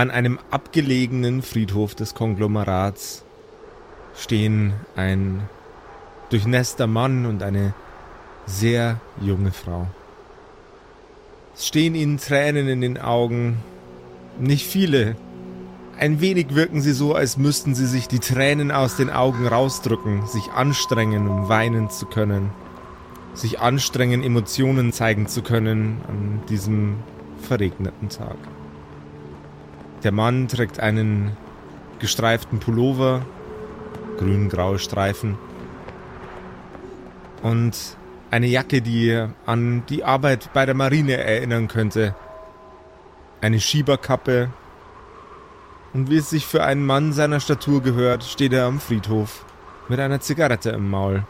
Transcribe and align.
An 0.00 0.10
einem 0.10 0.38
abgelegenen 0.50 1.42
Friedhof 1.42 1.94
des 1.94 2.14
Konglomerats 2.14 3.22
stehen 4.16 4.72
ein 4.96 5.42
durchnässter 6.30 6.86
Mann 6.86 7.26
und 7.26 7.42
eine 7.42 7.74
sehr 8.46 8.98
junge 9.20 9.52
Frau. 9.52 9.88
Es 11.54 11.66
stehen 11.66 11.94
ihnen 11.94 12.16
Tränen 12.16 12.66
in 12.66 12.80
den 12.80 12.96
Augen. 12.96 13.58
Nicht 14.38 14.66
viele. 14.66 15.16
Ein 15.98 16.22
wenig 16.22 16.54
wirken 16.54 16.80
sie 16.80 16.94
so, 16.94 17.14
als 17.14 17.36
müssten 17.36 17.74
sie 17.74 17.84
sich 17.86 18.08
die 18.08 18.20
Tränen 18.20 18.70
aus 18.70 18.96
den 18.96 19.10
Augen 19.10 19.46
rausdrücken, 19.46 20.26
sich 20.26 20.50
anstrengen, 20.52 21.28
um 21.28 21.50
weinen 21.50 21.90
zu 21.90 22.06
können. 22.06 22.52
Sich 23.34 23.60
anstrengen, 23.60 24.22
Emotionen 24.22 24.94
zeigen 24.94 25.26
zu 25.26 25.42
können 25.42 26.00
an 26.08 26.40
diesem 26.48 26.94
verregneten 27.42 28.08
Tag. 28.08 28.38
Der 30.02 30.12
Mann 30.12 30.48
trägt 30.48 30.80
einen 30.80 31.36
gestreiften 31.98 32.58
Pullover, 32.58 33.22
grün-graue 34.18 34.78
Streifen 34.78 35.36
und 37.42 37.76
eine 38.30 38.46
Jacke, 38.46 38.80
die 38.80 39.26
an 39.46 39.84
die 39.88 40.04
Arbeit 40.04 40.52
bei 40.52 40.64
der 40.66 40.74
Marine 40.74 41.16
erinnern 41.16 41.68
könnte. 41.68 42.14
Eine 43.40 43.60
Schieberkappe. 43.60 44.50
Und 45.92 46.10
wie 46.10 46.18
es 46.18 46.30
sich 46.30 46.46
für 46.46 46.62
einen 46.62 46.86
Mann 46.86 47.12
seiner 47.12 47.40
Statur 47.40 47.82
gehört, 47.82 48.22
steht 48.22 48.52
er 48.52 48.66
am 48.66 48.78
Friedhof 48.78 49.44
mit 49.88 49.98
einer 49.98 50.20
Zigarette 50.20 50.70
im 50.70 50.88
Maul. 50.88 51.24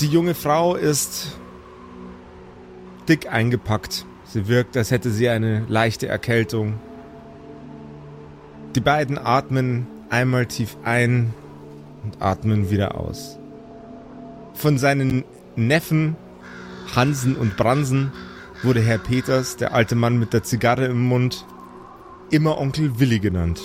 Die 0.00 0.06
junge 0.06 0.34
Frau 0.34 0.74
ist 0.74 1.38
dick 3.06 3.30
eingepackt. 3.30 4.06
Sie 4.32 4.46
wirkt, 4.46 4.76
als 4.76 4.90
hätte 4.90 5.10
sie 5.10 5.28
eine 5.28 5.64
leichte 5.68 6.06
Erkältung. 6.06 6.78
Die 8.76 8.80
beiden 8.80 9.18
atmen 9.18 9.86
einmal 10.08 10.46
tief 10.46 10.76
ein 10.84 11.34
und 12.04 12.22
atmen 12.22 12.70
wieder 12.70 12.96
aus. 12.96 13.38
Von 14.54 14.78
seinen 14.78 15.24
Neffen 15.56 16.16
Hansen 16.94 17.36
und 17.36 17.56
Bransen 17.56 18.12
wurde 18.62 18.80
Herr 18.80 18.98
Peters, 18.98 19.56
der 19.56 19.74
alte 19.74 19.94
Mann 19.94 20.18
mit 20.18 20.32
der 20.32 20.42
Zigarre 20.42 20.86
im 20.86 21.06
Mund, 21.06 21.46
immer 22.30 22.58
Onkel 22.58 22.98
Willi 22.98 23.20
genannt. 23.20 23.60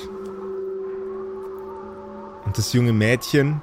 Und 2.46 2.58
das 2.58 2.74
junge 2.74 2.94
Mädchen, 2.94 3.62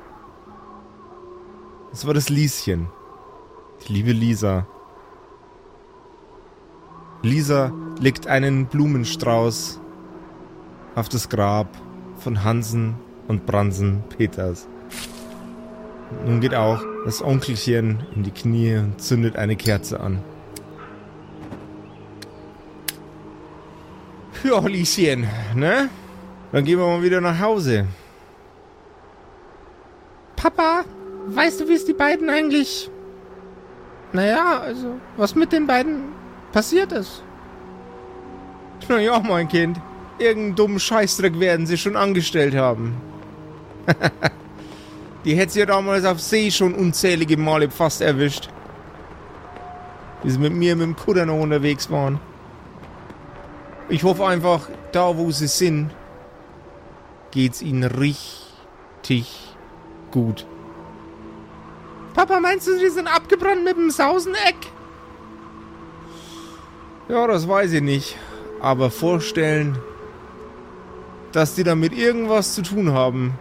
das 1.91 2.07
war 2.07 2.15
das 2.15 2.29
Lieschen. 2.29 2.89
Die 3.87 3.93
liebe 3.93 4.13
Lisa. 4.13 4.67
Lisa 7.23 7.73
legt 8.01 8.27
einen 8.27 8.67
Blumenstrauß 8.67 9.81
auf 10.97 11.09
das 11.09 11.29
Grab 11.29 11.69
von 12.19 12.43
Hansen 12.43 12.97
und 13.29 13.47
Bransen 13.47 14.03
Peters. 14.17 14.67
Nun 16.27 16.41
geht 16.41 16.55
auch 16.55 16.83
das 17.05 17.23
Onkelchen 17.23 18.05
in 18.15 18.25
die 18.25 18.33
Knie 18.33 18.77
und 18.77 19.01
zündet 19.01 19.37
eine 19.37 19.57
Kerze 19.57 20.01
an. 20.01 20.19
Ja, 24.43 24.59
Lieschen, 24.59 25.29
ne? 25.55 25.89
Dann 26.51 26.65
gehen 26.65 26.79
wir 26.79 26.87
mal 26.87 27.03
wieder 27.03 27.21
nach 27.21 27.39
Hause. 27.39 27.87
Papa, 30.35 30.85
weißt 31.27 31.61
du, 31.61 31.69
wie 31.69 31.75
es 31.75 31.85
die 31.85 31.93
beiden 31.93 32.29
eigentlich... 32.29 32.91
Naja, 34.13 34.59
also, 34.59 34.97
was 35.17 35.37
mit 35.37 35.53
den 35.53 35.67
beiden 35.67 36.22
passiert 36.53 36.93
ist? 36.93 37.23
Na 38.89 38.99
ja, 38.99 39.19
mein 39.21 39.49
Kind. 39.49 39.81
Irgendeinen 40.19 40.55
dummen 40.55 40.79
Scheißdreck 40.79 41.41
werden 41.41 41.67
sie 41.67 41.79
schon 41.79 41.97
angestellt 41.97 42.55
haben. 42.55 42.97
Die 45.25 45.37
hätte 45.37 45.53
sie 45.53 45.61
ja 45.61 45.67
damals 45.67 46.05
auf 46.05 46.21
See 46.21 46.51
schon 46.51 46.75
unzählige 46.75 47.37
Male 47.37 47.71
fast 47.71 48.01
erwischt. 48.01 48.49
Wie 50.23 50.31
sie 50.31 50.39
mit 50.39 50.53
mir 50.53 50.77
mit 50.77 50.87
dem 50.87 50.97
Kutter 50.97 51.27
noch 51.27 51.41
unterwegs 51.41 51.91
waren. 51.91 52.21
Ich 53.89 54.05
hoffe 54.05 54.27
einfach, 54.27 54.69
da 54.93 55.17
wo 55.17 55.31
sie 55.31 55.49
sind, 55.49 55.91
geht's 57.31 57.63
ihnen 57.63 57.85
richtig 57.85 59.27
gut. 60.11 60.47
Papa, 62.15 62.41
meinst 62.41 62.67
du, 62.67 62.79
sie 62.79 62.91
sind 62.91 63.09
abgebrannt 63.09 63.65
mit 63.65 63.77
dem 63.77 63.91
Sauseneck? 63.91 64.57
Ja, 67.13 67.27
das 67.27 67.47
weiß 67.47 67.75
ich 67.75 67.83
nicht. 67.83 68.17
Aber 68.63 68.91
vorstellen, 68.91 69.77
dass 71.33 71.55
die 71.55 71.63
damit 71.63 71.93
irgendwas 71.93 72.55
zu 72.55 72.63
tun 72.63 72.95
haben, 72.95 73.35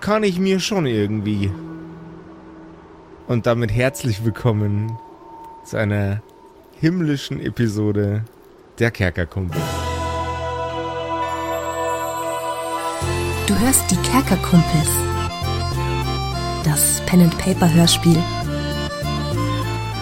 kann 0.00 0.22
ich 0.22 0.38
mir 0.38 0.60
schon 0.60 0.86
irgendwie. 0.86 1.52
Und 3.26 3.44
damit 3.44 3.70
herzlich 3.70 4.24
willkommen 4.24 4.98
zu 5.66 5.76
einer 5.76 6.22
himmlischen 6.80 7.38
Episode 7.38 8.24
der 8.78 8.90
Kerkerkumpel. 8.90 9.60
Du 13.46 13.58
hörst 13.58 13.90
die 13.90 13.96
Kerkerkumpels. 13.96 14.88
Das 16.64 17.02
Pen 17.04 17.20
and 17.20 17.36
Paper 17.36 17.70
Hörspiel. 17.74 18.16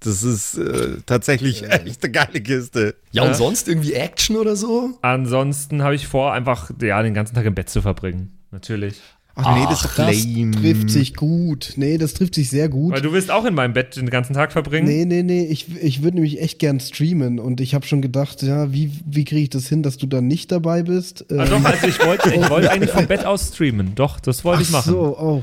Das 0.00 0.22
ist 0.22 0.56
äh, 0.58 0.98
tatsächlich 1.06 1.64
echt 1.68 2.04
eine 2.04 2.12
geile 2.12 2.40
Kiste. 2.40 2.94
Ja, 3.10 3.22
und 3.22 3.28
Ja. 3.30 3.34
sonst 3.34 3.66
irgendwie 3.68 3.94
Action 3.94 4.36
oder 4.36 4.54
so? 4.54 4.90
Ansonsten 5.02 5.82
habe 5.82 5.94
ich 5.96 6.06
vor, 6.06 6.32
einfach 6.32 6.70
ja, 6.80 7.02
den 7.02 7.14
ganzen 7.14 7.34
Tag 7.34 7.44
im 7.46 7.54
Bett 7.54 7.68
zu 7.68 7.82
verbringen. 7.82 8.38
Natürlich. 8.52 9.00
Ach 9.40 9.54
nee, 9.56 9.64
das 9.70 9.82
doch 9.82 9.94
Das 9.94 10.16
trifft 10.60 10.90
sich 10.90 11.14
gut. 11.14 11.74
Nee, 11.76 11.96
das 11.96 12.14
trifft 12.14 12.34
sich 12.34 12.50
sehr 12.50 12.68
gut. 12.68 12.92
Weil 12.92 13.02
du 13.02 13.12
willst 13.12 13.30
auch 13.30 13.44
in 13.44 13.54
meinem 13.54 13.72
Bett 13.72 13.94
den 13.96 14.10
ganzen 14.10 14.34
Tag 14.34 14.50
verbringen. 14.50 14.88
Nee, 14.88 15.04
nee, 15.04 15.22
nee, 15.22 15.44
ich, 15.46 15.76
ich 15.80 16.02
würde 16.02 16.16
nämlich 16.16 16.40
echt 16.40 16.58
gern 16.58 16.80
streamen 16.80 17.38
und 17.38 17.60
ich 17.60 17.72
habe 17.74 17.86
schon 17.86 18.02
gedacht, 18.02 18.42
ja, 18.42 18.72
wie, 18.72 18.90
wie 19.06 19.24
kriege 19.24 19.42
ich 19.42 19.50
das 19.50 19.68
hin, 19.68 19.84
dass 19.84 19.96
du 19.96 20.08
dann 20.08 20.26
nicht 20.26 20.50
dabei 20.50 20.82
bist? 20.82 21.24
Ah, 21.30 21.44
Ähm, 21.44 21.50
doch, 21.50 21.64
also 21.64 21.86
ich 21.86 22.04
wollte 22.04 22.34
ich 22.34 22.50
wollte 22.50 22.70
eigentlich 22.72 22.90
vom 22.90 23.06
Bett 23.06 23.24
aus 23.24 23.48
streamen. 23.54 23.94
Doch, 23.94 24.18
das 24.18 24.44
wollte 24.44 24.62
ich 24.62 24.68
ach 24.70 24.72
machen. 24.72 24.92
so, 24.92 25.16
oh. 25.18 25.42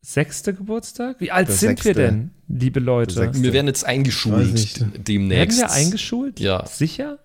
sechste 0.00 0.54
Geburtstag? 0.54 1.16
Wie 1.20 1.30
alt 1.30 1.48
Der 1.48 1.54
sind 1.54 1.84
wir 1.84 1.94
sechste. 1.94 1.94
denn, 1.94 2.30
liebe 2.48 2.80
Leute? 2.80 3.32
Wir 3.34 3.52
werden 3.52 3.66
jetzt 3.66 3.84
eingeschult 3.84 4.80
demnächst. 5.08 5.58
Werden 5.58 5.70
wir 5.70 5.74
eingeschult? 5.74 6.40
Ja. 6.40 6.64
Sicher? 6.66 7.18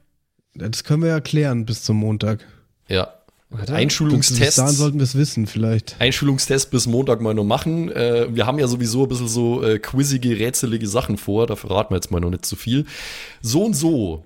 Das 0.56 0.84
können 0.84 1.02
wir 1.04 1.10
ja 1.10 1.20
klären 1.20 1.66
bis 1.66 1.84
zum 1.84 1.98
Montag. 1.98 2.46
Ja. 2.88 3.14
Bis 3.50 3.70
Einschulungstest. 3.70 4.58
dahin 4.58 4.74
sollten 4.76 4.98
wir 4.98 5.04
es 5.04 5.16
wissen, 5.16 5.46
vielleicht. 5.46 5.96
Einschulungstest 6.00 6.72
bis 6.72 6.88
Montag 6.88 7.22
mal 7.22 7.36
noch 7.36 7.44
machen. 7.44 7.92
Äh, 7.92 8.28
wir 8.36 8.48
haben 8.48 8.58
ja 8.58 8.68
sowieso 8.68 9.04
ein 9.04 9.10
bisschen 9.10 9.28
so 9.28 9.64
äh, 9.64 9.78
quizzige, 9.78 10.40
rätselige 10.40 10.88
Sachen 10.88 11.18
vor. 11.18 11.46
Da 11.46 11.56
verraten 11.56 11.92
wir 11.92 11.98
jetzt 11.98 12.10
mal 12.10 12.20
noch 12.20 12.32
nicht 12.32 12.46
zu 12.46 12.56
viel. 12.56 12.86
So 13.42 13.64
und 13.64 13.76
so 13.76 14.26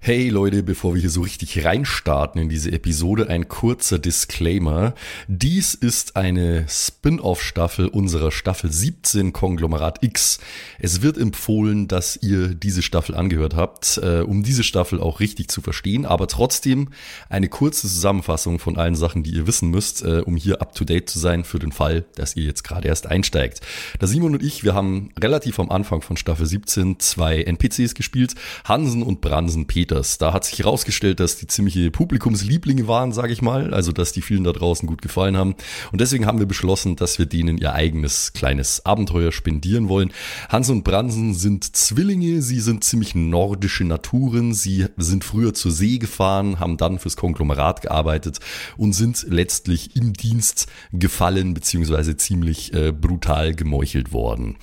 Hey 0.00 0.30
Leute, 0.30 0.62
bevor 0.62 0.94
wir 0.94 1.00
hier 1.00 1.10
so 1.10 1.22
richtig 1.22 1.64
reinstarten 1.64 2.40
in 2.40 2.48
diese 2.48 2.70
Episode, 2.70 3.28
ein 3.28 3.48
kurzer 3.48 3.98
Disclaimer. 3.98 4.94
Dies 5.26 5.74
ist 5.74 6.16
eine 6.16 6.66
Spin-off-Staffel 6.68 7.88
unserer 7.88 8.30
Staffel 8.30 8.72
17 8.72 9.32
Konglomerat 9.32 10.02
X. 10.02 10.38
Es 10.78 11.02
wird 11.02 11.18
empfohlen, 11.18 11.88
dass 11.88 12.16
ihr 12.22 12.54
diese 12.54 12.80
Staffel 12.80 13.16
angehört 13.16 13.54
habt, 13.56 13.98
äh, 13.98 14.20
um 14.20 14.44
diese 14.44 14.62
Staffel 14.62 15.00
auch 15.00 15.18
richtig 15.18 15.50
zu 15.50 15.60
verstehen, 15.62 16.06
aber 16.06 16.28
trotzdem 16.28 16.90
eine 17.28 17.48
kurze 17.48 17.88
Zusammenfassung 17.88 18.60
von 18.60 18.78
allen 18.78 18.94
Sachen, 18.94 19.24
die 19.24 19.32
ihr 19.32 19.48
wissen 19.48 19.68
müsst, 19.68 20.02
äh, 20.04 20.22
um 20.24 20.36
hier 20.36 20.62
up-to-date 20.62 21.10
zu 21.10 21.18
sein 21.18 21.42
für 21.44 21.58
den 21.58 21.72
Fall, 21.72 22.06
dass 22.14 22.36
ihr 22.36 22.44
jetzt 22.44 22.62
gerade 22.62 22.86
erst 22.86 23.08
einsteigt. 23.08 23.60
Da 23.98 24.06
Simon 24.06 24.34
und 24.34 24.44
ich, 24.44 24.62
wir 24.62 24.74
haben 24.74 25.10
relativ 25.20 25.58
am 25.58 25.70
Anfang 25.70 26.02
von 26.02 26.16
Staffel 26.16 26.46
17 26.46 27.00
zwei 27.00 27.42
NPCs 27.42 27.94
gespielt, 27.94 28.36
Hansen 28.64 29.02
und 29.02 29.20
Bransen 29.20 29.66
Peters. 29.88 30.18
Da 30.18 30.32
hat 30.32 30.44
sich 30.44 30.58
herausgestellt, 30.58 31.18
dass 31.18 31.36
die 31.36 31.46
ziemliche 31.46 31.90
Publikumslieblinge 31.90 32.86
waren, 32.86 33.12
sage 33.12 33.32
ich 33.32 33.42
mal, 33.42 33.72
also 33.72 33.92
dass 33.92 34.12
die 34.12 34.22
vielen 34.22 34.44
da 34.44 34.52
draußen 34.52 34.86
gut 34.86 35.02
gefallen 35.02 35.36
haben. 35.36 35.54
Und 35.92 36.00
deswegen 36.00 36.26
haben 36.26 36.38
wir 36.38 36.46
beschlossen, 36.46 36.96
dass 36.96 37.18
wir 37.18 37.26
denen 37.26 37.58
ihr 37.58 37.72
eigenes 37.72 38.32
kleines 38.34 38.84
Abenteuer 38.84 39.32
spendieren 39.32 39.88
wollen. 39.88 40.12
Hansen 40.48 40.76
und 40.76 40.84
Bransen 40.84 41.34
sind 41.34 41.76
Zwillinge, 41.76 42.42
sie 42.42 42.60
sind 42.60 42.84
ziemlich 42.84 43.14
nordische 43.14 43.84
Naturen, 43.84 44.52
sie 44.52 44.86
sind 44.98 45.24
früher 45.24 45.54
zur 45.54 45.72
See 45.72 45.98
gefahren, 45.98 46.60
haben 46.60 46.76
dann 46.76 46.98
fürs 46.98 47.16
Konglomerat 47.16 47.82
gearbeitet 47.82 48.38
und 48.76 48.92
sind 48.92 49.24
letztlich 49.28 49.96
im 49.96 50.12
Dienst 50.12 50.66
gefallen 50.92 51.54
beziehungsweise 51.54 52.16
ziemlich 52.16 52.74
äh, 52.74 52.92
brutal 52.92 53.54
gemeuchelt 53.54 54.12
worden. 54.12 54.56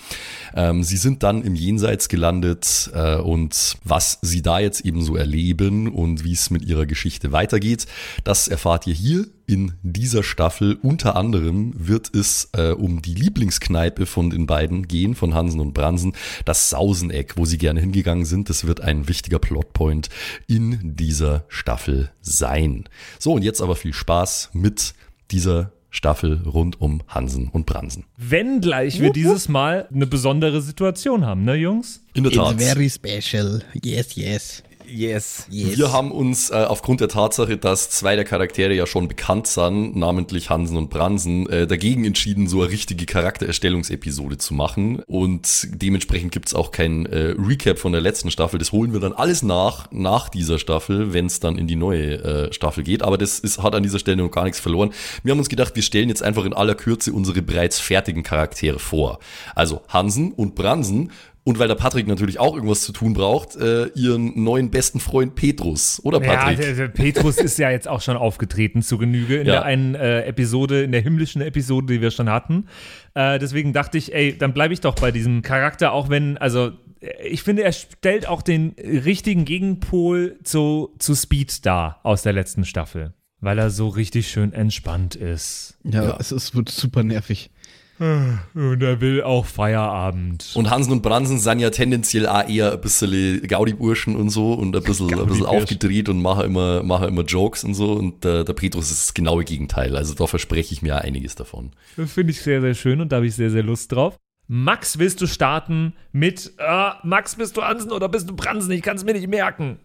Ähm, 0.53 0.83
sie 0.83 0.97
sind 0.97 1.23
dann 1.23 1.43
im 1.43 1.55
Jenseits 1.55 2.09
gelandet 2.09 2.91
äh, 2.93 3.15
und 3.15 3.77
was 3.83 4.19
sie 4.21 4.41
da 4.41 4.59
jetzt 4.59 4.81
eben 4.81 5.01
so 5.03 5.14
erleben 5.15 5.87
und 5.87 6.23
wie 6.23 6.33
es 6.33 6.49
mit 6.49 6.65
ihrer 6.65 6.85
Geschichte 6.85 7.31
weitergeht, 7.31 7.85
das 8.23 8.47
erfahrt 8.47 8.87
ihr 8.87 8.93
hier 8.93 9.27
in 9.47 9.73
dieser 9.83 10.23
Staffel. 10.23 10.77
Unter 10.81 11.15
anderem 11.15 11.73
wird 11.77 12.13
es 12.15 12.49
äh, 12.53 12.71
um 12.71 13.01
die 13.01 13.13
Lieblingskneipe 13.13 14.05
von 14.05 14.29
den 14.29 14.47
beiden 14.47 14.87
gehen, 14.87 15.15
von 15.15 15.33
Hansen 15.33 15.59
und 15.59 15.73
Bransen, 15.73 16.13
das 16.45 16.69
Sauseneck, 16.69 17.37
wo 17.37 17.45
sie 17.45 17.57
gerne 17.57 17.79
hingegangen 17.79 18.25
sind. 18.25 18.49
Das 18.49 18.65
wird 18.65 18.81
ein 18.81 19.07
wichtiger 19.07 19.39
Plotpoint 19.39 20.09
in 20.47 20.95
dieser 20.95 21.45
Staffel 21.47 22.11
sein. 22.21 22.85
So, 23.19 23.33
und 23.33 23.43
jetzt 23.43 23.61
aber 23.61 23.75
viel 23.75 23.93
Spaß 23.93 24.49
mit 24.53 24.93
dieser 25.31 25.71
Staffel 25.95 26.41
rund 26.45 26.81
um 26.81 27.01
Hansen 27.07 27.47
und 27.47 27.65
Bransen. 27.65 28.03
Wenn 28.17 28.59
gleich 28.59 28.99
wir 28.99 29.11
dieses 29.11 29.47
Mal 29.47 29.87
eine 29.93 30.05
besondere 30.05 30.61
Situation 30.61 31.25
haben, 31.25 31.45
ne, 31.45 31.55
Jungs? 31.55 32.01
In 32.13 32.23
der 32.23 32.33
Tat. 32.33 32.59
special. 32.59 33.63
Yes, 33.81 34.15
yes. 34.15 34.63
Yes. 34.89 35.45
Wir 35.49 35.91
haben 35.91 36.11
uns 36.11 36.49
äh, 36.49 36.55
aufgrund 36.55 37.01
der 37.01 37.07
Tatsache, 37.07 37.57
dass 37.57 37.89
zwei 37.89 38.15
der 38.15 38.25
Charaktere 38.25 38.73
ja 38.73 38.85
schon 38.85 39.07
bekannt 39.07 39.47
sind, 39.47 39.95
namentlich 39.95 40.49
Hansen 40.49 40.77
und 40.77 40.89
Bransen, 40.89 41.49
äh, 41.49 41.67
dagegen 41.67 42.05
entschieden, 42.05 42.47
so 42.47 42.61
eine 42.61 42.71
richtige 42.71 43.05
Charaktererstellungsepisode 43.05 44.37
zu 44.37 44.53
machen. 44.53 45.01
Und 45.07 45.67
dementsprechend 45.71 46.31
gibt's 46.31 46.53
auch 46.53 46.71
kein 46.71 47.05
äh, 47.05 47.35
Recap 47.37 47.79
von 47.79 47.91
der 47.91 48.01
letzten 48.01 48.31
Staffel. 48.31 48.59
Das 48.59 48.71
holen 48.71 48.93
wir 48.93 48.99
dann 48.99 49.13
alles 49.13 49.43
nach, 49.43 49.91
nach 49.91 50.29
dieser 50.29 50.59
Staffel, 50.59 51.13
wenn 51.13 51.25
es 51.25 51.39
dann 51.39 51.57
in 51.57 51.67
die 51.67 51.75
neue 51.75 52.23
äh, 52.23 52.53
Staffel 52.53 52.83
geht. 52.83 53.01
Aber 53.01 53.17
das 53.17 53.39
ist, 53.39 53.61
hat 53.61 53.75
an 53.75 53.83
dieser 53.83 53.99
Stelle 53.99 54.17
noch 54.17 54.31
gar 54.31 54.43
nichts 54.43 54.59
verloren. 54.59 54.91
Wir 55.23 55.31
haben 55.31 55.39
uns 55.39 55.49
gedacht, 55.49 55.75
wir 55.75 55.83
stellen 55.83 56.09
jetzt 56.09 56.23
einfach 56.23 56.45
in 56.45 56.53
aller 56.53 56.75
Kürze 56.75 57.13
unsere 57.13 57.41
bereits 57.41 57.79
fertigen 57.79 58.23
Charaktere 58.23 58.79
vor. 58.79 59.19
Also 59.55 59.81
Hansen 59.89 60.31
und 60.31 60.55
Bransen 60.55 61.11
und 61.45 61.59
weil 61.59 61.67
der 61.69 61.75
Patrick 61.75 62.07
natürlich 62.07 62.39
auch 62.39 62.55
irgendwas 62.55 62.81
zu 62.81 62.91
tun 62.91 63.13
braucht, 63.13 63.55
äh, 63.55 63.85
ihren 63.95 64.43
neuen 64.43 64.71
besten 64.71 64.99
Freund 64.99 65.35
Petrus. 65.35 66.01
Oder 66.03 66.19
Patrick? 66.19 66.57
Ja, 66.59 66.65
der, 66.65 66.73
der 66.75 66.87
Petrus 66.89 67.37
ist 67.37 67.57
ja 67.59 67.69
jetzt 67.69 67.87
auch 67.87 68.01
schon 68.01 68.17
aufgetreten 68.17 68.81
zu 68.81 68.97
Genüge 68.97 69.37
in 69.37 69.45
Ja. 69.47 69.53
der 69.53 69.63
einen 69.63 69.95
äh, 69.95 70.23
Episode, 70.25 70.81
in 70.83 70.91
der 70.91 71.01
himmlischen 71.01 71.41
Episode, 71.43 71.93
die 71.93 72.01
wir 72.01 72.09
schon 72.11 72.29
hatten. 72.31 72.65
Äh, 73.13 73.39
deswegen 73.39 73.71
dachte 73.73 73.97
ich, 73.97 74.13
ey, 74.13 74.37
dann 74.37 74.53
bleibe 74.53 74.73
ich 74.73 74.81
doch 74.81 74.95
bei 74.95 75.11
diesem 75.11 75.43
Charakter, 75.43 75.91
auch 75.93 76.09
wenn, 76.09 76.37
also 76.39 76.71
äh, 76.99 77.27
ich 77.27 77.43
finde, 77.43 77.63
er 77.63 77.71
stellt 77.73 78.27
auch 78.27 78.41
den 78.41 78.73
richtigen 78.79 79.45
Gegenpol 79.45 80.39
zu, 80.43 80.95
zu 80.99 81.13
Speed 81.15 81.65
dar 81.65 81.99
aus 82.03 82.23
der 82.23 82.33
letzten 82.33 82.65
Staffel. 82.65 83.13
Weil 83.41 83.59
er 83.59 83.69
so 83.69 83.89
richtig 83.89 84.29
schön 84.29 84.51
entspannt 84.53 85.13
ist. 85.15 85.77
Ja, 85.83 86.03
Ja. 86.03 86.17
Es, 86.19 86.31
ist, 86.31 86.55
wird 86.55 86.69
super 86.69 87.03
nervig. 87.03 87.51
Und 87.97 88.81
er 88.81 88.99
will 88.99 89.23
auch 89.23 89.45
Feierabend. 89.45 90.51
Und 90.55 90.69
Hansen 90.69 90.91
und 90.91 91.01
Bransen 91.01 91.39
sind 91.39 91.59
ja 91.59 91.69
tendenziell 91.69 92.27
auch 92.27 92.47
eher 92.47 92.73
ein 92.73 92.81
bisschen 92.81 93.41
Gaudi-Burschen 93.47 94.15
und 94.15 94.29
so 94.29 94.53
und 94.53 94.75
ein 94.75 94.83
bisschen, 94.83 95.17
ein 95.17 95.25
bisschen 95.25 95.45
aufgedreht 95.45 96.09
und 96.09 96.21
machen 96.21 96.45
immer, 96.45 96.83
machen 96.83 97.07
immer 97.07 97.23
Jokes 97.23 97.63
und 97.63 97.73
so. 97.73 97.93
Und 97.93 98.23
der, 98.23 98.43
der 98.43 98.53
Petrus 98.53 98.91
ist 98.91 99.07
das 99.07 99.13
genaue 99.13 99.45
Gegenteil. 99.45 99.95
Also 99.95 100.13
da 100.13 100.27
verspreche 100.27 100.73
ich 100.73 100.81
mir 100.81 100.97
auch 100.97 101.01
einiges 101.01 101.35
davon. 101.35 101.71
Das 101.95 102.11
finde 102.11 102.31
ich 102.31 102.41
sehr, 102.41 102.61
sehr 102.61 102.73
schön 102.73 102.99
und 102.99 103.11
da 103.11 103.17
habe 103.17 103.27
ich 103.27 103.35
sehr, 103.35 103.49
sehr 103.49 103.63
Lust 103.63 103.91
drauf. 103.91 104.17
Max, 104.47 104.99
willst 104.99 105.21
du 105.21 105.27
starten 105.27 105.93
mit 106.11 106.53
äh, 106.57 106.89
Max, 107.03 107.35
bist 107.35 107.57
du 107.57 107.63
Hansen 107.63 107.91
oder 107.91 108.09
bist 108.09 108.29
du 108.29 108.35
Bransen? 108.35 108.71
Ich 108.71 108.81
kann 108.81 108.97
es 108.97 109.03
mir 109.03 109.13
nicht 109.13 109.27
merken. 109.27 109.79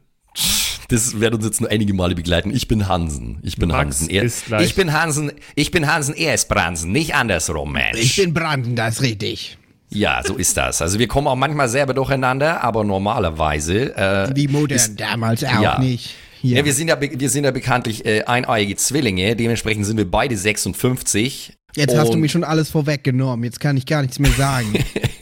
Das 0.91 1.21
wird 1.21 1.35
uns 1.35 1.45
jetzt 1.45 1.61
nur 1.61 1.71
einige 1.71 1.95
Male 1.95 2.17
begleiten. 2.17 2.55
Ich 2.55 2.67
bin 2.67 2.89
Hansen. 2.89 3.39
Ich 3.43 3.57
bin 3.57 3.69
Max 3.69 4.01
Hansen. 4.01 4.11
Er, 4.11 4.25
ist 4.25 4.47
gleich. 4.47 4.67
Ich 4.67 4.75
bin 4.75 4.93
Hansen, 4.93 5.33
ich 5.55 5.71
bin 5.71 5.87
Hansen, 5.87 6.15
er 6.15 6.35
ist 6.35 6.49
Bransen, 6.49 6.91
nicht 6.91 7.15
andersrum, 7.15 7.73
Mensch. 7.73 8.17
bin 8.17 8.35
Branden, 8.35 8.75
das 8.75 8.97
ist 8.97 9.03
richtig. 9.03 9.57
ja, 9.91 10.21
so 10.25 10.35
ist 10.35 10.57
das. 10.57 10.83
Also 10.83 10.99
wir 10.99 11.07
kommen 11.07 11.29
auch 11.29 11.37
manchmal 11.37 11.69
selber 11.69 11.95
durcheinander, 11.95 12.63
aber 12.65 12.83
normalerweise, 12.83 13.97
äh, 13.97 14.35
Wie 14.35 14.49
modern, 14.49 14.97
damals 14.97 15.45
auch 15.45 15.63
ja. 15.63 15.79
nicht. 15.79 16.15
ja. 16.43 16.65
wir 16.65 16.75
sind 16.75 16.89
ja, 16.89 17.01
wir 17.01 17.31
sind 17.31 17.45
ja 17.45 17.53
bekanntlich 17.53 18.05
äh, 18.05 18.25
eineiige 18.25 18.75
Zwillinge, 18.75 19.37
dementsprechend 19.37 19.87
sind 19.87 19.97
wir 19.97 20.11
beide 20.11 20.37
56. 20.37 21.53
Jetzt 21.77 21.97
hast 21.97 22.13
du 22.13 22.19
mir 22.19 22.29
schon 22.29 22.43
alles 22.43 22.71
vorweggenommen. 22.71 23.45
Jetzt 23.45 23.61
kann 23.61 23.77
ich 23.77 23.87
gar 23.87 24.03
nichts 24.03 24.19
mehr 24.19 24.33
sagen. 24.33 24.73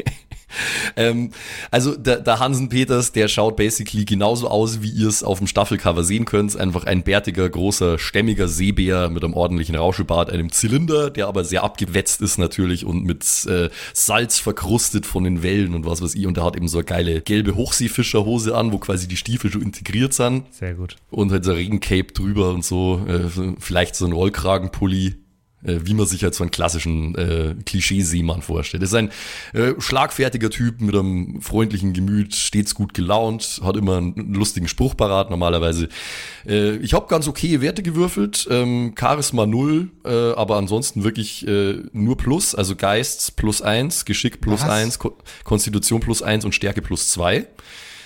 Ähm, 0.97 1.31
also 1.71 1.97
der, 1.97 2.21
der 2.21 2.39
Hansen 2.39 2.69
Peters, 2.69 3.13
der 3.13 3.29
schaut 3.29 3.57
basically 3.57 4.05
genauso 4.05 4.49
aus, 4.49 4.83
wie 4.83 4.91
ihr 4.91 5.09
es 5.09 5.23
auf 5.23 5.39
dem 5.39 5.47
Staffelcover 5.47 6.05
sehen 6.05 6.25
könnt. 6.25 6.57
Einfach 6.57 6.85
ein 6.85 7.03
bärtiger, 7.03 7.49
großer, 7.49 7.99
stämmiger 7.99 8.49
Seebär 8.49 9.09
mit 9.11 9.25
einem 9.25 9.35
ordentlichen 9.35 9.75
Rauschebart, 9.75 10.31
einem 10.31 10.51
Zylinder, 10.51 11.11
der 11.11 11.29
aber 11.29 11.45
sehr 11.45 11.65
abgewetzt 11.65 12.21
ist 12.21 12.39
natürlich 12.39 12.85
und 12.85 13.05
mit 13.05 13.25
äh, 13.47 13.69
Salz 13.93 14.39
verkrustet 14.39 15.07
von 15.07 15.25
den 15.25 15.43
Wellen 15.43 15.75
und 15.75 15.87
was 15.87 16.03
weiß 16.03 16.15
ich. 16.15 16.27
Und 16.27 16.37
der 16.37 16.45
hat 16.45 16.57
eben 16.57 16.69
so 16.69 16.79
eine 16.79 16.85
geile 16.85 17.21
gelbe 17.21 17.55
Hochseefischerhose 17.55 18.57
an, 18.57 18.73
wo 18.73 18.79
quasi 18.79 19.09
die 19.09 19.17
Stiefel 19.17 19.51
schon 19.51 19.63
integriert 19.63 20.15
sind. 20.15 20.45
Sehr 20.55 20.75
gut. 20.75 20.97
Und 21.11 21.33
halt 21.33 21.45
so 21.45 21.53
ein 21.53 21.57
Regencape 21.57 22.13
drüber 22.13 22.51
und 22.51 22.65
so. 22.65 23.05
Äh, 23.07 23.55
vielleicht 23.59 23.97
so 23.97 24.07
ein 24.07 24.13
Rollkragenpulli. 24.13 25.17
Äh, 25.65 25.81
wie 25.87 25.95
man 25.95 26.07
sich 26.07 26.23
halt 26.23 26.37
so 26.37 26.45
einen 26.45 26.53
klassischen 26.53 27.17
äh, 27.17 27.57
Klischee-Seemann 27.67 28.43
vorstellt. 28.43 28.81
Das 28.81 28.91
ist 28.91 28.95
ein 28.95 29.11
äh, 29.55 29.73
schlagfertiger 29.79 30.51
Typ 30.51 30.81
mit 30.81 30.95
einem 30.95 31.41
freundlichen 31.43 31.93
Gemüt, 31.95 32.37
stets 32.37 32.77
gut 32.77 32.95
gelaunt, 32.95 33.61
hat 33.65 33.77
immer 33.77 33.97
einen 33.97 34.35
lustigen 34.35 34.69
Spruch 34.69 34.97
parat 34.97 35.31
normalerweise. 35.31 35.89
Äh, 36.47 36.77
ich 36.77 36.95
habe 36.95 37.09
ganz 37.09 37.27
okay 37.27 37.61
Werte 37.61 37.83
gewürfelt, 37.83 38.47
ähm, 38.51 38.95
Charisma 38.97 39.47
0, 39.47 39.91
äh, 40.05 40.09
aber 40.35 40.59
ansonsten 40.59 41.03
wirklich 41.03 41.45
äh, 41.49 41.83
nur 41.93 42.17
Plus, 42.17 42.55
also 42.55 42.77
Geist 42.77 43.35
plus 43.35 43.61
1, 43.61 44.05
Geschick 44.05 44.41
plus 44.41 44.63
Was? 44.63 44.71
1, 44.71 44.99
Ko 45.01 45.19
Konstitution 45.43 45.99
plus 45.99 46.23
1 46.23 46.45
und 46.45 46.55
Stärke 46.55 46.83
plus 46.83 47.09
2. 47.11 47.49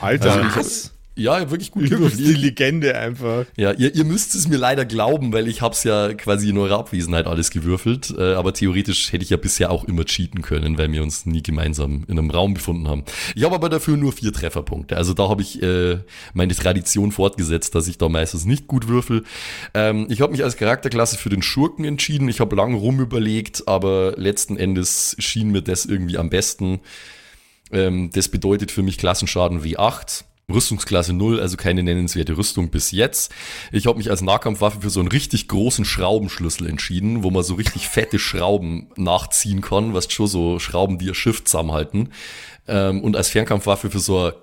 Alter, 0.00 0.32
Also 0.32 0.40
ich- 0.48 0.56
was? 0.56 0.92
Ja, 1.14 1.50
wirklich 1.50 1.70
gut 1.70 1.90
gewürfelt. 1.90 2.18
die 2.18 2.32
Legende 2.32 2.96
einfach. 2.96 3.44
Ja, 3.56 3.72
ihr, 3.72 3.94
ihr 3.94 4.04
müsst 4.04 4.34
es 4.34 4.48
mir 4.48 4.56
leider 4.56 4.86
glauben, 4.86 5.32
weil 5.32 5.46
ich 5.46 5.60
hab's 5.60 5.84
ja 5.84 6.14
quasi 6.14 6.48
in 6.48 6.56
eurer 6.56 6.78
Abwesenheit 6.78 7.26
alles 7.26 7.50
gewürfelt. 7.50 8.14
Äh, 8.16 8.32
aber 8.34 8.54
theoretisch 8.54 9.12
hätte 9.12 9.22
ich 9.22 9.30
ja 9.30 9.36
bisher 9.36 9.70
auch 9.70 9.84
immer 9.84 10.04
cheaten 10.04 10.40
können, 10.40 10.78
weil 10.78 10.90
wir 10.90 11.02
uns 11.02 11.26
nie 11.26 11.42
gemeinsam 11.42 12.04
in 12.08 12.18
einem 12.18 12.30
Raum 12.30 12.54
befunden 12.54 12.88
haben. 12.88 13.04
Ich 13.34 13.44
habe 13.44 13.54
aber 13.54 13.68
dafür 13.68 13.98
nur 13.98 14.12
vier 14.12 14.32
Trefferpunkte. 14.32 14.96
Also 14.96 15.12
da 15.12 15.28
habe 15.28 15.42
ich 15.42 15.62
äh, 15.62 15.98
meine 16.32 16.54
Tradition 16.54 17.12
fortgesetzt, 17.12 17.74
dass 17.74 17.88
ich 17.88 17.98
da 17.98 18.08
meistens 18.08 18.46
nicht 18.46 18.66
gut 18.66 18.88
würfel. 18.88 19.24
Ähm, 19.74 20.06
ich 20.08 20.22
habe 20.22 20.32
mich 20.32 20.42
als 20.42 20.56
Charakterklasse 20.56 21.18
für 21.18 21.28
den 21.28 21.42
Schurken 21.42 21.84
entschieden. 21.84 22.28
Ich 22.28 22.40
habe 22.40 22.56
lang 22.56 22.74
rumüberlegt, 22.74 23.68
aber 23.68 24.14
letzten 24.16 24.56
Endes 24.56 25.14
schien 25.18 25.50
mir 25.50 25.60
das 25.60 25.84
irgendwie 25.84 26.16
am 26.16 26.30
besten. 26.30 26.80
Ähm, 27.70 28.10
das 28.14 28.28
bedeutet 28.28 28.70
für 28.70 28.82
mich 28.82 28.96
Klassenschaden 28.96 29.62
W8. 29.62 30.24
Rüstungsklasse 30.52 31.12
0, 31.12 31.40
also 31.40 31.56
keine 31.56 31.82
nennenswerte 31.82 32.36
Rüstung 32.36 32.70
bis 32.70 32.90
jetzt. 32.90 33.32
Ich 33.70 33.86
habe 33.86 33.98
mich 33.98 34.10
als 34.10 34.22
Nahkampfwaffe 34.22 34.80
für 34.80 34.90
so 34.90 35.00
einen 35.00 35.08
richtig 35.08 35.48
großen 35.48 35.84
Schraubenschlüssel 35.84 36.66
entschieden, 36.68 37.22
wo 37.22 37.30
man 37.30 37.42
so 37.42 37.54
richtig 37.54 37.88
fette 37.88 38.18
Schrauben 38.18 38.88
nachziehen 38.96 39.60
kann, 39.60 39.94
was 39.94 40.12
schon 40.12 40.26
so 40.26 40.58
Schrauben, 40.58 40.98
die 40.98 41.06
ihr 41.06 41.14
Schiff 41.14 41.44
zusammenhalten. 41.44 42.10
Ähm, 42.68 43.02
und 43.02 43.16
als 43.16 43.28
Fernkampfwaffe 43.28 43.90
für 43.90 43.98
so 43.98 44.18
eine 44.18 44.34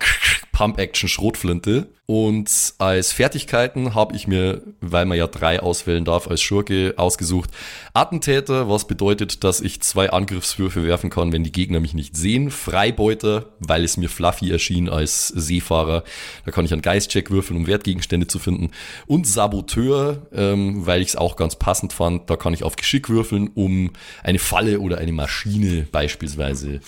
Pump-Action-Schrotflinte. 0.60 1.88
Und 2.06 2.74
als 2.80 3.14
Fertigkeiten 3.14 3.96
habe 3.96 4.14
ich 4.14 4.28
mir, 4.28 4.62
weil 4.82 5.06
man 5.06 5.18
ja 5.18 5.28
drei 5.28 5.62
auswählen 5.62 6.04
darf 6.04 6.28
als 6.28 6.42
Schurke, 6.42 6.96
ausgesucht 6.98 7.52
Attentäter, 7.94 8.68
was 8.68 8.86
bedeutet, 8.86 9.46
dass 9.46 9.62
ich 9.62 9.80
zwei 9.82 10.10
Angriffswürfe 10.10 10.84
werfen 10.84 11.10
kann, 11.10 11.32
wenn 11.32 11.46
die 11.46 11.52
Gegner 11.52 11.80
mich 11.80 11.94
nicht 11.94 12.18
sehen. 12.18 12.52
Freibeuter, 12.52 13.46
weil 13.60 13.86
es 13.86 13.96
mir 13.96 14.10
fluffy 14.10 14.52
erschien 14.52 14.90
als 14.90 15.30
Seefahrer. 15.30 16.04
Da 16.44 16.52
kann 16.52 16.66
ich 16.66 16.74
einen 16.74 16.82
Geistcheck 16.82 17.32
würfeln, 17.32 17.58
um 17.58 17.68
Wertgegenstände 17.68 18.28
zu 18.28 18.40
finden. 18.40 18.72
Und 19.08 19.28
Saboteur, 19.28 20.28
ähm, 20.34 20.86
weil 20.86 21.02
ich 21.02 21.10
es 21.10 21.16
auch 21.16 21.38
ganz 21.38 21.56
passend 21.56 21.94
fand. 21.94 22.30
Da 22.30 22.36
kann 22.36 22.54
ich 22.54 22.64
auf 22.64 22.76
Geschick 22.76 23.08
würfeln, 23.08 23.52
um 23.54 23.92
eine 24.24 24.40
Falle 24.40 24.82
oder 24.82 24.98
eine 24.98 25.14
Maschine 25.14 25.88
beispielsweise 25.90 26.82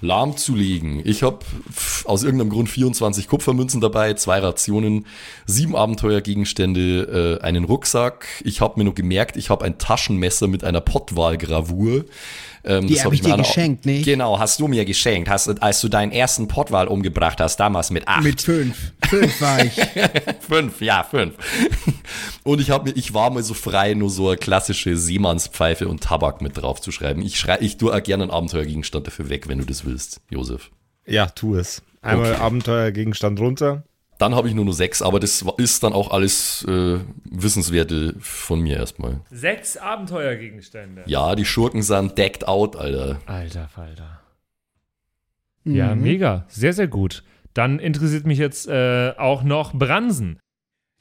lahmzulegen. 0.00 1.00
Ich 1.04 1.22
habe 1.22 1.38
aus 2.04 2.22
irgendeinem 2.22 2.50
Grund 2.50 2.68
24 2.68 3.28
Kupfermünzen 3.28 3.80
dabei, 3.80 4.14
zwei 4.14 4.38
Rationen, 4.38 5.06
sieben 5.46 5.74
Abenteuergegenstände, 5.74 7.38
äh, 7.40 7.44
einen 7.44 7.64
Rucksack. 7.64 8.26
Ich 8.44 8.60
habe 8.60 8.78
mir 8.78 8.84
nur 8.84 8.94
gemerkt, 8.94 9.36
ich 9.36 9.50
habe 9.50 9.64
ein 9.64 9.78
Taschenmesser 9.78 10.48
mit 10.48 10.64
einer 10.64 10.80
Pottwalgravur. 10.80 12.04
Ähm, 12.68 12.88
Die 12.88 12.94
das 12.94 13.04
hab 13.04 13.12
ich 13.12 13.22
mir 13.22 13.30
dir 13.30 13.36
geschenkt, 13.38 13.86
nicht? 13.86 14.04
Genau, 14.04 14.40
hast 14.40 14.58
du 14.58 14.66
mir 14.66 14.84
geschenkt, 14.84 15.28
hast, 15.28 15.62
als 15.62 15.80
du 15.80 15.88
deinen 15.88 16.10
ersten 16.10 16.48
Pottwal 16.48 16.88
umgebracht 16.88 17.40
hast, 17.40 17.58
damals 17.58 17.90
mit 17.90 18.08
acht. 18.08 18.24
Mit 18.24 18.42
fünf. 18.42 18.92
Fünf 19.08 19.40
war 19.40 19.64
ich. 19.64 19.74
Fünf, 20.40 20.80
ja, 20.80 21.04
fünf. 21.04 21.34
Und 22.42 22.60
ich 22.60 22.70
habe 22.70 22.90
mir, 22.90 22.96
ich 22.96 23.14
war 23.14 23.30
mal 23.30 23.42
so 23.42 23.54
frei, 23.54 23.94
nur 23.94 24.10
so 24.10 24.28
eine 24.28 24.36
klassische 24.36 24.96
Seemannspfeife 24.96 25.86
und 25.86 26.02
Tabak 26.02 26.40
mit 26.42 26.56
drauf 26.56 26.80
zu 26.80 26.90
schreiben. 26.90 27.22
Ich 27.22 27.38
schrei, 27.38 27.58
ich 27.60 27.76
tue 27.76 27.94
auch 27.94 28.02
gerne 28.02 28.24
einen 28.24 28.32
Abenteuergegenstand 28.32 29.06
dafür 29.06 29.28
weg, 29.28 29.48
wenn 29.48 29.58
du 29.58 29.64
das 29.64 29.84
willst, 29.84 30.20
Josef. 30.30 30.70
Ja, 31.06 31.26
tu 31.26 31.54
es. 31.56 31.82
Einmal 32.02 32.32
Okay. 32.32 32.40
Abenteuergegenstand 32.40 33.38
runter. 33.40 33.84
Dann 34.18 34.34
habe 34.34 34.48
ich 34.48 34.54
nur 34.54 34.64
nur 34.64 34.72
sechs, 34.74 35.02
aber 35.02 35.20
das 35.20 35.44
ist 35.58 35.82
dann 35.82 35.92
auch 35.92 36.10
alles 36.10 36.64
äh, 36.68 36.98
Wissenswerte 37.30 38.14
von 38.18 38.60
mir 38.60 38.76
erstmal. 38.76 39.20
Sechs 39.30 39.76
Abenteuergegenstände. 39.76 41.02
Ja, 41.06 41.34
die 41.34 41.44
Schurken 41.44 41.82
sind 41.82 42.16
decked 42.16 42.48
out, 42.48 42.76
Alter. 42.76 43.20
Alter 43.26 43.68
Falter. 43.68 44.20
Ja, 45.64 45.94
mega. 45.94 46.44
Sehr, 46.48 46.72
sehr 46.72 46.86
gut. 46.88 47.24
Dann 47.52 47.78
interessiert 47.78 48.26
mich 48.26 48.38
jetzt 48.38 48.68
äh, 48.68 49.12
auch 49.18 49.42
noch 49.42 49.74
Bransen. 49.74 50.38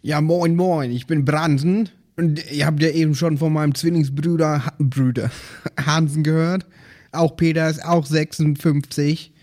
Ja, 0.01 0.21
moin, 0.21 0.55
moin. 0.55 0.91
Ich 0.91 1.05
bin 1.07 1.23
Bransen. 1.25 1.89
Und 2.17 2.49
ihr 2.51 2.65
habt 2.65 2.81
ja 2.81 2.89
eben 2.89 3.13
schon 3.13 3.37
von 3.37 3.51
meinem 3.53 3.75
Zwillingsbruder 3.75 4.65
Ha- 4.65 4.73
Brüder 4.79 5.29
Hansen 5.85 6.23
gehört. 6.23 6.65
Auch 7.11 7.35
Peter 7.37 7.69
ist 7.69 7.83
auch 7.85 8.05
56 8.05 9.33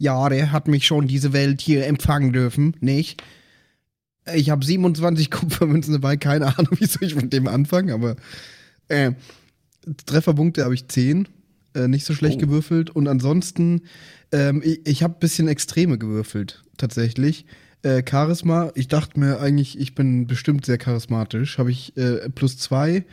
Jahre, 0.00 0.50
hat 0.50 0.66
mich 0.66 0.86
schon 0.86 1.06
diese 1.06 1.32
Welt 1.32 1.60
hier 1.60 1.86
empfangen 1.86 2.32
dürfen, 2.32 2.76
nicht? 2.80 3.22
Ich 4.34 4.50
habe 4.50 4.64
27 4.64 5.30
Kupfermünzen 5.30 5.92
dabei, 5.92 6.16
keine 6.16 6.46
Ahnung, 6.58 6.72
wie 6.78 6.86
soll 6.86 7.04
ich 7.04 7.14
mit 7.14 7.32
dem 7.32 7.46
anfangen, 7.46 7.90
aber 7.90 8.16
äh, 8.88 9.12
Trefferpunkte 10.06 10.64
habe 10.64 10.74
ich 10.74 10.88
10. 10.88 11.28
Äh, 11.74 11.86
nicht 11.86 12.04
so 12.04 12.14
schlecht 12.14 12.40
gewürfelt. 12.40 12.90
Und 12.90 13.06
ansonsten, 13.06 13.82
ähm, 14.32 14.60
ich, 14.64 14.80
ich 14.84 15.02
habe 15.02 15.14
ein 15.14 15.20
bisschen 15.20 15.46
Extreme 15.46 15.98
gewürfelt, 15.98 16.64
tatsächlich. 16.76 17.46
Äh, 17.82 18.02
Charisma, 18.08 18.72
ich 18.74 18.88
dachte 18.88 19.20
mir 19.20 19.40
eigentlich, 19.40 19.78
ich 19.78 19.94
bin 19.94 20.26
bestimmt 20.26 20.66
sehr 20.66 20.78
charismatisch. 20.78 21.58
Habe 21.58 21.70
ich 21.70 21.96
äh, 21.96 22.28
plus 22.30 22.58
zwei 22.58 23.04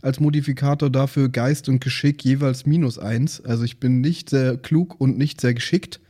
als 0.00 0.20
Modifikator 0.20 0.90
dafür 0.90 1.28
Geist 1.28 1.68
und 1.68 1.80
Geschick 1.80 2.24
jeweils 2.24 2.64
minus 2.64 2.98
eins. 2.98 3.44
Also 3.44 3.64
ich 3.64 3.78
bin 3.78 4.00
nicht 4.00 4.30
sehr 4.30 4.56
klug 4.56 4.98
und 4.98 5.18
nicht 5.18 5.40
sehr 5.40 5.54
geschickt. 5.54 6.00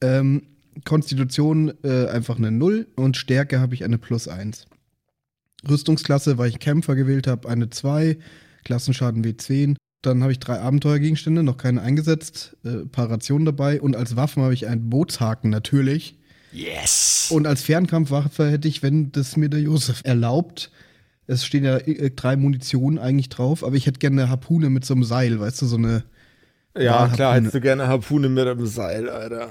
Ähm, 0.00 0.42
Konstitution 0.84 1.72
äh, 1.82 2.08
einfach 2.08 2.36
eine 2.36 2.50
Null 2.50 2.86
und 2.96 3.16
Stärke 3.16 3.60
habe 3.60 3.74
ich 3.74 3.84
eine 3.84 3.98
plus 3.98 4.28
eins. 4.28 4.66
Rüstungsklasse, 5.68 6.38
weil 6.38 6.50
ich 6.50 6.58
Kämpfer 6.58 6.94
gewählt 6.94 7.26
habe, 7.26 7.48
eine 7.48 7.70
2, 7.70 8.18
Klassenschaden 8.64 9.24
W10. 9.24 9.76
Dann 10.02 10.22
habe 10.22 10.32
ich 10.32 10.38
drei 10.38 10.60
Abenteuergegenstände, 10.60 11.42
noch 11.42 11.56
keine 11.56 11.82
eingesetzt, 11.82 12.56
äh, 12.64 12.86
paar 12.86 13.10
Rationen 13.10 13.46
dabei 13.46 13.80
und 13.80 13.96
als 13.96 14.16
Waffen 14.16 14.42
habe 14.42 14.54
ich 14.54 14.66
einen 14.66 14.90
Bootshaken 14.90 15.50
natürlich. 15.50 16.18
Yes! 16.52 17.28
Und 17.30 17.46
als 17.46 17.62
Fernkampfwaffe 17.62 18.50
hätte 18.50 18.68
ich, 18.68 18.82
wenn 18.82 19.10
das 19.12 19.36
mir 19.36 19.48
der 19.48 19.60
Josef 19.60 20.02
erlaubt, 20.04 20.70
es 21.26 21.44
stehen 21.44 21.64
ja 21.64 21.78
äh, 21.78 22.10
drei 22.10 22.36
Munitionen 22.36 22.98
eigentlich 22.98 23.28
drauf, 23.28 23.64
aber 23.64 23.76
ich 23.76 23.86
hätte 23.86 23.98
gerne 23.98 24.22
eine 24.22 24.30
Harpune 24.30 24.70
mit 24.70 24.84
so 24.84 24.94
einem 24.94 25.04
Seil, 25.04 25.40
weißt 25.40 25.62
du, 25.62 25.66
so 25.66 25.76
eine. 25.76 26.04
Ja, 26.78 26.92
Walharpune. 26.92 27.16
klar, 27.16 27.34
hättest 27.34 27.54
du 27.54 27.60
gerne 27.60 27.88
Harpune 27.88 28.28
mit 28.28 28.46
einem 28.46 28.66
Seil, 28.66 29.08
Alter. 29.08 29.50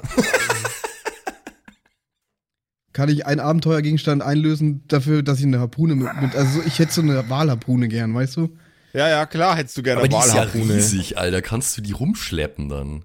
Kann 2.94 3.10
ich 3.10 3.26
einen 3.26 3.42
Abenteuergegenstand 3.42 4.22
einlösen 4.22 4.84
dafür, 4.88 5.22
dass 5.22 5.40
ich 5.40 5.46
eine 5.46 5.60
Harpune 5.60 5.96
mit. 5.96 6.08
mit 6.22 6.36
also 6.36 6.62
ich 6.66 6.80
hätte 6.80 6.94
so 6.94 7.02
eine 7.02 7.30
Walharpune 7.30 7.90
gern, 7.90 8.14
weißt 8.14 8.38
du? 8.38 8.58
Ja, 8.94 9.10
ja, 9.10 9.26
klar, 9.26 9.58
hättest 9.58 9.78
du 9.78 9.84
gerne 9.84 10.00
aber 10.00 10.08
die 10.08 10.16
ist 10.16 10.28
ja 10.28 10.36
Walharpune. 10.36 10.74
riesig, 10.76 11.18
Alter. 11.18 11.42
Kannst 11.42 11.78
du 11.78 11.82
die 11.82 11.92
rumschleppen 11.92 12.70
dann? 12.70 13.04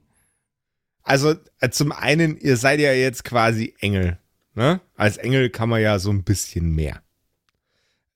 Also, 1.02 1.34
äh, 1.58 1.70
zum 1.70 1.90
einen, 1.90 2.36
ihr 2.38 2.56
seid 2.56 2.78
ja 2.78 2.92
jetzt 2.92 3.24
quasi 3.24 3.74
Engel. 3.80 4.18
Ne? 4.54 4.80
Als 4.96 5.16
Engel 5.16 5.50
kann 5.50 5.68
man 5.68 5.80
ja 5.80 5.98
so 5.98 6.10
ein 6.10 6.22
bisschen 6.22 6.72
mehr. 6.72 7.02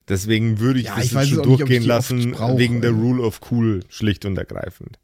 Deswegen 0.07 0.59
würde 0.59 0.79
ich 0.79 0.85
Ja, 0.85 0.95
das 0.95 1.05
ich 1.05 1.11
schon 1.11 1.21
nicht, 1.21 1.45
durchgehen 1.45 1.81
oft 1.81 1.87
lassen, 1.87 2.31
brauche, 2.31 2.57
wegen 2.57 2.79
der. 2.81 2.91
Rule 2.91 3.21
of 3.21 3.41
Cool, 3.51 3.81
schlicht 3.89 4.23
und 4.23 4.37
ergreifend. 4.37 4.99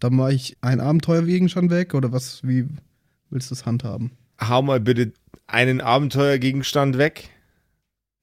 Dann 0.00 0.14
mache 0.14 0.32
ich 0.32 0.56
einen 0.62 0.80
Abenteuergegenstand 0.80 1.70
weg 1.70 1.94
oder 1.94 2.10
was? 2.12 2.42
Wie 2.42 2.66
willst 3.30 3.50
du 3.50 3.54
es 3.54 3.66
handhaben? 3.66 4.12
Hau 4.40 4.62
mal 4.62 4.80
bitte 4.80 5.12
einen 5.46 5.80
Abenteuergegenstand 5.80 6.96
weg 6.98 7.28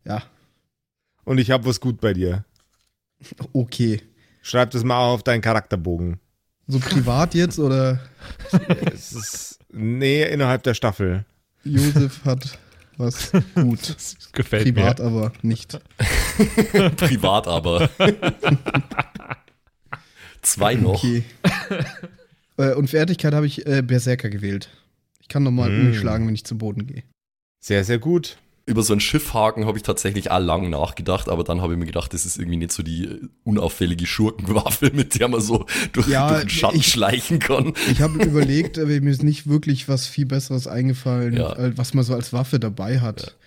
Ja, 0.04 0.24
und 1.24 1.38
ich 1.40 1.52
habe 1.52 1.66
was 1.66 1.80
gut 1.82 2.00
bei 2.02 2.14
dir. 2.14 2.46
okay. 3.54 4.02
Schreib 4.42 4.72
das 4.72 4.84
mal 4.86 5.00
auf 5.00 5.24
deinen 5.24 5.42
Charakterbogen. 5.42 6.20
So 6.68 6.80
privat 6.80 7.34
jetzt 7.36 7.60
oder 7.60 8.00
Es 8.94 9.12
ist, 9.14 9.60
nee, 9.72 10.24
innerhalb 10.24 10.64
der 10.64 10.74
Staffel. 10.74 11.26
Josef 11.64 12.24
hat 12.26 12.58
was 12.98 13.32
gut. 13.56 13.90
Das 13.94 14.32
gefällt 14.32 14.64
Privat 14.64 15.00
mir. 15.00 15.06
aber 15.06 15.34
nicht. 15.42 15.80
Privat 16.98 17.48
aber. 17.48 17.90
Zwei 20.42 20.76
noch. 20.76 21.04
Okay. 21.04 21.24
äh, 22.58 22.74
und 22.74 22.90
Fertigkeit 22.90 23.34
habe 23.34 23.46
ich 23.48 23.66
äh, 23.66 23.82
Berserker 23.82 24.30
gewählt. 24.30 24.70
Ich 25.20 25.28
kann 25.28 25.44
nochmal 25.44 25.70
Mm. 25.70 25.94
schlagen, 25.96 26.28
wenn 26.28 26.36
ich 26.36 26.46
zu 26.46 26.58
Boden 26.58 26.88
gehe. 26.88 27.04
Sehr, 27.60 27.84
sehr 27.84 28.00
gut. 28.00 28.38
Über 28.66 28.84
so 28.84 28.94
einen 28.94 29.00
Schiffhaken 29.00 29.66
habe 29.66 29.78
ich 29.78 29.84
tatsächlich 29.84 30.30
auch 30.30 30.40
lang 30.40 30.70
nachgedacht, 30.70 31.30
aber 31.30 31.46
dann 31.46 31.62
habe 31.62 31.74
ich 31.74 31.80
mir 31.80 31.86
gedacht, 31.86 32.14
das 32.14 32.26
ist 32.26 32.38
irgendwie 32.38 32.58
nicht 32.58 32.74
so 32.74 32.84
die 32.84 33.10
unauffällige 33.46 34.06
Schurkenwaffe, 34.06 34.92
mit 34.94 35.18
der 35.20 35.30
man 35.30 35.40
so 35.42 35.66
durch, 35.94 36.08
Ja, 36.08 36.30
durch 36.30 36.42
den 36.44 36.50
Schatten 36.50 36.78
ich- 36.78 36.88
schleichen 36.88 37.40
kann. 37.40 37.74
Ich 37.90 38.02
habe 38.02 38.22
überlegt, 38.24 38.78
aber 38.78 38.90
mir 39.00 39.10
ist 39.12 39.24
nicht 39.24 39.48
wirklich 39.48 39.88
was 39.88 40.06
viel 40.08 40.26
Besseres 40.26 40.68
eingefallen, 40.68 41.36
Ja. 41.38 41.56
was 41.78 41.94
man 41.94 42.04
so 42.04 42.14
als 42.14 42.34
Waffe 42.34 42.60
dabei 42.60 43.00
hat. 43.00 43.38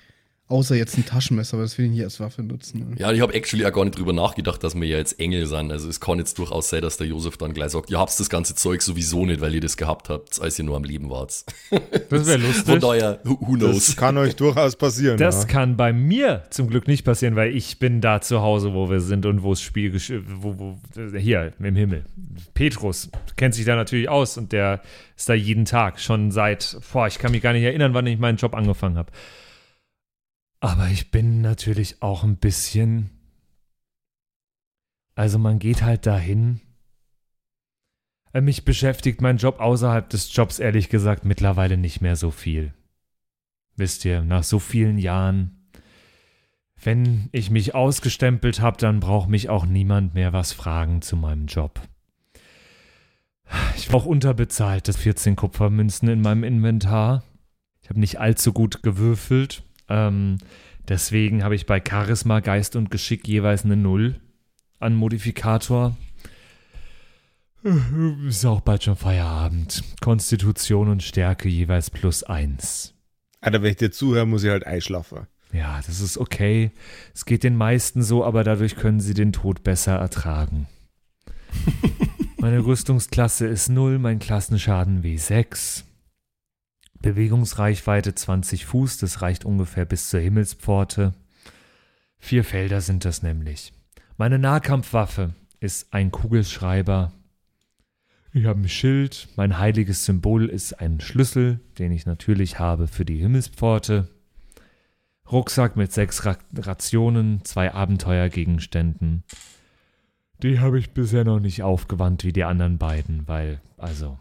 Außer 0.50 0.75
jetzt 0.75 0.99
ein 0.99 1.07
Taschenmesser, 1.07 1.54
aber 1.54 1.62
das 1.62 1.78
will 1.78 1.85
ich 1.87 1.92
nicht 1.92 2.02
als 2.02 2.19
Waffe 2.21 2.42
nutzen. 2.42 2.90
Ne? 2.90 2.97
Ja, 2.99 3.12
ich 3.12 3.21
habe 3.21 3.33
actually 3.35 3.64
auch 3.64 3.73
gar 3.73 3.85
nicht 3.85 3.97
drüber 3.97 4.12
nachgedacht, 4.12 4.62
dass 4.64 4.75
wir 4.75 4.87
ja 4.87 4.99
jetzt 4.99 5.21
Engel 5.21 5.47
sind. 5.47 5.71
Also 5.71 5.88
es 5.88 6.00
kann 6.00 6.19
jetzt 6.19 6.38
durchaus 6.38 6.69
sein, 6.71 6.83
dass 6.83 6.97
der 6.97 7.07
Josef 7.07 7.37
dann 7.37 7.54
gleich 7.54 7.71
sagt, 7.71 7.88
ihr 7.90 7.99
habt 8.00 8.19
das 8.19 8.28
ganze 8.28 8.57
Zeug 8.57 8.83
sowieso 8.83 9.25
nicht, 9.25 9.40
weil 9.40 9.54
ihr 9.54 9.61
das 9.61 9.76
gehabt 9.76 10.09
habt, 10.09 10.40
als 10.40 10.59
ihr 10.59 10.64
nur 10.64 10.76
am 10.76 10.83
Leben 10.85 11.09
wart. 11.09 11.45
Das 12.11 12.26
wäre 12.26 12.38
Von 12.40 12.47
lustig. 12.49 12.80
daher, 12.80 13.21
who 13.25 13.38
who 13.40 13.57
Das 13.57 13.71
knows? 13.71 13.97
kann 13.97 14.19
euch 14.19 14.35
durchaus 14.35 14.75
passieren. 14.76 15.19
Das 15.19 15.42
ja. 15.42 15.49
kann 15.49 15.76
bei 15.76 15.92
mir 15.92 16.42
zum 16.50 16.69
Glück 16.69 16.88
nicht 16.88 17.04
passieren, 17.04 17.37
weil 17.37 17.54
ich 17.54 17.78
bin 17.78 18.00
da 18.00 18.21
zu 18.21 18.40
Hause, 18.42 18.75
wo 18.75 18.90
wir 18.90 19.00
sind 19.00 19.26
und 19.26 19.45
wo 19.45 19.50
das 19.50 19.62
Spiel 19.62 19.92
gesch- 19.95 20.21
wo, 20.40 20.59
wo, 20.59 20.78
hier 21.16 21.52
im 21.61 21.76
Himmel. 21.76 22.04
Petrus 22.54 23.09
kennt 23.37 23.54
sich 23.54 23.64
da 23.66 23.76
natürlich 23.76 24.09
aus 24.09 24.37
und 24.37 24.50
der 24.52 24.80
ist 25.16 25.28
da 25.28 25.35
jeden 25.35 25.64
Tag 25.64 26.00
schon 26.00 26.33
seit, 26.33 26.76
boah, 26.92 27.07
ich 27.07 27.19
kann 27.19 27.30
mich 27.30 27.42
gar 27.42 27.52
nicht 27.52 27.62
erinnern, 27.62 27.95
wann 27.95 28.07
ich 28.09 28.19
meinen 28.19 28.37
Job 28.37 28.54
angefangen 28.54 28.97
habe. 28.99 29.12
Aber 30.61 30.88
ich 30.88 31.11
bin 31.11 31.40
natürlich 31.40 32.02
auch 32.02 32.23
ein 32.23 32.37
bisschen. 32.37 33.11
Also 35.14 35.38
man 35.38 35.59
geht 35.59 35.83
halt 35.83 36.07
dahin. 36.07 36.61
Äh, 38.33 38.43
Mich 38.43 38.64
beschäftigt 38.64 39.21
mein 39.23 39.38
Job 39.38 39.59
außerhalb 39.59 40.09
des 40.09 40.35
Jobs 40.35 40.59
ehrlich 40.59 40.88
gesagt 40.88 41.25
mittlerweile 41.25 41.76
nicht 41.76 42.00
mehr 42.00 42.17
so 42.17 42.31
viel. 42.31 42.75
Wisst 43.76 44.05
ihr, 44.05 44.23
nach 44.23 44.45
so 44.45 44.59
vielen 44.59 44.99
Jahren, 44.99 45.67
wenn 46.83 47.29
ich 47.33 47.50
mich 47.50 47.75
ausgestempelt 47.75 48.61
habe, 48.61 48.76
dann 48.76 49.00
braucht 49.00 49.29
mich 49.29 49.49
auch 49.49 49.64
niemand 49.64 50.14
mehr 50.14 50.33
was 50.33 50.52
fragen 50.52 51.00
zu 51.02 51.17
meinem 51.17 51.47
Job. 51.47 51.81
Ich 53.76 53.88
brauche 53.88 54.09
unterbezahlte 54.09 54.93
14 54.93 55.37
Kupfermünzen 55.37 56.09
in 56.09 56.21
meinem 56.21 56.45
Inventar. 56.45 57.25
Ich 57.83 57.88
habe 57.88 57.99
nicht 57.99 58.21
allzu 58.21 58.52
gut 58.52 58.83
gewürfelt. 58.83 59.62
Ähm, 59.90 60.38
deswegen 60.88 61.44
habe 61.44 61.54
ich 61.54 61.66
bei 61.66 61.82
Charisma, 61.87 62.40
Geist 62.40 62.76
und 62.76 62.90
Geschick 62.90 63.28
jeweils 63.28 63.64
eine 63.64 63.76
Null 63.76 64.20
an 64.78 64.94
Modifikator. 64.94 65.97
Ist 68.26 68.47
auch 68.47 68.62
bald 68.62 68.85
schon 68.85 68.97
Feierabend. 68.97 69.85
Konstitution 70.00 70.88
und 70.88 71.02
Stärke 71.02 71.49
jeweils 71.49 71.90
plus 71.90 72.23
eins. 72.23 72.94
Alter, 73.42 73.62
wenn 73.62 73.70
ich 73.70 73.76
dir 73.76 73.90
zuhöre, 73.90 74.26
muss 74.26 74.44
ich 74.44 74.50
halt 74.50 74.66
einschlafen. 74.66 75.26
Ja, 75.52 75.80
das 75.85 76.00
ist 76.00 76.16
okay. 76.16 76.70
Es 77.14 77.25
geht 77.25 77.42
den 77.42 77.56
meisten 77.56 78.02
so, 78.02 78.25
aber 78.25 78.44
dadurch 78.44 78.76
können 78.76 79.00
sie 79.00 79.14
den 79.14 79.32
Tod 79.32 79.62
besser 79.62 79.97
ertragen. 79.97 80.68
Meine 82.38 82.64
Rüstungsklasse 82.64 83.47
ist 83.47 83.68
0, 83.68 83.99
mein 83.99 84.18
Klassenschaden 84.18 85.02
W6. 85.02 85.85
Bewegungsreichweite 87.02 88.14
20 88.14 88.66
Fuß, 88.66 88.99
das 88.99 89.23
reicht 89.23 89.45
ungefähr 89.45 89.85
bis 89.85 90.11
zur 90.11 90.21
Himmelspforte. 90.21 91.14
Vier 92.19 92.45
Felder 92.45 92.80
sind 92.80 93.04
das 93.04 93.23
nämlich. 93.23 93.73
Meine 94.19 94.38
Nahkampfwaffe 94.38 95.35
ist 95.61 95.95
ein 95.95 96.11
Kugelschreiber. 96.11 97.12
Ich 98.33 98.45
habe 98.45 98.61
ein 98.61 98.69
Schild, 98.69 99.28
mein 99.37 99.59
heiliges 99.59 100.04
Symbol 100.04 100.47
ist 100.49 100.75
ein 100.75 101.00
Schlüssel, 101.00 101.61
den 101.78 101.90
ich 101.90 102.04
natürlich 102.04 102.59
habe 102.59 102.87
für 102.87 103.04
die 103.04 103.16
Himmelspforte. 103.16 104.09
Rucksack 105.33 105.76
mit 105.76 105.92
sechs 105.92 106.26
Ra 106.26 106.37
Rationen, 106.54 107.45
zwei 107.45 107.73
Abenteuergegenständen. 107.73 109.25
Die 110.42 110.59
habe 110.59 110.78
ich 110.78 110.92
bisher 110.92 111.25
noch 111.25 111.40
nicht 111.40 111.62
aufgewandt 111.62 112.25
wie 112.25 112.33
die 112.33 112.45
anderen 112.45 112.78
beiden, 112.78 113.26
weil, 113.26 113.61
also, 113.76 114.19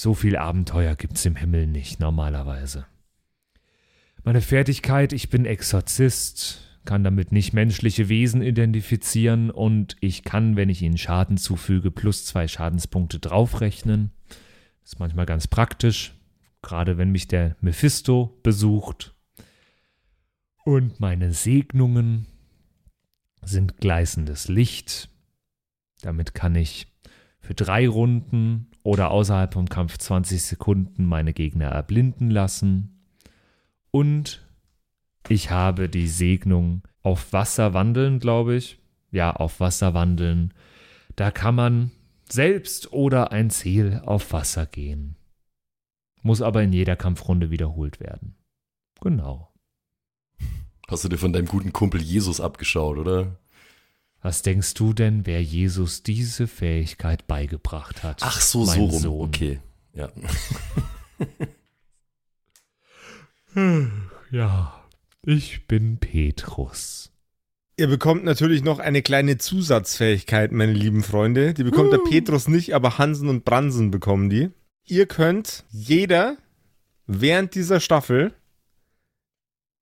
so 0.00 0.14
viel 0.14 0.36
Abenteuer 0.36 0.96
gibt's 0.96 1.26
im 1.26 1.36
Himmel 1.36 1.66
nicht 1.66 2.00
normalerweise. 2.00 2.86
Meine 4.24 4.40
Fertigkeit, 4.40 5.12
ich 5.12 5.28
bin 5.28 5.44
Exorzist, 5.44 6.60
kann 6.86 7.04
damit 7.04 7.32
nicht 7.32 7.52
menschliche 7.52 8.08
Wesen 8.08 8.40
identifizieren 8.40 9.50
und 9.50 9.96
ich 10.00 10.24
kann, 10.24 10.56
wenn 10.56 10.70
ich 10.70 10.80
ihnen 10.80 10.96
Schaden 10.96 11.36
zufüge, 11.36 11.90
plus 11.90 12.24
zwei 12.24 12.48
Schadenspunkte 12.48 13.18
draufrechnen. 13.18 14.10
Ist 14.82 14.98
manchmal 14.98 15.26
ganz 15.26 15.46
praktisch, 15.46 16.14
gerade 16.62 16.96
wenn 16.96 17.12
mich 17.12 17.28
der 17.28 17.56
Mephisto 17.60 18.38
besucht. 18.42 19.14
Und 20.64 20.98
meine 20.98 21.34
Segnungen 21.34 22.26
sind 23.42 23.76
gleißendes 23.76 24.48
Licht. 24.48 25.10
Damit 26.00 26.32
kann 26.32 26.54
ich 26.54 26.86
für 27.40 27.54
drei 27.54 27.86
Runden 27.86 28.69
oder 28.82 29.10
außerhalb 29.10 29.52
vom 29.52 29.68
Kampf 29.68 29.98
20 29.98 30.42
Sekunden 30.42 31.04
meine 31.04 31.32
Gegner 31.32 31.66
erblinden 31.66 32.30
lassen. 32.30 33.04
Und 33.90 34.46
ich 35.28 35.50
habe 35.50 35.88
die 35.88 36.08
Segnung 36.08 36.82
auf 37.02 37.32
Wasser 37.32 37.74
wandeln, 37.74 38.18
glaube 38.18 38.56
ich. 38.56 38.78
Ja, 39.10 39.32
auf 39.32 39.60
Wasser 39.60 39.94
wandeln. 39.94 40.54
Da 41.16 41.30
kann 41.30 41.54
man 41.54 41.90
selbst 42.28 42.92
oder 42.92 43.32
ein 43.32 43.50
Ziel 43.50 44.00
auf 44.04 44.32
Wasser 44.32 44.66
gehen. 44.66 45.16
Muss 46.22 46.42
aber 46.42 46.62
in 46.62 46.72
jeder 46.72 46.96
Kampfrunde 46.96 47.50
wiederholt 47.50 48.00
werden. 48.00 48.36
Genau. 49.00 49.52
Hast 50.88 51.04
du 51.04 51.08
dir 51.08 51.18
von 51.18 51.32
deinem 51.32 51.46
guten 51.46 51.72
Kumpel 51.72 52.02
Jesus 52.02 52.40
abgeschaut, 52.40 52.98
oder? 52.98 53.38
Was 54.22 54.42
denkst 54.42 54.74
du 54.74 54.92
denn, 54.92 55.24
wer 55.26 55.42
Jesus 55.42 56.02
diese 56.02 56.46
Fähigkeit 56.46 57.26
beigebracht 57.26 58.02
hat? 58.02 58.18
Ach 58.22 58.40
so, 58.40 58.64
mein 58.66 58.74
so 58.74 58.84
rum. 58.84 58.98
Sohn? 59.00 59.28
Okay. 59.28 59.60
Ja. 59.94 60.10
Ja, 64.30 64.84
ich 65.24 65.66
bin 65.66 65.98
Petrus. 65.98 67.10
Ihr 67.76 67.88
bekommt 67.88 68.24
natürlich 68.24 68.62
noch 68.62 68.78
eine 68.78 69.02
kleine 69.02 69.38
Zusatzfähigkeit, 69.38 70.52
meine 70.52 70.72
lieben 70.72 71.02
Freunde. 71.02 71.52
Die 71.54 71.64
bekommt 71.64 71.92
der 71.92 71.98
Petrus 71.98 72.46
nicht, 72.46 72.74
aber 72.74 72.98
Hansen 72.98 73.28
und 73.28 73.44
Bransen 73.44 73.90
bekommen 73.90 74.30
die. 74.30 74.50
Ihr 74.84 75.06
könnt 75.06 75.64
jeder 75.70 76.36
während 77.06 77.54
dieser 77.54 77.80
Staffel 77.80 78.34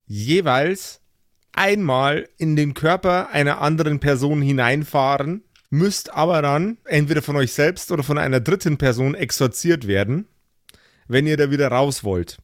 jeweils 0.07 0.98
einmal 1.59 2.29
in 2.39 2.55
den 2.55 2.73
Körper 2.73 3.31
einer 3.31 3.61
anderen 3.61 3.99
Person 3.99 4.41
hineinfahren, 4.41 5.43
müsst 5.71 6.15
aber 6.15 6.41
dann 6.41 6.79
entweder 6.85 7.21
von 7.21 7.37
euch 7.37 7.53
selbst 7.53 7.91
oder 7.91 8.03
von 8.03 8.17
einer 8.17 8.41
dritten 8.41 8.79
Person 8.79 9.15
exorziert 9.15 9.87
werden, 9.87 10.27
wenn 11.09 11.27
ihr 11.27 11.37
da 11.37 11.51
wieder 11.51 11.69
raus 11.69 12.05
wollt. 12.05 12.39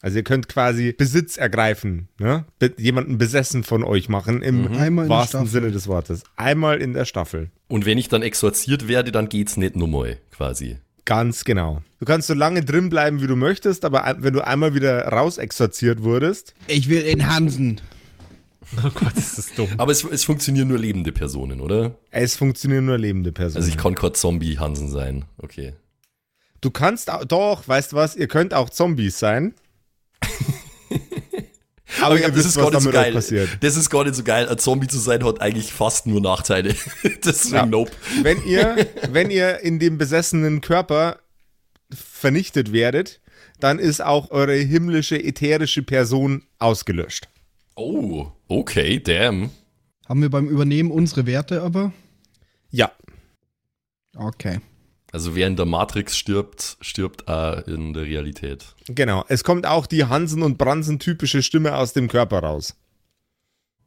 Also 0.00 0.18
ihr 0.18 0.22
könnt 0.22 0.48
quasi 0.48 0.92
Besitz 0.92 1.38
ergreifen, 1.38 2.08
ne? 2.20 2.44
Be 2.60 2.72
jemanden 2.76 3.18
besessen 3.18 3.64
von 3.64 3.82
euch 3.82 4.08
machen, 4.08 4.42
im 4.42 4.72
der 4.72 5.08
wahrsten. 5.08 5.46
Sinne 5.46 5.72
des 5.72 5.88
Wortes. 5.88 6.22
Einmal 6.36 6.80
in 6.80 6.92
der 6.92 7.04
Staffel. 7.04 7.50
Und 7.66 7.84
wenn 7.84 7.98
ich 7.98 8.08
dann 8.08 8.22
exorziert 8.22 8.86
werde, 8.86 9.10
dann 9.10 9.28
geht's 9.28 9.56
nicht 9.56 9.74
nochmal, 9.74 10.18
quasi. 10.30 10.76
Ganz 11.04 11.44
genau. 11.44 11.82
Du 11.98 12.04
kannst 12.04 12.28
so 12.28 12.34
lange 12.34 12.62
drin 12.62 12.90
bleiben, 12.90 13.22
wie 13.22 13.26
du 13.26 13.34
möchtest, 13.34 13.84
aber 13.84 14.16
wenn 14.20 14.34
du 14.34 14.46
einmal 14.46 14.74
wieder 14.74 15.08
raus 15.08 15.38
exorziert 15.38 16.02
wurdest, 16.02 16.54
Ich 16.68 16.88
will 16.88 17.02
in 17.02 17.26
Hansen. 17.26 17.80
Oh 18.84 18.90
Gott, 18.90 19.16
ist 19.16 19.38
das 19.38 19.54
dumm. 19.54 19.68
Aber 19.78 19.92
es, 19.92 20.04
es 20.04 20.24
funktionieren 20.24 20.68
nur 20.68 20.78
lebende 20.78 21.12
Personen, 21.12 21.60
oder? 21.60 21.96
es 22.10 22.36
funktionieren 22.36 22.84
nur 22.86 22.98
lebende 22.98 23.32
Personen. 23.32 23.62
Also 23.62 23.68
ich 23.70 23.78
kann 23.78 23.94
kein 23.94 24.12
Zombie-Hansen 24.14 24.90
sein. 24.90 25.24
Okay. 25.38 25.74
du 26.60 26.70
kannst 26.70 27.10
auch, 27.10 27.24
doch, 27.24 27.66
weißt 27.66 27.92
du 27.92 27.96
was, 27.96 28.14
ihr 28.16 28.28
könnt 28.28 28.52
auch 28.54 28.68
Zombies 28.70 29.18
sein. 29.18 29.54
aber 32.02 32.18
Ja, 32.18 32.28
ihr 32.28 32.34
wisst, 32.34 32.56
was 32.56 32.70
damit 32.70 32.94
euch 32.94 33.12
passiert. 33.14 33.48
Das 33.60 33.76
ist 33.76 33.90
gar 33.90 34.04
nicht 34.04 34.16
so 34.16 34.22
geil. 34.22 34.48
Ein 34.48 34.58
Zombie 34.58 34.88
zu 34.88 34.98
sein 34.98 35.24
hat 35.24 35.40
eigentlich 35.40 35.72
fast 35.72 36.06
nur 36.06 36.20
Nachteile. 36.20 36.74
Deswegen 37.24 37.54
Ja. 37.54 37.66
nope. 37.66 37.92
Wenn 38.22 38.44
ihr, 38.44 38.86
wenn 39.10 39.30
ihr 39.30 39.60
in 39.60 39.78
dem 39.78 39.98
besessenen 39.98 40.60
Körper 40.60 41.18
vernichtet 41.92 42.72
werdet, 42.72 43.20
dann 43.60 43.78
ist 43.78 44.02
auch 44.02 44.30
eure 44.30 44.54
himmlische, 44.54 45.22
ätherische 45.22 45.82
Person 45.82 46.44
ausgelöscht. 46.58 47.28
Oh, 47.80 48.26
okay, 48.48 48.98
damn. 48.98 49.50
Haben 50.08 50.22
wir 50.22 50.30
beim 50.30 50.48
Übernehmen 50.48 50.90
unsere 50.90 51.26
Werte 51.26 51.62
aber? 51.62 51.92
Ja, 52.70 52.90
Okay. 54.16 54.60
Also 55.12 55.34
wer 55.34 55.46
in 55.46 55.56
der 55.56 55.64
Matrix 55.64 56.16
stirbt, 56.18 56.76
stirbt 56.82 57.28
auch 57.28 57.66
in 57.66 57.94
der 57.94 58.02
Realität. 58.04 58.74
genau. 58.88 59.24
Es 59.28 59.42
kommt 59.42 59.64
auch 59.64 59.86
die 59.86 60.04
Hansen- 60.04 60.42
und 60.42 60.58
Bransen-typische 60.58 61.42
Stimme 61.42 61.76
aus 61.76 61.94
dem 61.94 62.08
Körper 62.08 62.40
raus. 62.40 62.76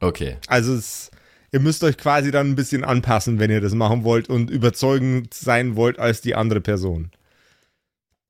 Okay. 0.00 0.38
Also 0.48 0.74
es, 0.74 1.10
ihr 1.52 1.60
müsst 1.60 1.84
euch 1.84 1.96
quasi 1.96 2.32
dann 2.32 2.50
ein 2.50 2.56
bisschen 2.56 2.82
anpassen, 2.82 3.38
wenn 3.38 3.52
ihr 3.52 3.60
das 3.60 3.74
machen 3.74 4.02
wollt 4.02 4.28
und 4.28 4.50
überzeugend 4.50 5.32
sein 5.32 5.76
wollt 5.76 6.00
als 6.00 6.22
die 6.22 6.34
andere 6.34 6.60
Person. 6.60 7.12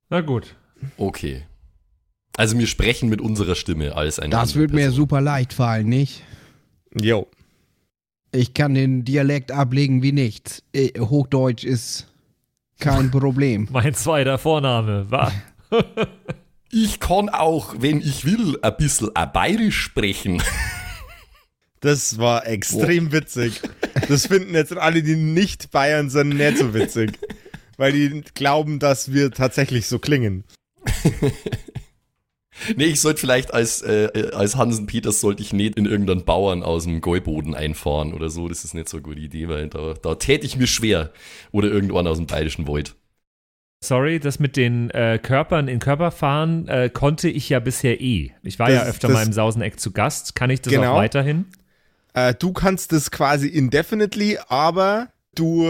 Na 0.09 0.21
gut. 0.21 0.55
Okay. 0.97 1.45
Also 2.35 2.57
wir 2.57 2.67
sprechen 2.67 3.09
mit 3.09 3.21
unserer 3.21 3.55
Stimme 3.55 3.95
als 3.95 4.19
eine 4.19 4.31
Das 4.31 4.55
wird 4.55 4.73
mir 4.73 4.91
super 4.91 5.21
leicht 5.21 5.53
fallen, 5.53 5.87
nicht? 5.87 6.23
Jo. 6.99 7.27
Ich 8.31 8.55
kann 8.55 8.73
den 8.73 9.05
Dialekt 9.05 9.51
ablegen 9.51 10.01
wie 10.01 10.11
nichts. 10.11 10.63
Äh, 10.73 10.99
Hochdeutsch 10.99 11.63
ist 11.63 12.07
kein 12.79 13.11
Problem. 13.11 13.67
Mein 13.71 13.93
zweiter 13.93 14.37
Vorname 14.37 15.09
war. 15.09 15.31
Ich 16.75 16.99
kann 16.99 17.29
auch, 17.29 17.75
wenn 17.77 17.99
ich 18.01 18.25
will, 18.25 18.57
ein 18.63 18.75
bisschen 18.77 19.15
ein 19.15 19.31
bayerisch 19.31 19.79
sprechen. 19.79 20.41
Das 21.81 22.17
war 22.17 22.47
extrem 22.47 23.11
witzig. 23.11 23.61
Das 24.07 24.25
finden 24.25 24.55
jetzt 24.55 24.75
alle, 24.75 25.03
die 25.03 25.15
nicht 25.15 25.69
Bayern 25.69 26.09
sind, 26.09 26.29
nicht 26.29 26.57
so 26.57 26.73
witzig. 26.73 27.19
Weil 27.77 27.91
die 27.91 28.23
glauben, 28.33 28.79
dass 28.79 29.13
wir 29.13 29.29
tatsächlich 29.29 29.85
so 29.85 29.99
klingen. 29.99 30.45
Nee, 32.77 32.85
ich 32.85 33.01
sollte 33.01 33.19
vielleicht 33.19 33.53
als, 33.53 33.81
äh, 33.81 34.29
als 34.33 34.55
Hansen 34.55 34.85
Peters 34.85 35.19
sollte 35.21 35.41
ich 35.41 35.53
nicht 35.53 35.77
in 35.77 35.85
irgendeinen 35.85 36.23
Bauern 36.23 36.63
aus 36.63 36.83
dem 36.83 37.01
Gäuboden 37.01 37.55
einfahren 37.55 38.13
oder 38.13 38.29
so. 38.29 38.47
Das 38.47 38.63
ist 38.63 38.73
nicht 38.73 38.87
so 38.89 38.97
eine 38.97 39.03
gute 39.03 39.19
Idee, 39.19 39.47
weil 39.49 39.67
da, 39.69 39.93
da 40.01 40.15
täte 40.15 40.45
ich 40.45 40.55
mir 40.57 40.67
schwer. 40.67 41.11
Oder 41.51 41.69
irgendwann 41.69 42.07
aus 42.07 42.17
dem 42.17 42.27
bayerischen 42.27 42.67
Wald. 42.67 42.95
Sorry, 43.83 44.19
das 44.19 44.39
mit 44.39 44.55
den 44.55 44.89
äh, 44.91 45.19
Körpern 45.21 45.67
in 45.67 45.79
Körper 45.79 46.11
fahren 46.11 46.67
äh, 46.69 46.89
konnte 46.89 47.27
ich 47.29 47.49
ja 47.49 47.59
bisher 47.59 47.99
eh. 47.99 48.31
Ich 48.43 48.57
war 48.59 48.69
Das- 48.69 48.75
ja 48.77 48.83
öfter 48.85 49.07
das- 49.09 49.15
mal 49.17 49.25
im 49.25 49.33
Sauseneck 49.33 49.79
zu 49.79 49.91
Gast. 49.91 50.35
Kann 50.35 50.49
ich 50.49 50.61
das 50.61 50.71
Genau. 50.71 50.93
auch 50.93 50.97
weiterhin? 50.97 51.45
Äh, 52.13 52.33
du 52.35 52.53
kannst 52.53 52.91
das 52.93 53.11
quasi 53.11 53.47
indefinitely, 53.47 54.37
aber 54.47 55.09
du 55.35 55.67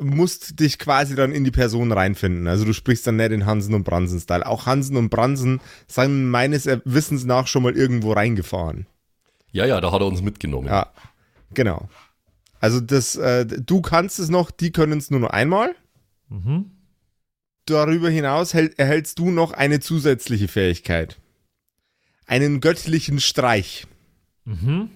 musst 0.00 0.58
dich 0.60 0.78
quasi 0.78 1.14
dann 1.14 1.32
in 1.32 1.44
die 1.44 1.50
Person 1.50 1.92
reinfinden. 1.92 2.46
Also 2.48 2.64
du 2.64 2.72
sprichst 2.72 3.06
dann 3.06 3.16
nicht 3.16 3.30
in 3.30 3.46
Hansen 3.46 3.74
und 3.74 3.84
Bransen-Style. 3.84 4.46
Auch 4.46 4.66
Hansen 4.66 4.96
und 4.96 5.08
Bransen 5.08 5.60
sind 5.86 6.30
meines 6.30 6.66
Wissens 6.84 7.24
nach 7.24 7.46
schon 7.46 7.62
mal 7.62 7.76
irgendwo 7.76 8.12
reingefahren. 8.12 8.86
Ja, 9.52 9.66
ja, 9.66 9.80
da 9.80 9.92
hat 9.92 10.00
er 10.00 10.06
uns 10.06 10.20
mitgenommen. 10.20 10.66
Ja, 10.66 10.92
genau. 11.52 11.88
Also 12.60 12.80
das, 12.80 13.14
äh, 13.16 13.46
du 13.46 13.82
kannst 13.82 14.18
es 14.18 14.30
noch, 14.30 14.50
die 14.50 14.72
können 14.72 14.98
es 14.98 15.10
nur 15.10 15.20
noch 15.20 15.30
einmal. 15.30 15.74
Mhm. 16.28 16.70
Darüber 17.66 18.10
hinaus 18.10 18.52
hält, 18.52 18.78
erhältst 18.78 19.18
du 19.18 19.30
noch 19.30 19.52
eine 19.52 19.80
zusätzliche 19.80 20.48
Fähigkeit. 20.48 21.18
Einen 22.26 22.60
göttlichen 22.60 23.20
Streich. 23.20 23.86
Mhm. 24.44 24.90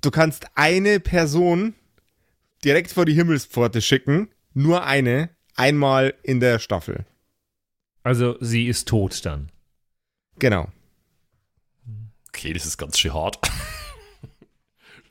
Du 0.00 0.10
kannst 0.10 0.46
eine 0.54 1.00
Person 1.00 1.74
direkt 2.64 2.90
vor 2.92 3.04
die 3.04 3.14
Himmelspforte 3.14 3.80
schicken, 3.82 4.28
nur 4.54 4.84
eine, 4.84 5.30
einmal 5.54 6.14
in 6.22 6.40
der 6.40 6.58
Staffel. 6.58 7.04
Also 8.02 8.36
sie 8.40 8.66
ist 8.68 8.88
tot 8.88 9.24
dann. 9.24 9.50
Genau. 10.38 10.68
Okay, 12.28 12.52
das 12.52 12.66
ist 12.66 12.76
ganz 12.78 12.98
schön 12.98 13.14
hart. 13.14 13.38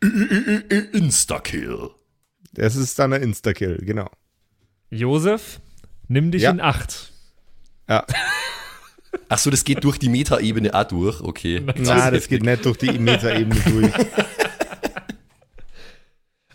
Insta-Kill. 0.94 1.90
Das 2.54 2.76
ist 2.76 2.98
dann 3.00 3.14
ein 3.14 3.24
Insta-Kill, 3.24 3.78
genau. 3.84 4.10
Josef, 4.90 5.60
nimm 6.08 6.32
dich 6.32 6.44
Ja. 6.44 6.52
in 6.52 6.62
Acht. 6.62 7.12
Ja. 7.90 8.06
Ach 9.30 9.38
so, 9.38 9.50
das 9.50 9.64
geht 9.64 9.84
durch 9.84 9.98
die 9.98 10.10
Meta-Ebene 10.10 10.74
auch 10.74 10.84
durch. 10.84 11.22
Okay. 11.22 11.64
Na, 11.78 12.12
das 12.12 12.28
geht 12.28 12.44
nicht 12.44 12.66
durch 12.66 12.78
die 12.78 12.98
Meta-Ebene 13.00 13.60
durch. 13.62 13.92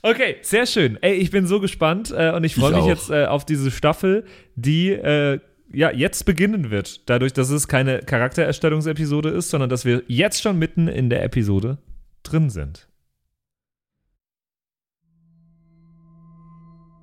Okay, 0.02 0.36
sehr 0.42 0.66
schön. 0.66 0.98
Ey, 1.02 1.14
ich 1.14 1.30
bin 1.30 1.46
so 1.46 1.60
gespannt 1.60 2.10
äh, 2.16 2.32
und 2.32 2.44
ich 2.44 2.54
freue 2.54 2.70
Ich 2.70 2.76
mich 2.76 2.84
auch. 2.84 2.88
jetzt 2.88 3.10
äh, 3.10 3.26
auf 3.26 3.44
diese 3.44 3.70
Staffel, 3.70 4.24
die 4.54 4.90
äh, 4.90 5.40
ja 5.72 5.90
jetzt 5.92 6.24
beginnen 6.24 6.70
wird. 6.70 7.08
Dadurch, 7.08 7.32
dass 7.32 7.50
es 7.50 7.68
keine 7.68 8.00
Charaktererstellungsepisode 8.00 9.28
ist, 9.28 9.50
sondern 9.50 9.68
dass 9.68 9.84
wir 9.84 10.02
jetzt 10.08 10.40
schon 10.42 10.58
mitten 10.58 10.88
in 10.88 11.10
der 11.10 11.22
Episode 11.22 11.78
drin 12.22 12.48
sind. 12.50 12.88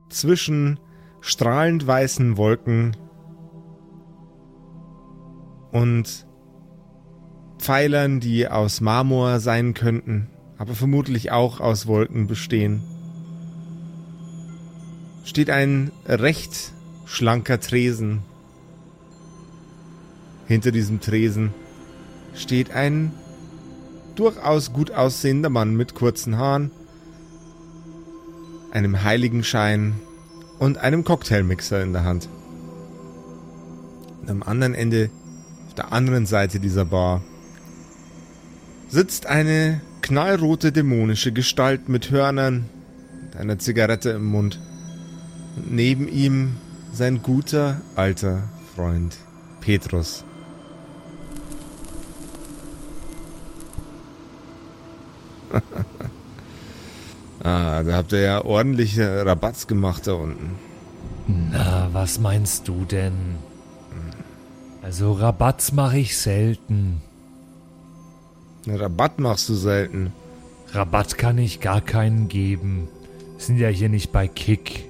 Zwischen 0.10 0.80
strahlend 1.22 1.86
weißen 1.86 2.38
Wolken 2.38 2.96
und 5.72 6.26
Pfeilern, 7.60 8.20
die 8.20 8.48
aus 8.48 8.82
Marmor 8.82 9.40
sein 9.40 9.74
könnten, 9.74 10.30
aber 10.58 10.74
vermutlich 10.74 11.32
auch 11.32 11.60
aus 11.60 11.88
Wolken 11.88 12.28
bestehen, 12.28 12.82
steht 15.24 15.50
ein 15.50 15.92
recht 16.06 16.72
schlanker 17.06 17.60
Tresen. 17.60 18.22
Hinter 20.48 20.72
diesem 20.72 21.02
Tresen 21.02 21.54
steht 22.34 22.72
ein 22.72 23.12
durchaus 24.16 24.74
gut 24.74 24.92
aussehender 24.92 25.50
Mann 25.50 25.76
mit 25.76 25.94
kurzen 25.94 26.38
Haaren, 26.38 26.72
einem 28.72 29.04
Heiligenschein 29.04 30.00
und 30.60 30.78
einem 30.80 31.04
Cocktailmixer 31.04 31.84
in 31.84 31.94
der 31.94 32.04
Hand. 32.04 32.30
Und 34.22 34.30
am 34.30 34.44
anderen 34.44 34.74
Ende, 34.74 35.10
auf 35.68 35.76
der 35.76 35.92
anderen 35.94 36.26
Seite 36.26 36.60
dieser 36.60 36.86
Bar, 36.86 37.22
sitzt 38.88 39.26
eine 39.28 39.82
knallrote 40.08 40.72
dämonische 40.72 41.34
Gestalt 41.34 41.90
mit 41.90 42.12
Hörnern 42.12 42.70
und 43.26 43.36
einer 43.38 43.60
Zigarette 43.60 44.12
im 44.12 44.24
Mund. 44.24 44.58
Und 45.58 45.74
neben 45.74 46.08
ihm 46.08 46.56
sein 46.94 47.22
guter 47.22 47.82
alter 47.98 48.44
Freund 48.74 49.18
Petrus. 49.60 50.24
ah, 57.44 57.84
da 57.84 57.94
habt 57.94 58.14
ihr 58.14 58.22
ja 58.22 58.46
ordentliche 58.46 59.26
Rabatz 59.26 59.68
gemacht 59.68 60.08
da 60.08 60.14
unten. 60.14 60.56
Na, 61.52 61.90
was 61.92 62.18
meinst 62.18 62.70
du 62.70 62.86
denn? 62.86 63.36
Also 64.82 65.12
Rabatz 65.12 65.74
mache 65.74 65.98
ich 66.00 66.18
selten. 66.18 67.02
Rabatt 68.76 69.20
machst 69.20 69.48
du 69.50 69.56
selten. 69.56 70.14
Rabatt 70.72 71.18
kann 71.18 71.38
ich 71.38 71.60
gar 71.62 71.82
keinen 71.82 72.28
geben. 72.28 72.88
Wir 73.38 73.46
sind 73.46 73.58
ja 73.58 73.70
hier 73.70 73.90
nicht 73.90 74.12
bei 74.12 74.28
Kick. 74.28 74.86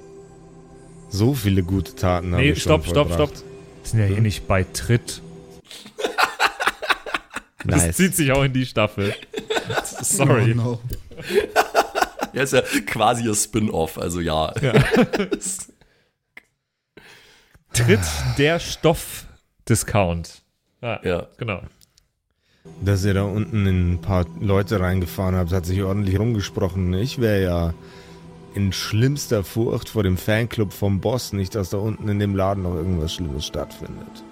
So 1.10 1.34
viele 1.34 1.62
gute 1.62 1.94
Taten 1.94 2.32
habe 2.32 2.42
Nee, 2.42 2.50
ich 2.50 2.62
schon 2.62 2.82
stopp, 2.82 2.86
stopp, 2.86 3.08
vollbracht. 3.08 3.36
stopp. 3.38 3.48
Wir 3.82 3.88
sind 3.90 4.00
ja 4.00 4.06
hier 4.06 4.20
nicht 4.20 4.46
bei 4.46 4.64
Tritt. 4.64 5.22
Das 7.64 7.82
Nice. 7.86 7.96
zieht 7.96 8.14
sich 8.14 8.30
auch 8.32 8.44
in 8.44 8.52
die 8.52 8.64
Staffel. 8.64 9.14
Sorry. 10.00 10.52
Oh, 10.52 10.56
no. 10.56 10.80
Ja, 12.32 12.42
ist 12.42 12.52
ja 12.52 12.60
quasi 12.86 13.26
ein 13.28 13.34
Spin-off, 13.34 13.98
also 13.98 14.20
ja. 14.20 14.52
Tritt 17.72 18.00
der 18.38 18.60
Stoff-Discount. 18.60 20.42
Ah, 20.80 21.00
ja. 21.02 21.26
genau. 21.38 21.62
Dass 22.80 23.04
ihr 23.04 23.14
da 23.14 23.24
unten 23.24 23.66
in 23.66 23.94
ein 23.94 24.00
paar 24.00 24.24
Leute 24.40 24.80
reingefahren 24.80 25.34
habt, 25.34 25.52
hat 25.52 25.66
sich 25.66 25.82
ordentlich 25.82 26.18
rumgesprochen. 26.18 26.94
Ich 26.94 27.20
wäre 27.20 27.42
ja 27.42 27.74
in 28.54 28.72
schlimmster 28.72 29.44
Furcht 29.44 29.88
vor 29.88 30.02
dem 30.02 30.16
Fanclub 30.16 30.72
vom 30.72 31.00
Boss, 31.00 31.32
nicht, 31.32 31.54
dass 31.54 31.70
da 31.70 31.78
unten 31.78 32.08
in 32.08 32.18
dem 32.18 32.34
Laden 32.34 32.62
noch 32.62 32.74
irgendwas 32.74 33.14
Schlimmes 33.14 33.46
stattfindet. 33.46 34.24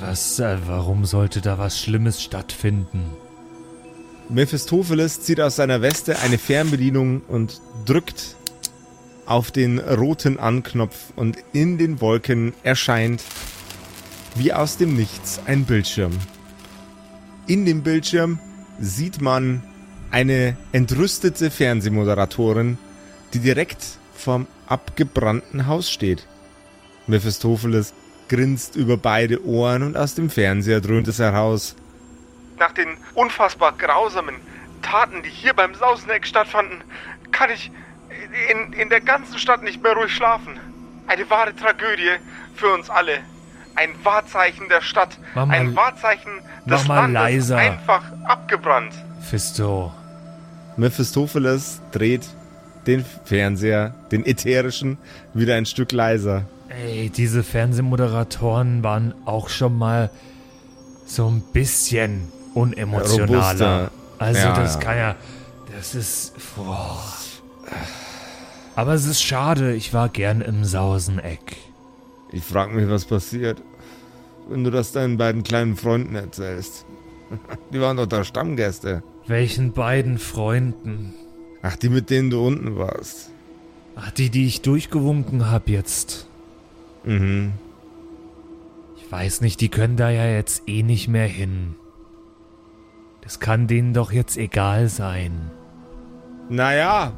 Was, 0.00 0.38
äh, 0.38 0.58
warum 0.66 1.04
sollte 1.04 1.40
da 1.40 1.58
was 1.58 1.80
Schlimmes 1.80 2.22
stattfinden? 2.22 3.10
Mephistopheles 4.28 5.22
zieht 5.22 5.40
aus 5.40 5.56
seiner 5.56 5.80
Weste 5.80 6.18
eine 6.18 6.38
Fernbedienung 6.38 7.22
und 7.28 7.60
drückt 7.86 8.36
auf 9.24 9.50
den 9.50 9.78
roten 9.78 10.38
Anknopf 10.38 11.12
und 11.16 11.36
in 11.52 11.78
den 11.78 12.00
Wolken 12.00 12.52
erscheint 12.62 13.22
wie 14.34 14.52
aus 14.52 14.76
dem 14.76 14.96
Nichts 14.96 15.40
ein 15.46 15.64
Bildschirm. 15.64 16.12
In 17.48 17.64
dem 17.64 17.82
Bildschirm 17.82 18.38
sieht 18.78 19.22
man 19.22 19.62
eine 20.10 20.58
entrüstete 20.72 21.50
Fernsehmoderatorin, 21.50 22.76
die 23.32 23.38
direkt 23.38 23.82
vorm 24.14 24.46
abgebrannten 24.66 25.66
Haus 25.66 25.90
steht. 25.90 26.26
Mephistopheles 27.06 27.94
grinst 28.28 28.76
über 28.76 28.98
beide 28.98 29.42
Ohren 29.46 29.82
und 29.82 29.96
aus 29.96 30.14
dem 30.14 30.28
Fernseher 30.28 30.82
dröhnt 30.82 31.08
es 31.08 31.20
heraus. 31.20 31.74
Nach 32.58 32.72
den 32.72 32.98
unfassbar 33.14 33.72
grausamen 33.72 34.34
Taten, 34.82 35.22
die 35.22 35.30
hier 35.30 35.54
beim 35.54 35.74
Sauseneck 35.74 36.26
stattfanden, 36.26 36.82
kann 37.32 37.48
ich 37.48 37.70
in, 38.50 38.74
in 38.74 38.90
der 38.90 39.00
ganzen 39.00 39.38
Stadt 39.38 39.62
nicht 39.62 39.82
mehr 39.82 39.94
ruhig 39.94 40.12
schlafen. 40.14 40.60
Eine 41.06 41.30
wahre 41.30 41.56
Tragödie 41.56 42.16
für 42.54 42.74
uns 42.74 42.90
alle. 42.90 43.20
Ein 43.78 43.90
Wahrzeichen 44.04 44.68
der 44.68 44.80
Stadt. 44.82 45.18
Mach 45.34 45.46
mal- 45.46 45.54
ein 45.54 45.76
Wahrzeichen 45.76 46.30
des 46.66 46.82
mach 46.82 46.88
mal 46.88 47.00
Landes. 47.12 47.22
leiser. 47.48 47.56
Einfach 47.58 48.02
abgebrannt. 48.24 48.92
Fisto. 49.20 49.92
Mephistopheles 50.76 51.80
dreht 51.92 52.26
den 52.86 53.04
Fernseher, 53.24 53.94
den 54.10 54.24
ätherischen, 54.26 54.98
wieder 55.34 55.54
ein 55.56 55.66
Stück 55.66 55.92
leiser. 55.92 56.44
Ey, 56.68 57.10
diese 57.10 57.42
Fernsehmoderatoren 57.42 58.82
waren 58.84 59.14
auch 59.26 59.48
schon 59.48 59.76
mal 59.76 60.10
so 61.06 61.26
ein 61.28 61.42
bisschen 61.52 62.30
unemotionaler. 62.54 63.36
Robuster. 63.36 63.90
Also 64.18 64.40
Ja, 64.40 64.52
das 64.54 64.74
ja. 64.74 64.80
kann 64.80 64.96
ja, 64.96 65.14
das 65.76 65.94
ist, 65.94 66.34
boah. 66.56 66.98
Aber 68.76 68.94
es 68.94 69.06
ist 69.06 69.22
schade, 69.22 69.74
ich 69.74 69.92
war 69.94 70.08
gern 70.08 70.40
im 70.40 70.64
Sauseneck. 70.64 71.56
Ich 72.30 72.44
frag 72.44 72.72
mich, 72.72 72.88
was 72.88 73.04
passiert, 73.06 73.62
wenn 74.48 74.64
du 74.64 74.70
das 74.70 74.92
deinen 74.92 75.16
beiden 75.16 75.42
kleinen 75.42 75.76
Freunden 75.76 76.14
erzählst. 76.14 76.86
Die 77.72 77.80
waren 77.80 77.96
doch 77.96 78.06
da 78.06 78.24
Stammgäste. 78.24 79.02
Welchen 79.26 79.72
beiden 79.72 80.18
Freunden? 80.18 81.14
Ach, 81.60 81.76
die, 81.76 81.90
mit 81.90 82.08
denen 82.08 82.30
du 82.30 82.46
unten 82.46 82.76
warst. 82.76 83.30
Ach, 83.94 84.10
die, 84.12 84.30
die 84.30 84.46
ich 84.46 84.62
durchgewunken 84.62 85.50
hab 85.50 85.68
jetzt. 85.68 86.28
Mhm. 87.04 87.52
Ich 88.96 89.10
weiß 89.10 89.40
nicht, 89.40 89.60
die 89.60 89.68
können 89.68 89.96
da 89.96 90.08
ja 90.08 90.26
jetzt 90.26 90.62
eh 90.66 90.82
nicht 90.82 91.08
mehr 91.08 91.26
hin. 91.26 91.74
Das 93.22 93.40
kann 93.40 93.66
denen 93.66 93.92
doch 93.92 94.12
jetzt 94.12 94.38
egal 94.38 94.88
sein. 94.88 95.50
Naja, 96.48 97.12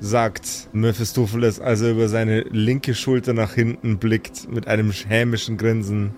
sagt 0.00 0.68
Mephistopheles, 0.72 1.60
als 1.60 1.82
er 1.82 1.90
über 1.90 2.08
seine 2.08 2.42
linke 2.42 2.94
Schulter 2.94 3.32
nach 3.32 3.52
hinten 3.52 3.98
blickt 3.98 4.50
mit 4.50 4.68
einem 4.68 4.92
hämischen 4.92 5.56
Grinsen. 5.56 6.14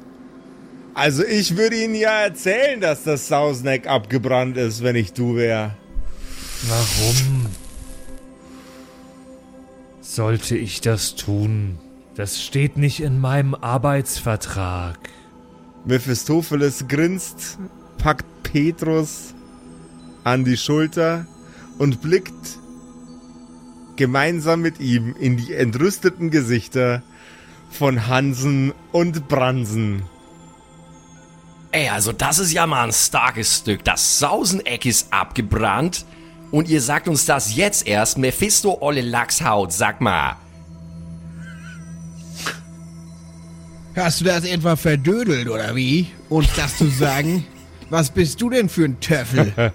Also 0.99 1.25
ich 1.25 1.57
würde 1.57 1.77
Ihnen 1.77 1.95
ja 1.95 2.23
erzählen, 2.23 2.81
dass 2.81 3.05
das 3.05 3.29
Sausneck 3.29 3.87
abgebrannt 3.87 4.57
ist, 4.57 4.83
wenn 4.83 4.97
ich 4.97 5.13
du 5.13 5.37
wär. 5.37 5.77
Warum 6.67 7.47
sollte 10.01 10.57
ich 10.57 10.81
das 10.81 11.15
tun? 11.15 11.79
Das 12.17 12.43
steht 12.43 12.77
nicht 12.77 12.99
in 12.99 13.21
meinem 13.21 13.55
Arbeitsvertrag. 13.55 14.99
Mephistopheles 15.85 16.89
grinst, 16.89 17.59
packt 17.99 18.27
Petrus 18.43 19.35
an 20.25 20.45
die 20.45 20.57
Schulter 20.57 21.29
und 21.79 22.03
blickt 22.03 22.59
gemeinsam 23.95 24.63
mit 24.63 24.81
ihm 24.81 25.15
in 25.21 25.37
die 25.37 25.55
entrüsteten 25.55 26.33
Gesichter 26.33 27.05
von 27.71 28.09
Hansen 28.09 28.73
und 28.91 29.29
Bransen. 29.29 30.03
Ey, 31.71 31.89
also 31.89 32.13
das 32.13 32.39
ist 32.39 32.53
ja 32.53 32.67
mal 32.67 32.85
ein 32.85 32.93
starkes 32.93 33.59
Stück. 33.59 33.85
Das 33.85 34.19
Sauseneck 34.19 34.87
ist 34.87 35.13
abgebrannt. 35.13 36.05
Und 36.51 36.69
ihr 36.69 36.81
sagt 36.81 37.09
uns 37.09 37.27
das 37.27 37.57
jetzt 37.57 37.87
erst, 37.87 38.17
Mephisto 38.17 38.79
olle 38.81 39.03
Lachshaut, 39.03 39.73
sag 39.73 40.01
mal. 40.01 40.37
Hast 43.95 44.21
du 44.21 44.25
das 44.25 44.45
etwa 44.45 44.77
verdödelt 44.77 45.49
oder 45.49 45.75
wie? 45.75 46.07
Uns 46.31 46.49
das 46.57 46.79
zu 46.79 46.87
sagen? 46.87 47.45
Was 47.91 48.11
bist 48.11 48.41
du 48.41 48.51
denn 48.51 48.69
für 48.69 48.85
ein 48.85 49.01
Töffel? 49.01 49.53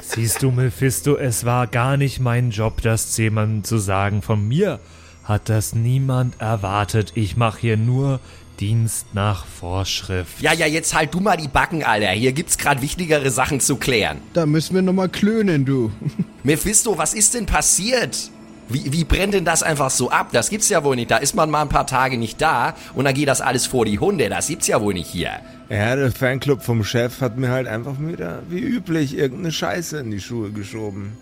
Siehst 0.00 0.42
du, 0.42 0.50
Mephisto, 0.50 1.16
es 1.16 1.44
war 1.44 1.66
gar 1.66 1.96
nicht 1.96 2.20
mein 2.20 2.50
Job, 2.50 2.82
das 2.82 3.16
jemandem 3.16 3.64
zu 3.64 3.78
sagen. 3.78 4.20
Von 4.20 4.46
mir 4.46 4.80
hat 5.24 5.48
das 5.48 5.74
niemand 5.74 6.40
erwartet. 6.40 7.12
Ich 7.14 7.36
mache 7.36 7.60
hier 7.60 7.76
nur 7.78 8.20
Dienst 8.60 9.06
nach 9.14 9.44
Vorschrift. 9.46 10.40
Ja, 10.40 10.52
ja, 10.52 10.66
jetzt 10.66 10.94
halt 10.94 11.12
du 11.12 11.20
mal 11.20 11.36
die 11.36 11.48
Backen, 11.48 11.82
Alter. 11.82 12.08
Hier 12.10 12.32
gibt's 12.32 12.58
gerade 12.58 12.82
wichtigere 12.82 13.30
Sachen 13.30 13.60
zu 13.60 13.76
klären. 13.76 14.18
da 14.32 14.46
müssen 14.46 14.74
wir 14.74 14.82
nochmal 14.82 15.08
klönen, 15.08 15.64
du. 15.64 15.90
Mephisto, 16.42 16.96
was 16.96 17.14
ist 17.14 17.34
denn 17.34 17.46
passiert? 17.46 18.30
Wie, 18.68 18.92
wie 18.92 19.04
brennt 19.04 19.34
denn 19.34 19.44
das 19.44 19.62
einfach 19.62 19.90
so 19.90 20.10
ab? 20.10 20.28
Das 20.32 20.48
gibt's 20.48 20.68
ja 20.68 20.84
wohl 20.84 20.96
nicht. 20.96 21.10
Da 21.10 21.18
ist 21.18 21.34
man 21.34 21.50
mal 21.50 21.62
ein 21.62 21.68
paar 21.68 21.86
Tage 21.86 22.16
nicht 22.16 22.40
da 22.40 22.74
und 22.94 23.04
dann 23.04 23.14
geht 23.14 23.28
das 23.28 23.40
alles 23.40 23.66
vor 23.66 23.84
die 23.84 23.98
Hunde. 23.98 24.28
Das 24.28 24.46
gibt's 24.46 24.66
ja 24.66 24.80
wohl 24.80 24.94
nicht 24.94 25.10
hier. 25.10 25.32
Ja, 25.68 25.96
der 25.96 26.12
Fanclub 26.12 26.62
vom 26.62 26.82
Chef 26.84 27.20
hat 27.20 27.36
mir 27.36 27.50
halt 27.50 27.66
einfach 27.66 27.96
wieder, 27.98 28.42
wie 28.48 28.60
üblich, 28.60 29.16
irgendeine 29.16 29.52
Scheiße 29.52 29.98
in 29.98 30.10
die 30.10 30.20
Schuhe 30.20 30.50
geschoben. 30.50 31.12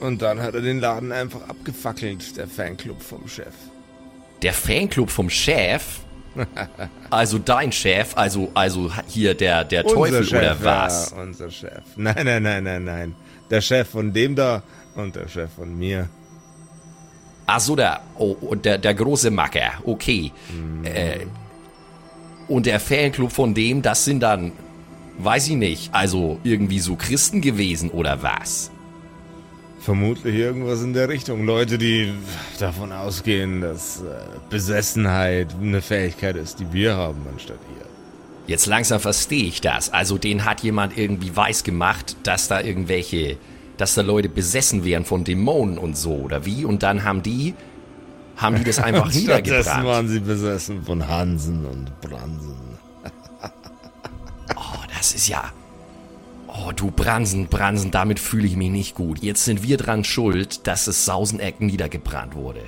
Und 0.00 0.22
dann 0.22 0.40
hat 0.40 0.54
er 0.54 0.60
den 0.60 0.80
Laden 0.80 1.12
einfach 1.12 1.48
abgefackelt, 1.48 2.36
der 2.36 2.46
Fanclub 2.48 3.02
vom 3.02 3.28
Chef. 3.28 3.54
Der 4.42 4.52
Fanclub 4.52 5.10
vom 5.10 5.30
Chef? 5.30 6.00
Also 7.08 7.38
dein 7.38 7.70
Chef, 7.72 8.16
also, 8.16 8.50
also 8.52 8.90
hier 9.06 9.34
der, 9.34 9.64
der 9.64 9.84
Teufel 9.84 10.26
oder 10.26 10.56
was? 10.60 11.12
Ja, 11.12 11.22
unser 11.22 11.50
Chef. 11.50 11.84
Nein, 11.96 12.24
nein, 12.24 12.42
nein, 12.42 12.64
nein, 12.64 12.84
nein. 12.84 13.14
Der 13.48 13.60
Chef 13.60 13.88
von 13.88 14.12
dem 14.12 14.34
da 14.34 14.62
und 14.96 15.14
der 15.14 15.28
Chef 15.28 15.50
von 15.52 15.78
mir. 15.78 16.08
Ach 17.46 17.60
so, 17.60 17.76
der, 17.76 18.00
oh, 18.18 18.36
oh, 18.40 18.54
der, 18.56 18.76
der 18.78 18.92
große 18.92 19.30
Macker, 19.30 19.74
okay. 19.84 20.32
Äh, 20.82 21.26
und 22.48 22.66
der 22.66 22.80
Fanclub 22.80 23.30
von 23.30 23.54
dem, 23.54 23.82
das 23.82 24.04
sind 24.04 24.20
dann, 24.20 24.52
weiß 25.18 25.48
ich 25.48 25.56
nicht, 25.56 25.94
also 25.94 26.40
irgendwie 26.42 26.80
so 26.80 26.96
Christen 26.96 27.40
gewesen 27.40 27.90
oder 27.90 28.22
was? 28.22 28.72
Vermutlich 29.86 30.34
irgendwas 30.34 30.82
in 30.82 30.94
der 30.94 31.08
Richtung. 31.08 31.46
Leute, 31.46 31.78
die 31.78 32.12
davon 32.58 32.90
ausgehen, 32.90 33.60
dass 33.60 34.00
äh, 34.00 34.16
Besessenheit 34.50 35.54
eine 35.62 35.80
Fähigkeit 35.80 36.34
ist, 36.34 36.58
die 36.58 36.72
wir 36.72 36.96
haben, 36.96 37.24
anstatt 37.32 37.60
ihr. 37.78 37.86
Jetzt 38.48 38.66
langsam 38.66 38.98
verstehe 38.98 39.44
ich 39.44 39.60
das. 39.60 39.92
Also 39.92 40.18
den 40.18 40.44
hat 40.44 40.64
jemand 40.64 40.98
irgendwie 40.98 41.36
weiß 41.36 41.62
gemacht, 41.62 42.16
dass 42.24 42.48
da 42.48 42.60
irgendwelche, 42.60 43.36
dass 43.76 43.94
da 43.94 44.02
Leute 44.02 44.28
besessen 44.28 44.84
wären 44.84 45.04
von 45.04 45.22
Dämonen 45.22 45.78
und 45.78 45.96
so, 45.96 46.14
oder 46.14 46.44
wie? 46.44 46.64
Und 46.64 46.82
dann 46.82 47.04
haben 47.04 47.22
die, 47.22 47.54
haben 48.36 48.56
die 48.56 48.64
das 48.64 48.80
einfach 48.80 49.06
Stattdessen 49.12 49.20
niedergebrannt. 49.20 49.86
waren 49.86 50.08
sie 50.08 50.18
besessen 50.18 50.82
von 50.82 51.06
Hansen 51.06 51.64
und 51.64 52.00
Bransen. 52.00 52.56
Oh, 54.56 54.82
das 54.96 55.14
ist 55.14 55.28
ja. 55.28 55.52
Oh, 56.58 56.72
du 56.72 56.90
Bransen, 56.90 57.48
Bransen, 57.48 57.90
damit 57.90 58.18
fühle 58.18 58.46
ich 58.46 58.56
mich 58.56 58.70
nicht 58.70 58.94
gut. 58.94 59.22
Jetzt 59.22 59.44
sind 59.44 59.62
wir 59.62 59.76
dran 59.76 60.04
schuld, 60.04 60.66
dass 60.66 60.86
das 60.86 61.04
Sauseneck 61.04 61.60
niedergebrannt 61.60 62.34
wurde. 62.34 62.62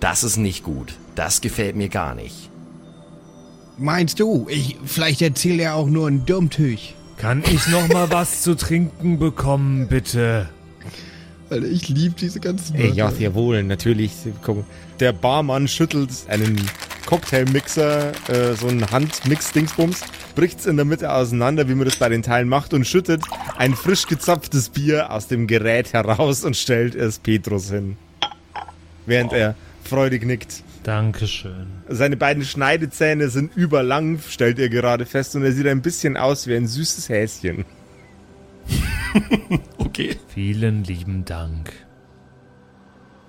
Das 0.00 0.24
ist 0.24 0.36
nicht 0.36 0.64
gut. 0.64 0.94
Das 1.14 1.40
gefällt 1.40 1.76
mir 1.76 1.88
gar 1.88 2.14
nicht. 2.14 2.50
Meinst 3.78 4.20
du? 4.20 4.46
Ich, 4.50 4.76
vielleicht 4.84 5.22
erzählt 5.22 5.60
er 5.60 5.74
auch 5.74 5.86
nur 5.86 6.08
ein 6.08 6.26
Dummtüch. 6.26 6.94
Kann 7.16 7.42
ich 7.50 7.66
noch 7.68 7.88
mal 7.88 8.10
was 8.10 8.42
zu 8.42 8.54
trinken 8.54 9.18
bekommen, 9.18 9.88
bitte? 9.88 10.48
Alter, 11.50 11.66
ich 11.66 11.88
liebe 11.88 12.14
diese 12.18 12.40
ganzen 12.40 12.76
Ey, 12.76 12.92
ja, 12.92 13.10
sehr 13.10 13.34
wohl, 13.34 13.62
natürlich. 13.62 14.12
Der 15.00 15.12
Barmann 15.12 15.68
schüttelt 15.68 16.10
einen 16.28 16.60
Cocktailmixer, 17.06 18.12
äh, 18.28 18.54
so 18.54 18.68
einen 18.68 18.90
Handmix-Dingsbums, 18.90 20.02
bricht's 20.34 20.66
in 20.66 20.76
der 20.76 20.84
Mitte 20.84 21.12
auseinander, 21.12 21.68
wie 21.68 21.74
man 21.74 21.84
das 21.84 21.96
bei 21.96 22.08
den 22.08 22.22
Teilen 22.22 22.48
macht, 22.48 22.74
und 22.74 22.86
schüttet 22.86 23.22
ein 23.56 23.74
frisch 23.74 24.06
gezapftes 24.06 24.68
Bier 24.68 25.10
aus 25.10 25.26
dem 25.26 25.46
Gerät 25.46 25.92
heraus 25.92 26.44
und 26.44 26.56
stellt 26.56 26.94
es 26.94 27.18
Petrus 27.18 27.70
hin. 27.70 27.96
Während 29.06 29.32
er 29.32 29.54
freudig 29.84 30.24
nickt. 30.24 30.62
Dankeschön. 30.82 31.66
Seine 31.88 32.16
beiden 32.16 32.44
Schneidezähne 32.44 33.28
sind 33.28 33.54
überlang, 33.54 34.20
stellt 34.28 34.58
ihr 34.58 34.68
gerade 34.68 35.04
fest, 35.06 35.36
und 35.36 35.44
er 35.44 35.52
sieht 35.52 35.66
ein 35.66 35.82
bisschen 35.82 36.16
aus 36.16 36.46
wie 36.46 36.56
ein 36.56 36.66
süßes 36.66 37.08
Häschen. 37.08 37.64
Okay. 39.78 40.16
Vielen 40.28 40.84
lieben 40.84 41.24
Dank. 41.24 41.72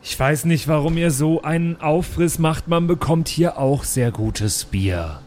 Ich 0.03 0.19
weiß 0.19 0.45
nicht, 0.45 0.67
warum 0.67 0.97
ihr 0.97 1.11
so 1.11 1.41
einen 1.43 1.79
Aufriss 1.79 2.39
macht. 2.39 2.67
Man 2.67 2.87
bekommt 2.87 3.27
hier 3.27 3.57
auch 3.57 3.83
sehr 3.83 4.11
gutes 4.11 4.65
Bier. 4.65 5.19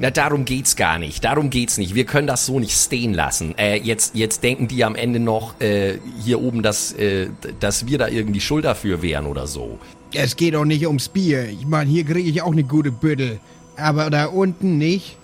Na, 0.00 0.10
darum 0.10 0.44
geht's 0.44 0.76
gar 0.76 0.98
nicht. 0.98 1.24
Darum 1.24 1.48
geht's 1.48 1.78
nicht. 1.78 1.94
Wir 1.94 2.04
können 2.04 2.26
das 2.26 2.44
so 2.44 2.60
nicht 2.60 2.76
stehen 2.76 3.14
lassen. 3.14 3.56
Äh, 3.56 3.76
jetzt, 3.76 4.14
jetzt 4.14 4.42
denken 4.42 4.68
die 4.68 4.84
am 4.84 4.94
Ende 4.94 5.20
noch 5.20 5.58
äh, 5.60 5.98
hier 6.22 6.40
oben, 6.42 6.62
dass, 6.62 6.92
äh, 6.92 7.28
dass 7.60 7.86
wir 7.86 7.98
da 7.98 8.08
irgendwie 8.08 8.40
schuld 8.40 8.64
dafür 8.64 9.00
wären 9.00 9.26
oder 9.26 9.46
so. 9.46 9.78
Es 10.12 10.36
geht 10.36 10.54
doch 10.54 10.64
nicht 10.64 10.86
ums 10.86 11.08
Bier. 11.08 11.48
Ich 11.48 11.66
meine, 11.66 11.88
hier 11.88 12.04
kriege 12.04 12.28
ich 12.28 12.42
auch 12.42 12.52
eine 12.52 12.64
gute 12.64 12.92
Büttel. 12.92 13.38
Aber 13.76 14.10
da 14.10 14.26
unten 14.26 14.76
nicht. 14.76 15.16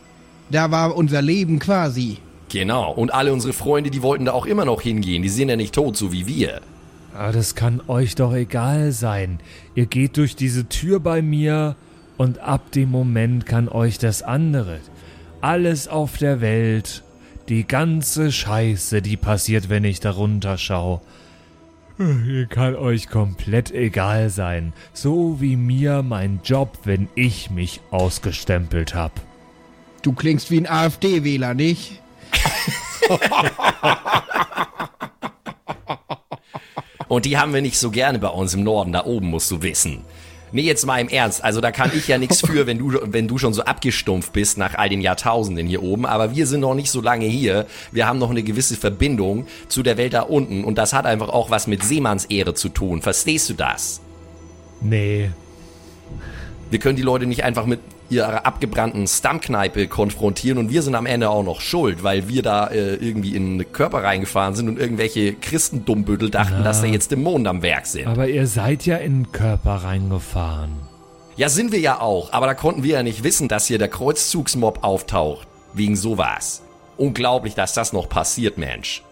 Da 0.50 0.70
war 0.70 0.96
unser 0.96 1.22
Leben 1.22 1.58
quasi. 1.58 2.18
Genau. 2.50 2.92
Und 2.92 3.12
alle 3.12 3.32
unsere 3.32 3.52
Freunde, 3.52 3.90
die 3.90 4.02
wollten 4.02 4.26
da 4.26 4.32
auch 4.32 4.46
immer 4.46 4.64
noch 4.64 4.82
hingehen. 4.82 5.22
Die 5.22 5.28
sind 5.28 5.48
ja 5.48 5.56
nicht 5.56 5.74
tot, 5.74 5.96
so 5.96 6.12
wie 6.12 6.26
wir. 6.26 6.60
Aber 7.14 7.32
das 7.32 7.54
kann 7.54 7.80
euch 7.88 8.14
doch 8.14 8.34
egal 8.34 8.92
sein. 8.92 9.40
Ihr 9.74 9.86
geht 9.86 10.16
durch 10.16 10.34
diese 10.34 10.68
Tür 10.68 11.00
bei 11.00 11.22
mir 11.22 11.76
und 12.16 12.38
ab 12.38 12.72
dem 12.72 12.90
Moment 12.90 13.46
kann 13.46 13.68
euch 13.68 13.98
das 13.98 14.22
andere. 14.22 14.80
Alles 15.40 15.88
auf 15.88 16.18
der 16.18 16.40
Welt, 16.40 17.02
die 17.48 17.66
ganze 17.66 18.32
Scheiße, 18.32 19.02
die 19.02 19.16
passiert, 19.16 19.68
wenn 19.68 19.84
ich 19.84 20.00
da 20.00 20.12
runterschaue. 20.12 21.00
Ihr 21.98 22.46
kann 22.46 22.74
euch 22.74 23.08
komplett 23.08 23.70
egal 23.70 24.30
sein, 24.30 24.72
so 24.92 25.40
wie 25.40 25.56
mir 25.56 26.02
mein 26.02 26.40
Job, 26.42 26.78
wenn 26.84 27.08
ich 27.14 27.50
mich 27.50 27.80
ausgestempelt 27.90 28.94
hab. 28.94 29.12
Du 30.00 30.12
klingst 30.12 30.50
wie 30.50 30.58
ein 30.58 30.68
AfD-Wähler, 30.68 31.54
nicht? 31.54 32.00
Und 37.12 37.26
die 37.26 37.36
haben 37.36 37.52
wir 37.52 37.60
nicht 37.60 37.78
so 37.78 37.90
gerne 37.90 38.18
bei 38.18 38.28
uns 38.28 38.54
im 38.54 38.62
Norden, 38.62 38.90
da 38.90 39.04
oben, 39.04 39.26
musst 39.26 39.50
du 39.50 39.60
wissen. 39.60 40.02
Nee, 40.50 40.62
jetzt 40.62 40.86
mal 40.86 40.98
im 40.98 41.08
Ernst. 41.08 41.44
Also 41.44 41.60
da 41.60 41.70
kann 41.70 41.90
ich 41.94 42.08
ja 42.08 42.16
nichts 42.16 42.40
für, 42.40 42.66
wenn 42.66 42.78
du, 42.78 43.00
wenn 43.02 43.28
du 43.28 43.36
schon 43.36 43.52
so 43.52 43.64
abgestumpft 43.64 44.32
bist 44.32 44.56
nach 44.56 44.76
all 44.76 44.88
den 44.88 45.02
Jahrtausenden 45.02 45.66
hier 45.66 45.82
oben. 45.82 46.06
Aber 46.06 46.34
wir 46.34 46.46
sind 46.46 46.60
noch 46.60 46.74
nicht 46.74 46.90
so 46.90 47.02
lange 47.02 47.26
hier. 47.26 47.66
Wir 47.90 48.06
haben 48.06 48.18
noch 48.18 48.30
eine 48.30 48.42
gewisse 48.42 48.76
Verbindung 48.76 49.46
zu 49.68 49.82
der 49.82 49.98
Welt 49.98 50.14
da 50.14 50.22
unten. 50.22 50.64
Und 50.64 50.78
das 50.78 50.94
hat 50.94 51.04
einfach 51.04 51.28
auch 51.28 51.50
was 51.50 51.66
mit 51.66 51.84
Seemannsehre 51.84 52.54
zu 52.54 52.70
tun. 52.70 53.02
Verstehst 53.02 53.50
du 53.50 53.52
das? 53.52 54.00
Nee, 54.80 55.32
Wir 56.72 56.78
können 56.78 56.96
die 56.96 57.02
Leute 57.02 57.26
nicht 57.26 57.44
einfach 57.44 57.66
mit 57.66 57.80
ihrer 58.08 58.46
abgebrannten 58.46 59.06
Stammkneipe 59.06 59.88
konfrontieren 59.88 60.56
und 60.56 60.70
wir 60.70 60.80
sind 60.80 60.94
am 60.94 61.04
Ende 61.04 61.28
auch 61.28 61.42
noch 61.42 61.60
schuld, 61.60 62.02
weil 62.02 62.28
wir 62.28 62.42
da 62.42 62.68
äh, 62.68 62.94
irgendwie 62.94 63.36
in 63.36 63.58
den 63.58 63.72
Körper 63.72 64.02
reingefahren 64.02 64.54
sind 64.54 64.70
und 64.70 64.78
irgendwelche 64.78 65.34
Christendummbüttel 65.34 66.30
dachten, 66.30 66.54
Na. 66.60 66.64
dass 66.64 66.80
da 66.80 66.86
jetzt 66.86 67.10
Dämonen 67.10 67.46
am 67.46 67.60
Werk 67.60 67.84
sind. 67.84 68.06
aber 68.06 68.26
ihr 68.26 68.46
seid 68.46 68.86
ja 68.86 68.96
in 68.96 69.24
den 69.24 69.32
Körper 69.32 69.84
reingefahren. 69.84 70.72
Ja, 71.36 71.50
sind 71.50 71.72
wir 71.72 71.78
ja 71.78 72.00
auch, 72.00 72.32
aber 72.32 72.46
da 72.46 72.54
konnten 72.54 72.82
wir 72.82 72.94
ja 72.94 73.02
nicht 73.02 73.22
wissen, 73.22 73.48
dass 73.48 73.66
hier 73.66 73.78
der 73.78 73.88
Kreuzzugsmob 73.88 74.82
auftaucht. 74.82 75.46
Wegen 75.74 75.94
sowas. 75.94 76.62
Unglaublich, 76.96 77.54
dass 77.54 77.74
das 77.74 77.92
noch 77.92 78.08
passiert, 78.08 78.56
Mensch. 78.56 79.02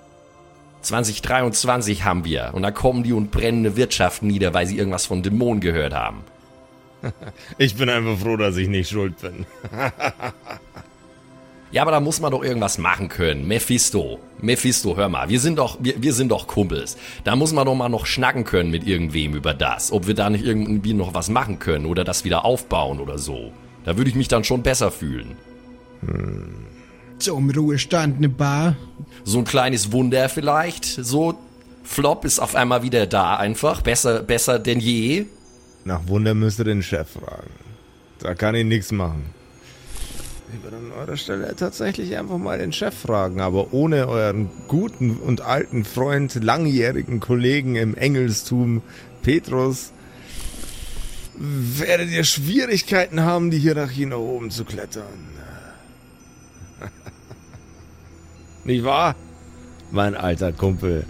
2023 0.80 2.04
haben 2.04 2.24
wir. 2.24 2.52
Und 2.54 2.62
da 2.62 2.70
kommen 2.70 3.02
die 3.02 3.12
und 3.12 3.30
brennen 3.30 3.66
eine 3.66 3.76
Wirtschaft 3.76 4.22
nieder, 4.22 4.54
weil 4.54 4.66
sie 4.66 4.78
irgendwas 4.78 5.04
von 5.04 5.22
Dämonen 5.22 5.60
gehört 5.60 5.92
haben. 5.92 6.24
Ich 7.58 7.76
bin 7.76 7.88
einfach 7.88 8.18
froh, 8.18 8.36
dass 8.36 8.56
ich 8.56 8.68
nicht 8.68 8.90
schuld 8.90 9.18
bin. 9.20 9.46
Ja, 11.72 11.82
aber 11.82 11.92
da 11.92 12.00
muss 12.00 12.20
man 12.20 12.32
doch 12.32 12.42
irgendwas 12.42 12.78
machen 12.78 13.08
können. 13.08 13.46
Mephisto. 13.46 14.18
Mephisto, 14.40 14.96
hör 14.96 15.08
mal, 15.08 15.28
wir 15.28 15.38
sind 15.38 15.56
doch, 15.56 15.78
wir, 15.80 16.02
wir 16.02 16.12
sind 16.12 16.30
doch 16.30 16.48
Kumpels. 16.48 16.96
Da 17.22 17.36
muss 17.36 17.52
man 17.52 17.64
doch 17.64 17.76
mal 17.76 17.88
noch 17.88 18.06
schnacken 18.06 18.42
können 18.42 18.72
mit 18.72 18.84
irgendwem 18.84 19.34
über 19.34 19.54
das. 19.54 19.92
Ob 19.92 20.08
wir 20.08 20.14
da 20.14 20.30
nicht 20.30 20.44
irgendwie 20.44 20.94
noch 20.94 21.14
was 21.14 21.28
machen 21.28 21.60
können 21.60 21.86
oder 21.86 22.02
das 22.02 22.24
wieder 22.24 22.44
aufbauen 22.44 22.98
oder 22.98 23.18
so. 23.18 23.52
Da 23.84 23.96
würde 23.96 24.10
ich 24.10 24.16
mich 24.16 24.26
dann 24.26 24.42
schon 24.42 24.64
besser 24.64 24.90
fühlen. 24.90 25.36
Zum 27.20 27.50
Ruhestand 27.50 28.16
eine 28.16 28.28
Bar. 28.28 28.76
So 29.22 29.38
ein 29.38 29.44
kleines 29.44 29.92
Wunder 29.92 30.28
vielleicht. 30.28 30.84
So, 30.84 31.38
Flop 31.84 32.24
ist 32.24 32.40
auf 32.40 32.56
einmal 32.56 32.82
wieder 32.82 33.06
da 33.06 33.36
einfach. 33.36 33.82
Besser, 33.82 34.24
besser 34.24 34.58
denn 34.58 34.80
je. 34.80 35.26
Nach 35.84 36.06
Wunder 36.08 36.34
müsst 36.34 36.58
ihr 36.58 36.64
den 36.64 36.82
Chef 36.82 37.10
fragen. 37.10 37.50
Da 38.18 38.34
kann 38.34 38.54
ich 38.54 38.64
nichts 38.64 38.92
machen. 38.92 39.24
Ich 40.52 40.62
würde 40.64 40.76
an 40.76 40.92
eurer 40.92 41.16
Stelle 41.16 41.54
tatsächlich 41.54 42.16
einfach 42.16 42.38
mal 42.38 42.58
den 42.58 42.72
Chef 42.72 42.94
fragen, 42.94 43.40
aber 43.40 43.72
ohne 43.72 44.08
euren 44.08 44.50
guten 44.66 45.16
und 45.16 45.42
alten 45.42 45.84
Freund, 45.84 46.42
langjährigen 46.42 47.20
Kollegen 47.20 47.76
im 47.76 47.94
Engelstum, 47.94 48.82
Petrus, 49.22 49.92
werdet 51.36 52.10
ihr 52.10 52.24
Schwierigkeiten 52.24 53.20
haben, 53.20 53.50
die 53.50 53.58
Hierarchie 53.58 54.06
nach 54.06 54.18
oben 54.18 54.50
zu 54.50 54.64
klettern. 54.64 55.04
Nicht 58.64 58.84
wahr? 58.84 59.14
Mein 59.92 60.14
alter 60.16 60.52
Kumpel. 60.52 61.06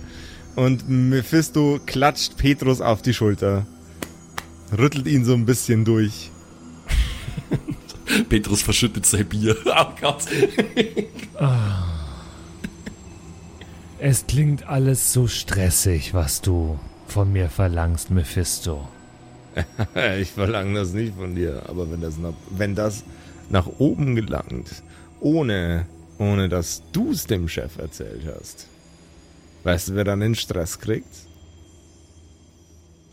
Und 0.55 0.89
Mephisto 0.89 1.81
klatscht 1.87 2.37
Petrus 2.37 2.81
auf 2.81 3.03
die 3.03 3.15
Schulter, 3.15 3.67
rüttelt 4.77 5.07
ihn 5.07 5.25
so 5.25 5.35
ein 5.35 5.47
bisschen 5.47 5.85
durch. 5.85 6.31
Petrus 8.29 8.63
verschüttet 8.63 9.07
sein 9.07 9.27
Bier. 9.27 9.57
Oh 9.67 9.87
Gott. 10.01 10.25
Es 13.99 14.27
klingt 14.27 14.67
alles 14.67 15.13
so 15.13 15.27
stressig, 15.27 16.15
was 16.15 16.41
du 16.41 16.79
von 17.07 17.33
mir 17.33 17.49
verlangst, 17.49 18.11
Mephisto. 18.11 18.89
Ich 20.21 20.31
verlange 20.31 20.79
das 20.79 20.93
nicht 20.93 21.15
von 21.17 21.35
dir, 21.35 21.63
aber 21.69 21.91
wenn 21.91 22.01
das 22.01 22.17
nach, 22.17 22.35
wenn 22.51 22.75
das 22.75 23.05
nach 23.49 23.67
oben 23.79 24.15
gelangt, 24.15 24.83
ohne, 25.21 25.87
ohne 26.19 26.49
dass 26.49 26.83
du 26.93 27.11
es 27.11 27.27
dem 27.27 27.49
Chef 27.49 27.79
erzählt 27.79 28.23
hast, 28.39 28.69
weißt 29.65 29.89
du, 29.89 29.95
wer 29.97 30.05
dann 30.05 30.21
den 30.21 30.35
Stress 30.35 30.79
kriegt? 30.79 31.30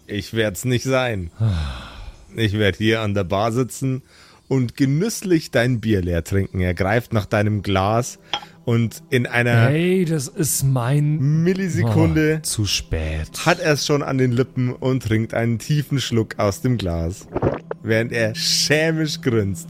Ich 0.07 0.33
werd's 0.33 0.65
nicht 0.65 0.83
sein. 0.85 1.31
Ich 2.35 2.53
werd 2.53 2.77
hier 2.77 3.01
an 3.01 3.13
der 3.13 3.23
Bar 3.25 3.51
sitzen 3.51 4.03
und 4.47 4.77
genüsslich 4.77 5.51
dein 5.51 5.79
Bier 5.81 6.01
leer 6.01 6.23
trinken. 6.23 6.61
Er 6.61 6.73
greift 6.73 7.11
nach 7.13 7.25
deinem 7.25 7.61
Glas 7.61 8.17
und 8.63 9.03
in 9.09 9.25
einer 9.27 9.67
Hey, 9.67 10.05
das 10.05 10.27
ist 10.29 10.63
mein 10.63 11.43
Millisekunde 11.43 12.37
Oh, 12.39 12.43
zu 12.45 12.65
spät. 12.65 13.45
hat 13.45 13.59
er 13.59 13.73
es 13.73 13.85
schon 13.85 14.01
an 14.03 14.17
den 14.17 14.31
Lippen 14.31 14.71
und 14.73 15.03
trinkt 15.03 15.33
einen 15.33 15.59
tiefen 15.59 15.99
Schluck 15.99 16.37
aus 16.39 16.61
dem 16.61 16.77
Glas, 16.77 17.27
während 17.83 18.11
er 18.13 18.33
schämisch 18.35 19.19
grinst. 19.21 19.69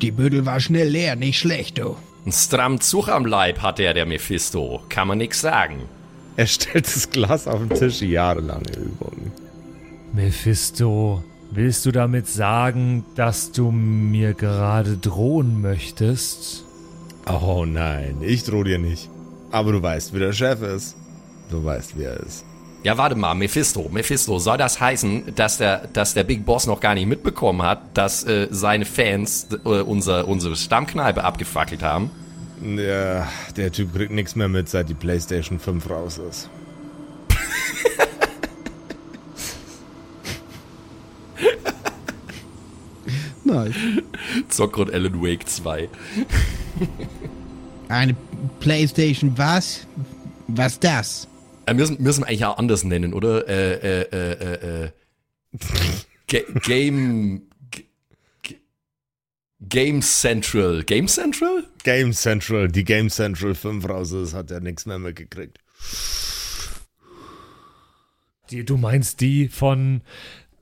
Die 0.00 0.10
Büdel 0.10 0.46
war 0.46 0.60
schnell 0.60 0.88
leer, 0.88 1.16
nicht 1.16 1.38
schlecht, 1.38 1.78
du. 1.78 1.96
Ein 2.26 2.32
stramm 2.32 2.80
Zug 2.80 3.08
am 3.08 3.26
Leib 3.26 3.60
hat 3.60 3.78
der, 3.78 3.92
der 3.92 4.06
Mephisto. 4.06 4.82
Kann 4.88 5.08
man 5.08 5.18
nix 5.18 5.40
sagen. 5.42 5.82
Er 6.36 6.46
stellt 6.46 6.86
das 6.86 7.10
Glas 7.10 7.46
auf 7.46 7.60
den 7.66 7.78
Tisch, 7.78 8.00
jahrelange 8.00 8.72
Übung. 8.78 9.30
Mephisto, 10.14 11.24
willst 11.50 11.84
du 11.86 11.90
damit 11.90 12.28
sagen, 12.28 13.04
dass 13.16 13.50
du 13.50 13.72
mir 13.72 14.32
gerade 14.32 14.96
drohen 14.96 15.60
möchtest? 15.60 16.64
Oh 17.26 17.64
nein, 17.66 18.18
ich 18.20 18.44
droh 18.44 18.62
dir 18.62 18.78
nicht. 18.78 19.10
Aber 19.50 19.72
du 19.72 19.82
weißt, 19.82 20.14
wie 20.14 20.20
der 20.20 20.32
Chef 20.32 20.62
ist. 20.62 20.96
Du 21.50 21.64
weißt, 21.64 21.98
wie 21.98 22.04
er 22.04 22.20
ist. 22.20 22.44
Ja, 22.84 22.96
warte 22.96 23.16
mal, 23.16 23.34
Mephisto. 23.34 23.88
Mephisto, 23.90 24.38
soll 24.38 24.56
das 24.56 24.78
heißen, 24.78 25.34
dass 25.34 25.58
der, 25.58 25.88
dass 25.92 26.14
der 26.14 26.22
Big 26.22 26.46
Boss 26.46 26.68
noch 26.68 26.78
gar 26.78 26.94
nicht 26.94 27.06
mitbekommen 27.06 27.62
hat, 27.62 27.96
dass 27.96 28.22
äh, 28.22 28.46
seine 28.52 28.84
Fans 28.84 29.48
äh, 29.64 29.68
unser, 29.68 30.28
unsere 30.28 30.54
Stammkneipe 30.54 31.24
abgefackelt 31.24 31.82
haben? 31.82 32.12
Ja, 32.62 33.26
der 33.56 33.72
Typ 33.72 33.92
kriegt 33.92 34.12
nichts 34.12 34.36
mehr 34.36 34.48
mit, 34.48 34.68
seit 34.68 34.88
die 34.88 34.94
PlayStation 34.94 35.58
5 35.58 35.90
raus 35.90 36.18
ist. 36.18 36.50
Nice. 43.54 43.74
Zockrot 44.48 44.92
Alan 44.92 45.22
Wake 45.22 45.46
2. 45.46 45.88
Eine 47.88 48.16
Playstation 48.58 49.38
was? 49.38 49.86
Was 50.48 50.80
das? 50.80 51.28
Äh, 51.66 51.74
müssen, 51.74 52.02
müssen 52.02 52.22
wir 52.22 52.28
eigentlich 52.28 52.44
auch 52.44 52.58
anders 52.58 52.82
nennen, 52.82 53.14
oder? 53.14 53.46
Äh, 53.48 53.74
äh, 53.74 54.08
äh, 54.12 54.32
äh, 54.32 54.84
äh. 54.86 54.90
Ga 56.28 56.38
Game. 56.64 57.42
Game 59.60 60.02
Central. 60.02 60.82
Game 60.82 61.06
Central? 61.06 61.64
Game 61.84 62.12
Central, 62.12 62.68
die 62.68 62.84
Game 62.84 63.08
Central 63.08 63.54
5 63.54 63.88
raus 63.88 64.12
ist, 64.12 64.34
hat 64.34 64.50
er 64.50 64.60
nichts 64.60 64.84
mehr 64.84 64.98
mitgekriegt. 64.98 65.58
Die, 68.50 68.64
du 68.64 68.76
meinst 68.76 69.20
die 69.20 69.48
von, 69.48 70.02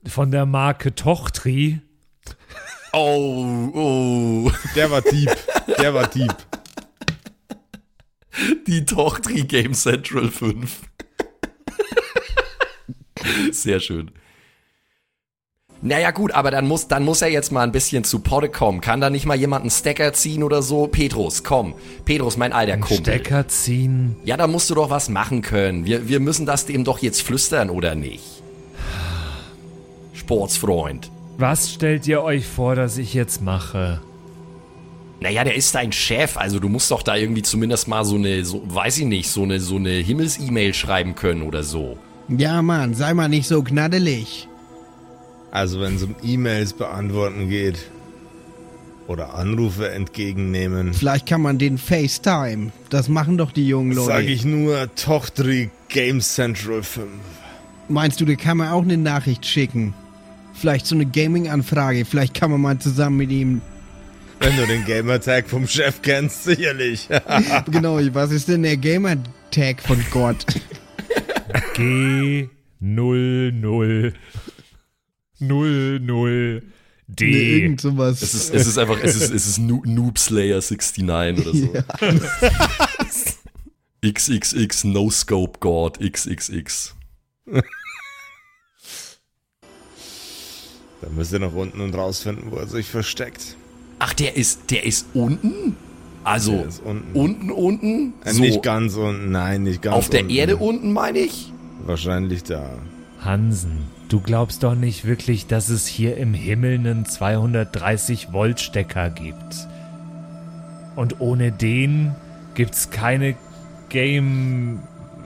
von 0.05 0.31
der 0.31 0.45
Marke 0.45 0.95
Tochtri? 0.95 1.81
Oh, 2.93 3.71
oh. 3.73 4.51
Der 4.75 4.89
war 4.91 5.01
deep. 5.01 5.35
Der 5.79 5.93
war 5.93 6.07
deep. 6.07 6.35
Die 8.67 8.85
Tochtri 8.85 9.43
Game 9.43 9.73
Central 9.73 10.29
5. 10.29 10.81
Sehr 13.51 13.79
schön. 13.79 14.11
Naja 15.81 16.11
gut, 16.11 16.31
aber 16.31 16.49
dann 16.49 16.65
muss, 16.65 16.87
dann 16.87 17.03
muss 17.03 17.21
er 17.21 17.27
jetzt 17.29 17.51
mal 17.51 17.63
ein 17.63 17.73
bisschen 17.73 18.03
zu 18.05 18.19
Potte 18.19 18.47
kommen. 18.47 18.79
Kann 18.79 19.01
da 19.01 19.09
nicht 19.09 19.25
mal 19.25 19.35
jemand 19.35 19.63
einen 19.63 19.71
Stecker 19.71 20.13
ziehen 20.13 20.43
oder 20.43 20.61
so? 20.61 20.87
Petrus, 20.87 21.43
komm. 21.43 21.73
Petrus, 22.05 22.37
mein 22.37 22.53
alter 22.53 22.77
Kumpel. 22.77 22.97
Stecker 22.97 23.47
ziehen? 23.49 24.15
Ja, 24.23 24.37
da 24.37 24.47
musst 24.47 24.69
du 24.69 24.75
doch 24.75 24.89
was 24.89 25.09
machen 25.09 25.41
können. 25.41 25.85
Wir, 25.85 26.07
wir 26.07 26.21
müssen 26.21 26.45
das 26.45 26.65
dem 26.65 26.85
doch 26.85 26.99
jetzt 26.99 27.21
flüstern, 27.21 27.69
oder 27.69 27.95
nicht? 27.95 28.23
Sportsfreund. 30.13 31.11
Was 31.37 31.71
stellt 31.73 32.07
ihr 32.07 32.21
euch 32.21 32.45
vor, 32.45 32.75
dass 32.75 32.97
ich 32.97 33.13
jetzt 33.13 33.41
mache? 33.41 34.01
Naja, 35.19 35.43
der 35.43 35.55
ist 35.55 35.73
dein 35.73 35.91
Chef, 35.91 36.37
also 36.37 36.59
du 36.59 36.67
musst 36.69 36.91
doch 36.91 37.01
da 37.01 37.15
irgendwie 37.15 37.41
zumindest 37.41 37.87
mal 37.87 38.03
so 38.03 38.15
eine, 38.15 38.43
so, 38.43 38.61
weiß 38.65 38.97
ich 38.99 39.05
nicht, 39.05 39.29
so 39.29 39.43
eine, 39.43 39.59
so 39.59 39.77
eine 39.77 39.91
Himmels-E-Mail 39.91 40.73
schreiben 40.73 41.15
können 41.15 41.43
oder 41.43 41.63
so. 41.63 41.97
Ja, 42.27 42.61
Mann, 42.61 42.93
sei 42.93 43.13
mal 43.13 43.29
nicht 43.29 43.47
so 43.47 43.63
knaddelig. 43.63 44.47
Also 45.51 45.79
wenn 45.79 45.95
es 45.95 46.03
um 46.03 46.15
E-Mails 46.23 46.73
beantworten 46.73 47.47
geht 47.47 47.77
oder 49.07 49.35
Anrufe 49.35 49.91
entgegennehmen, 49.91 50.93
Vielleicht 50.93 51.25
kann 51.27 51.41
man 51.41 51.57
den 51.57 51.77
FaceTime. 51.77 52.71
Das 52.89 53.07
machen 53.07 53.37
doch 53.37 53.51
die 53.51 53.67
jungen 53.67 53.93
Leute. 53.93 54.07
sage 54.07 54.27
ich 54.27 54.43
nur 54.43 54.93
Tochtri 54.95 55.69
Game 55.89 56.19
Central 56.21 56.83
5. 56.83 57.07
Meinst 57.87 58.19
du, 58.19 58.25
da 58.25 58.35
kann 58.35 58.57
man 58.57 58.69
auch 58.69 58.81
eine 58.83 58.97
Nachricht 58.97 59.45
schicken? 59.45 59.93
Vielleicht 60.53 60.85
so 60.85 60.95
eine 60.95 61.05
Gaming-Anfrage. 61.05 62.05
Vielleicht 62.05 62.33
kann 62.33 62.51
man 62.51 62.61
mal 62.61 62.79
zusammen 62.79 63.17
mit 63.17 63.31
ihm. 63.31 63.61
Wenn 64.39 64.55
du 64.57 64.65
den 64.67 64.85
Gamertag 64.85 65.49
vom 65.49 65.67
Chef 65.67 66.01
kennst, 66.01 66.43
sicherlich. 66.43 67.07
genau, 67.71 67.99
was 68.13 68.31
ist 68.31 68.47
denn 68.47 68.63
der 68.63 68.77
Gamer-Tag 68.77 69.81
von 69.81 70.03
Gott? 70.11 70.45
G 71.75 72.49
00 72.79 74.13
00 75.39 76.63
D. 77.07 77.25
Nee, 77.25 77.57
irgend 77.59 77.81
sowas. 77.81 78.21
Es 78.21 78.33
ist, 78.33 78.53
es 78.53 78.67
ist 78.67 78.77
einfach, 78.77 78.97
es 79.01 79.15
ist, 79.15 79.31
es 79.31 79.45
ist 79.45 79.59
Noob 79.59 80.17
Slayer 80.17 80.61
69 80.61 81.45
oder 81.45 81.53
so. 81.53 81.73
XXX 84.05 84.83
No 84.85 85.09
Scope 85.09 85.59
God 85.59 85.99
XXX. 85.99 86.95
Dann 91.03 91.15
müsst 91.15 91.33
ihr 91.33 91.39
nach 91.39 91.53
unten 91.53 91.81
und 91.81 91.93
rausfinden, 91.95 92.51
wo 92.51 92.55
er 92.57 92.67
sich 92.67 92.87
versteckt. 92.89 93.55
Ach, 93.99 94.13
der 94.13 94.35
ist, 94.37 94.71
der 94.71 94.85
ist 94.85 95.07
unten? 95.13 95.75
Also, 96.23 96.53
Der 96.53 96.65
ist 96.67 96.81
unten. 96.83 97.17
unten, 97.17 97.51
unten? 97.51 98.13
Äh, 98.23 98.31
So, 98.31 98.41
Nicht 98.41 98.63
ganz 98.63 98.95
unten, 98.95 99.31
nein, 99.31 99.63
nicht 99.63 99.81
ganz 99.81 99.95
auf 99.95 100.09
der 100.09 100.21
unten. 100.21 100.33
Erde 100.33 100.57
unten, 100.57 100.93
meine 100.93 101.19
ich? 101.19 101.51
Wahrscheinlich 101.85 102.43
da. 102.43 102.69
Hansen, 103.19 103.79
du 104.07 104.21
glaubst 104.21 104.63
doch 104.63 104.75
nicht 104.75 105.05
wirklich, 105.05 105.47
dass 105.47 105.67
es 105.69 105.85
hier 105.87 106.15
im 106.17 106.33
Himmel 106.33 106.75
einen 106.75 107.05
230 107.05 108.31
Volt 108.31 108.61
Stecker 108.61 109.09
gibt. 109.09 109.67
Und 110.95 111.19
ohne 111.19 111.51
den 111.51 112.15
gibt's 112.55 112.89
keine 112.89 113.35
Game 113.89 114.79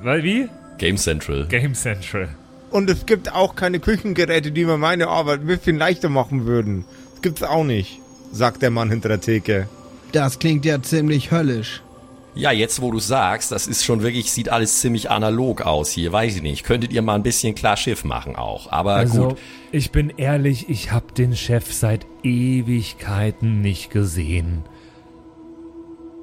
Weil 0.04 0.24
wie? 0.24 0.50
Game 0.78 0.98
Central. 0.98 1.46
Game 1.48 1.74
Central. 1.74 2.30
Und 2.70 2.90
es 2.90 3.06
gibt 3.06 3.34
auch 3.34 3.56
keine 3.56 3.80
Küchengeräte, 3.80 4.52
die 4.52 4.66
mir 4.66 4.78
meine 4.78 5.08
Arbeit 5.08 5.42
ein 5.42 5.48
bisschen 5.48 5.78
leichter 5.78 6.10
machen 6.10 6.46
würden. 6.46 6.86
Das 7.14 7.22
gibt's 7.22 7.44
auch 7.44 7.64
nicht, 7.64 8.00
sagt 8.32 8.62
der 8.62 8.72
Mann 8.72 8.90
hinter 8.90 9.10
der 9.10 9.22
Theke. 9.22 9.68
Das 10.12 10.40
klingt 10.40 10.66
ja 10.66 10.82
ziemlich 10.82 11.32
höllisch. 11.32 11.82
Ja, 12.36 12.52
jetzt 12.52 12.82
wo 12.82 12.92
du 12.92 13.00
sagst, 13.00 13.52
das 13.52 13.66
ist 13.66 13.84
schon 13.84 14.04
wirklich, 14.04 14.32
sieht 14.32 14.50
alles 14.50 14.80
ziemlich 14.80 15.10
analog 15.10 15.62
aus 15.64 15.90
hier, 15.90 16.12
weiß 16.12 16.36
ich 16.36 16.42
nicht. 16.44 16.64
Könntet 16.64 16.94
ihr 16.94 17.02
mal 17.02 17.16
ein 17.16 17.24
bisschen 17.24 17.56
klar 17.56 17.78
Schiff 17.78 18.04
machen 18.04 18.36
auch. 18.36 18.72
Aber 18.72 18.94
Also, 18.96 19.30
gut. 19.30 19.38
ich 19.72 19.92
bin 19.92 20.14
ehrlich, 20.18 20.70
ich 20.70 20.92
habe 20.92 21.12
den 21.18 21.36
Chef 21.36 21.74
seit 21.74 22.06
Ewigkeiten 22.22 23.62
nicht 23.62 23.90
gesehen. 23.90 24.64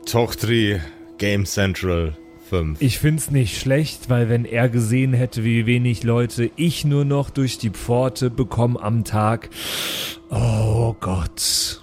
Tochtri, 0.07 0.81
Game 1.19 1.47
Central 1.47 2.17
5. 2.55 2.81
Ich 2.81 3.01
find's 3.01 3.33
nicht 3.33 3.59
schlecht, 3.59 4.09
weil 4.09 4.29
wenn 4.29 4.45
er 4.45 4.69
gesehen 4.69 5.13
hätte, 5.13 5.43
wie 5.43 5.67
wenig 5.67 6.05
Leute 6.05 6.51
ich 6.55 6.85
nur 6.85 7.05
noch 7.05 7.31
durch 7.31 7.59
die 7.59 7.71
Pforte 7.71 8.31
bekomme 8.31 8.81
am 8.81 9.03
Tag. 9.03 9.51
Oh 10.31 10.95
Gott. 11.01 11.83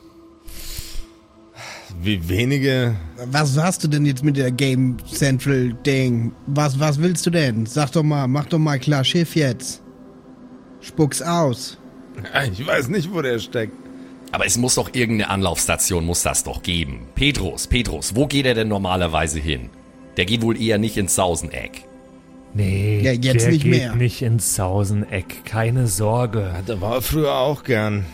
Wie 2.01 2.29
wenige. 2.29 2.95
Was 3.25 3.57
hast 3.57 3.83
du 3.83 3.89
denn 3.89 4.05
jetzt 4.05 4.23
mit 4.23 4.37
der 4.37 4.51
Game 4.51 4.95
Central 5.11 5.73
Ding? 5.85 6.31
Was, 6.47 6.79
was 6.79 7.01
willst 7.01 7.25
du 7.25 7.31
denn? 7.31 7.65
Sag 7.65 7.91
doch 7.91 8.03
mal, 8.03 8.27
mach 8.27 8.45
doch 8.45 8.57
mal 8.57 8.79
klar 8.79 9.03
Schiff 9.03 9.35
jetzt. 9.35 9.81
Spuck's 10.79 11.21
aus. 11.21 11.77
Ich 12.53 12.65
weiß 12.65 12.87
nicht, 12.87 13.13
wo 13.13 13.21
der 13.21 13.39
steckt. 13.39 13.73
Aber 14.31 14.45
es 14.45 14.57
muss 14.57 14.75
doch 14.75 14.93
irgendeine 14.93 15.29
Anlaufstation, 15.29 16.05
muss 16.05 16.23
das 16.23 16.45
doch 16.45 16.63
geben. 16.63 17.01
Petrus, 17.15 17.67
Petrus, 17.67 18.15
wo 18.15 18.25
geht 18.25 18.45
er 18.45 18.53
denn 18.53 18.69
normalerweise 18.69 19.39
hin? 19.39 19.69
Der 20.17 20.25
geht 20.25 20.41
wohl 20.41 20.59
eher 20.61 20.77
nicht 20.77 20.97
ins 20.97 21.15
Sauseneck. 21.15 21.85
Nee, 22.53 22.99
Ja, 23.01 23.11
jetzt 23.13 23.45
der 23.45 23.51
nicht 23.51 23.63
geht 23.63 23.71
mehr. 23.71 23.95
nicht 23.95 24.21
ins 24.21 24.55
Sauseneck. 24.55 25.45
Keine 25.45 25.87
Sorge. 25.87 26.53
Da 26.65 26.81
war 26.81 26.95
er 26.95 27.01
früher 27.01 27.35
auch 27.35 27.63
gern. 27.63 28.05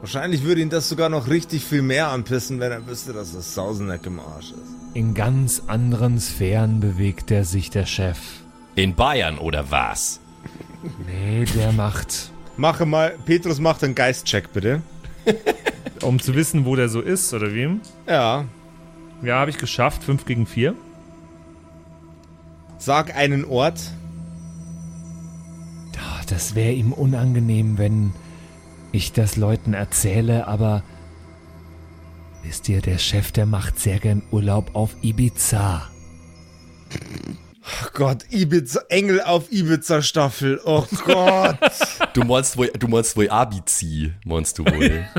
Wahrscheinlich 0.00 0.44
würde 0.44 0.60
ihn 0.60 0.68
das 0.70 0.88
sogar 0.88 1.08
noch 1.08 1.28
richtig 1.28 1.64
viel 1.64 1.80
mehr 1.82 2.08
anpissen, 2.08 2.60
wenn 2.60 2.70
er 2.70 2.86
wüsste, 2.86 3.12
dass 3.14 3.32
das 3.32 3.54
Sauseneck 3.54 4.04
im 4.06 4.20
Arsch 4.20 4.50
ist. 4.52 4.74
In 4.94 5.14
ganz 5.14 5.62
anderen 5.66 6.20
Sphären 6.20 6.80
bewegt 6.80 7.30
er 7.30 7.44
sich, 7.44 7.70
der 7.70 7.86
Chef. 7.86 8.18
In 8.74 8.94
Bayern 8.94 9.38
oder 9.38 9.70
was? 9.70 10.20
Nee, 11.06 11.46
der 11.56 11.72
macht. 11.72 12.30
Mache 12.58 12.84
mal, 12.86 13.14
Petrus 13.24 13.58
macht 13.58 13.82
einen 13.82 13.94
Geistcheck, 13.94 14.52
bitte. 14.52 14.82
Um 16.02 16.20
zu 16.20 16.34
wissen, 16.34 16.66
wo 16.66 16.76
der 16.76 16.88
so 16.90 17.00
ist, 17.00 17.32
oder 17.34 17.52
wie? 17.54 17.80
Ja. 18.06 18.44
Ja, 19.22 19.40
habe 19.40 19.50
ich 19.50 19.58
geschafft. 19.58 20.04
5 20.04 20.24
gegen 20.24 20.46
4. 20.46 20.74
Sag 22.78 23.14
einen 23.16 23.44
Ort. 23.44 23.80
Das 26.28 26.56
wäre 26.56 26.72
ihm 26.72 26.92
unangenehm, 26.92 27.78
wenn 27.78 28.12
ich 28.92 29.12
das 29.12 29.36
Leuten 29.36 29.74
erzähle, 29.74 30.48
aber 30.48 30.82
wisst 32.42 32.68
ihr, 32.68 32.80
der 32.80 32.98
Chef, 32.98 33.30
der 33.30 33.46
macht 33.46 33.78
sehr 33.78 34.00
gern 34.00 34.22
Urlaub 34.32 34.74
auf 34.74 34.96
Ibiza. 35.02 35.88
Oh 37.62 37.88
Gott, 37.94 38.24
Ibiza, 38.30 38.80
Engel 38.88 39.20
auf 39.22 39.52
Ibiza 39.52 40.02
Staffel. 40.02 40.60
Oh 40.64 40.84
Gott. 41.04 41.58
Du 42.12 42.22
meinst 42.24 42.56
wohl, 42.56 42.68
du 42.78 42.88
meinst 42.88 43.16
wohl 43.16 43.30
Abizi, 43.30 44.12
meinst 44.24 44.58
du 44.58 44.64
wohl? 44.64 45.04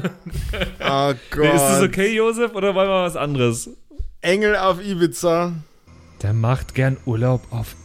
Oh 0.79 1.13
Gott. 1.31 1.53
Ist 1.55 1.61
das 1.61 1.81
okay, 1.81 2.15
Josef, 2.15 2.53
oder 2.53 2.75
wollen 2.75 2.89
wir 2.89 3.03
was 3.03 3.15
anderes? 3.15 3.69
Engel 4.21 4.55
auf 4.55 4.81
Ibiza. 4.83 5.53
Der 6.21 6.33
macht 6.33 6.73
gern 6.73 6.97
Urlaub 7.05 7.41
auf 7.51 7.75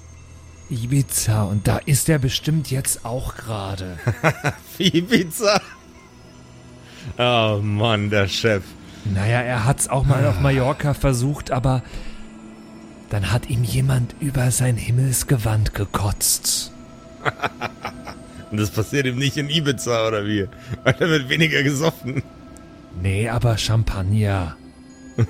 Ibiza 0.70 1.42
und 1.42 1.68
da 1.68 1.78
ist 1.78 2.08
er 2.08 2.18
bestimmt 2.18 2.70
jetzt 2.70 3.04
auch 3.04 3.34
gerade. 3.34 3.98
Ibiza. 4.78 5.60
Oh 7.18 7.60
Mann, 7.62 8.10
der 8.10 8.28
Chef. 8.28 8.62
Naja, 9.04 9.40
er 9.40 9.64
hat's 9.66 9.88
auch 9.88 10.04
mal 10.06 10.24
auf 10.26 10.40
Mallorca 10.40 10.94
versucht, 10.94 11.50
aber 11.50 11.82
dann 13.10 13.30
hat 13.30 13.50
ihm 13.50 13.64
jemand 13.64 14.14
über 14.20 14.50
sein 14.50 14.76
Himmelsgewand 14.76 15.74
gekotzt. 15.74 16.72
Und 18.50 18.58
das 18.58 18.70
passiert 18.70 19.06
ihm 19.06 19.18
nicht 19.18 19.36
in 19.36 19.50
Ibiza, 19.50 20.06
oder 20.08 20.24
wie? 20.26 20.46
Weil 20.84 20.94
er 20.98 21.08
wird 21.08 21.28
weniger 21.28 21.62
gesoffen. 21.62 22.22
Nee, 23.00 23.28
aber 23.28 23.58
Champagner. 23.58 24.56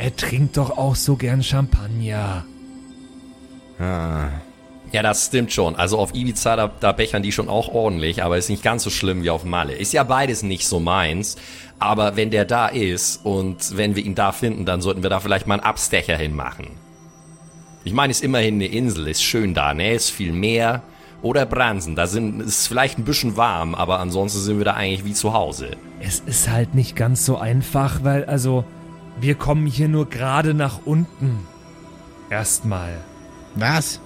er 0.00 0.16
trinkt 0.16 0.56
doch 0.56 0.76
auch 0.76 0.96
so 0.96 1.16
gern 1.16 1.42
Champagner. 1.42 2.44
Ah. 3.78 4.28
ja, 4.92 5.02
das 5.02 5.26
stimmt 5.26 5.52
schon. 5.52 5.74
Also 5.76 5.98
auf 5.98 6.14
Ibiza, 6.14 6.56
da, 6.56 6.70
da 6.80 6.92
bechern 6.92 7.22
die 7.22 7.32
schon 7.32 7.48
auch 7.48 7.68
ordentlich, 7.68 8.22
aber 8.22 8.36
ist 8.36 8.50
nicht 8.50 8.62
ganz 8.62 8.82
so 8.82 8.90
schlimm 8.90 9.22
wie 9.22 9.30
auf 9.30 9.44
Malle. 9.44 9.74
Ist 9.74 9.92
ja 9.92 10.02
beides 10.02 10.42
nicht 10.42 10.66
so 10.66 10.80
meins. 10.80 11.36
Aber 11.78 12.16
wenn 12.16 12.30
der 12.30 12.44
da 12.44 12.66
ist 12.66 13.24
und 13.24 13.76
wenn 13.76 13.96
wir 13.96 14.04
ihn 14.04 14.14
da 14.14 14.32
finden, 14.32 14.66
dann 14.66 14.82
sollten 14.82 15.02
wir 15.02 15.08
da 15.08 15.20
vielleicht 15.20 15.46
mal 15.46 15.54
einen 15.54 15.64
Abstecher 15.64 16.16
hinmachen. 16.16 16.66
Ich 17.84 17.94
meine, 17.94 18.10
ist 18.10 18.22
immerhin 18.22 18.56
eine 18.56 18.66
Insel, 18.66 19.08
ist 19.08 19.22
schön 19.22 19.54
da, 19.54 19.72
ne? 19.72 19.94
Ist 19.94 20.10
viel 20.10 20.32
Meer. 20.32 20.82
Oder 21.22 21.46
Bransen, 21.46 21.96
da 21.96 22.06
sind, 22.06 22.40
ist 22.40 22.66
vielleicht 22.66 22.98
ein 22.98 23.04
bisschen 23.04 23.36
warm, 23.36 23.74
aber 23.74 24.00
ansonsten 24.00 24.40
sind 24.40 24.58
wir 24.58 24.64
da 24.64 24.74
eigentlich 24.74 25.04
wie 25.04 25.12
zu 25.12 25.34
Hause. 25.34 25.70
Es 26.00 26.20
ist 26.20 26.48
halt 26.50 26.74
nicht 26.74 26.96
ganz 26.96 27.26
so 27.26 27.36
einfach, 27.36 28.04
weil 28.04 28.24
also 28.24 28.64
wir 29.20 29.34
kommen 29.34 29.66
hier 29.66 29.88
nur 29.88 30.08
gerade 30.08 30.54
nach 30.54 30.80
unten. 30.84 31.46
Erstmal. 32.30 32.98
Was? 33.54 34.00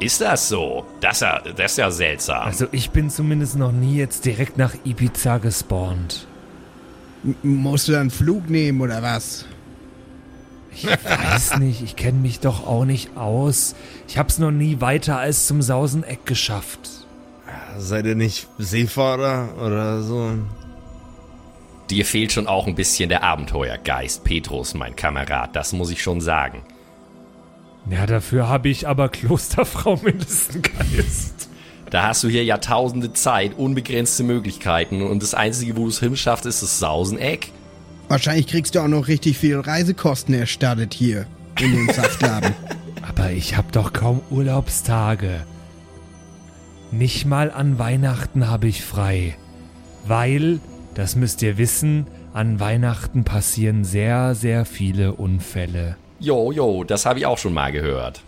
Ist 0.00 0.20
das 0.20 0.48
so? 0.48 0.86
Das 1.00 1.16
ist 1.16 1.20
ja, 1.22 1.40
das 1.40 1.72
ist 1.72 1.78
ja 1.78 1.90
seltsam. 1.90 2.46
Also 2.46 2.66
ich 2.70 2.90
bin 2.90 3.10
zumindest 3.10 3.56
noch 3.56 3.72
nie 3.72 3.96
jetzt 3.96 4.24
direkt 4.24 4.56
nach 4.56 4.74
Ibiza 4.84 5.38
gespawnt. 5.38 6.26
M 7.24 7.56
musst 7.56 7.88
du 7.88 7.92
dann 7.92 8.02
einen 8.02 8.10
Flug 8.10 8.48
nehmen 8.48 8.80
oder 8.80 9.02
was? 9.02 9.44
Ich 10.70 10.86
weiß 10.86 11.56
nicht, 11.58 11.82
ich 11.82 11.96
kenne 11.96 12.18
mich 12.18 12.38
doch 12.38 12.64
auch 12.64 12.84
nicht 12.84 13.16
aus. 13.16 13.74
Ich 14.06 14.18
hab's 14.18 14.38
noch 14.38 14.52
nie 14.52 14.80
weiter 14.80 15.18
als 15.18 15.46
zum 15.48 15.62
Sauseneck 15.62 16.26
geschafft. 16.26 16.88
Seid 17.76 18.06
ihr 18.06 18.14
nicht 18.14 18.48
Seefahrer 18.58 19.48
oder 19.60 20.02
so? 20.02 20.32
Dir 21.90 22.04
fehlt 22.04 22.32
schon 22.32 22.46
auch 22.46 22.66
ein 22.66 22.74
bisschen 22.74 23.08
der 23.08 23.22
Abenteuergeist, 23.22 24.24
Petrus, 24.24 24.74
mein 24.74 24.94
Kamerad, 24.94 25.56
das 25.56 25.72
muss 25.72 25.90
ich 25.90 26.02
schon 26.02 26.20
sagen. 26.20 26.62
Ja, 27.90 28.04
dafür 28.04 28.48
habe 28.48 28.68
ich 28.68 28.86
aber 28.86 29.08
Klosterfrau 29.08 29.96
Mindestgeist. 30.02 31.48
Da 31.90 32.06
hast 32.06 32.22
du 32.22 32.28
hier 32.28 32.44
Jahrtausende 32.44 33.14
Zeit, 33.14 33.56
unbegrenzte 33.56 34.22
Möglichkeiten 34.22 35.00
und 35.00 35.22
das 35.22 35.34
Einzige, 35.34 35.76
wo 35.76 35.84
du 35.84 35.88
es 35.88 36.00
hinschaffst, 36.00 36.44
ist 36.44 36.62
das 36.62 36.78
Sauseneck. 36.78 37.50
Wahrscheinlich 38.08 38.46
kriegst 38.46 38.74
du 38.74 38.80
auch 38.80 38.88
noch 38.88 39.08
richtig 39.08 39.38
viel 39.38 39.58
Reisekosten 39.58 40.34
erstattet 40.34 40.92
hier 40.92 41.26
in 41.58 41.72
dem 41.72 41.88
Saftladen. 41.94 42.54
Aber 43.06 43.30
ich 43.30 43.56
hab 43.56 43.72
doch 43.72 43.94
kaum 43.94 44.20
Urlaubstage. 44.30 45.44
Nicht 46.90 47.24
mal 47.26 47.50
an 47.50 47.78
Weihnachten 47.78 48.48
habe 48.48 48.68
ich 48.68 48.82
frei. 48.82 49.36
Weil, 50.06 50.60
das 50.94 51.16
müsst 51.16 51.42
ihr 51.42 51.58
wissen, 51.58 52.06
an 52.32 52.60
Weihnachten 52.60 53.24
passieren 53.24 53.84
sehr, 53.84 54.34
sehr 54.34 54.64
viele 54.64 55.12
Unfälle. 55.14 55.96
Jo, 56.20 56.50
jo, 56.52 56.84
das 56.84 57.06
habe 57.06 57.20
ich 57.20 57.26
auch 57.26 57.38
schon 57.38 57.54
mal 57.54 57.70
gehört. 57.72 58.22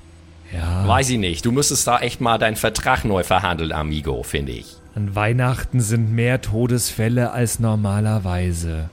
Ja, 0.53 0.87
Weiß 0.87 1.11
ich 1.11 1.19
nicht, 1.19 1.45
du 1.47 1.53
müsstest 1.53 1.87
da 1.87 1.99
echt 2.01 2.21
mal 2.21 2.39
deinen 2.39 2.57
Vertrag 2.57 3.05
neu 3.05 3.23
verhandeln, 3.23 3.73
Amigo, 3.73 4.23
finde 4.23 4.53
ich. 4.53 4.77
an 4.97 5.15
Weihnachten 5.15 5.81
sind 5.81 6.13
mehr 6.13 6.41
Todesfälle 6.41 7.31
als 7.31 7.61
normalerweise. 7.61 8.91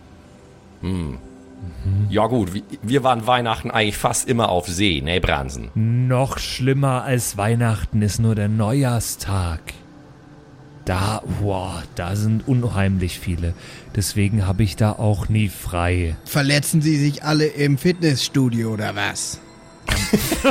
Ja 2.10 2.28
gut, 2.28 2.54
wir- 2.54 2.62
wir 2.84 3.04
waren 3.04 3.26
Weihnachten 3.26 3.72
eigentlich 3.72 3.98
fast 3.98 4.28
immer 4.30 4.50
auf 4.50 4.68
See, 4.68 5.02
ne, 5.02 5.20
Bransen? 5.20 5.70
Noch 5.74 6.38
schlimmer 6.38 7.04
als 7.04 7.36
Weihnachten 7.38 8.02
ist 8.04 8.20
nur 8.20 8.36
der 8.36 8.48
Neujahrstag. 8.48 9.60
Da, 10.88 11.22
boah, 11.42 11.84
da 11.96 12.16
sind 12.16 12.48
unheimlich 12.48 13.20
viele. 13.20 13.54
Deswegen 13.98 14.48
habe 14.48 14.64
ich 14.64 14.78
da 14.78 14.94
auch 14.94 15.28
nie 15.28 15.50
frei. 15.50 16.16
Verletzen 16.24 16.82
sie 16.82 16.96
sich 16.96 17.26
alle 17.26 17.46
im 17.46 17.78
Fitnessstudio 17.78 18.72
oder 18.72 18.96
was? 18.96 19.42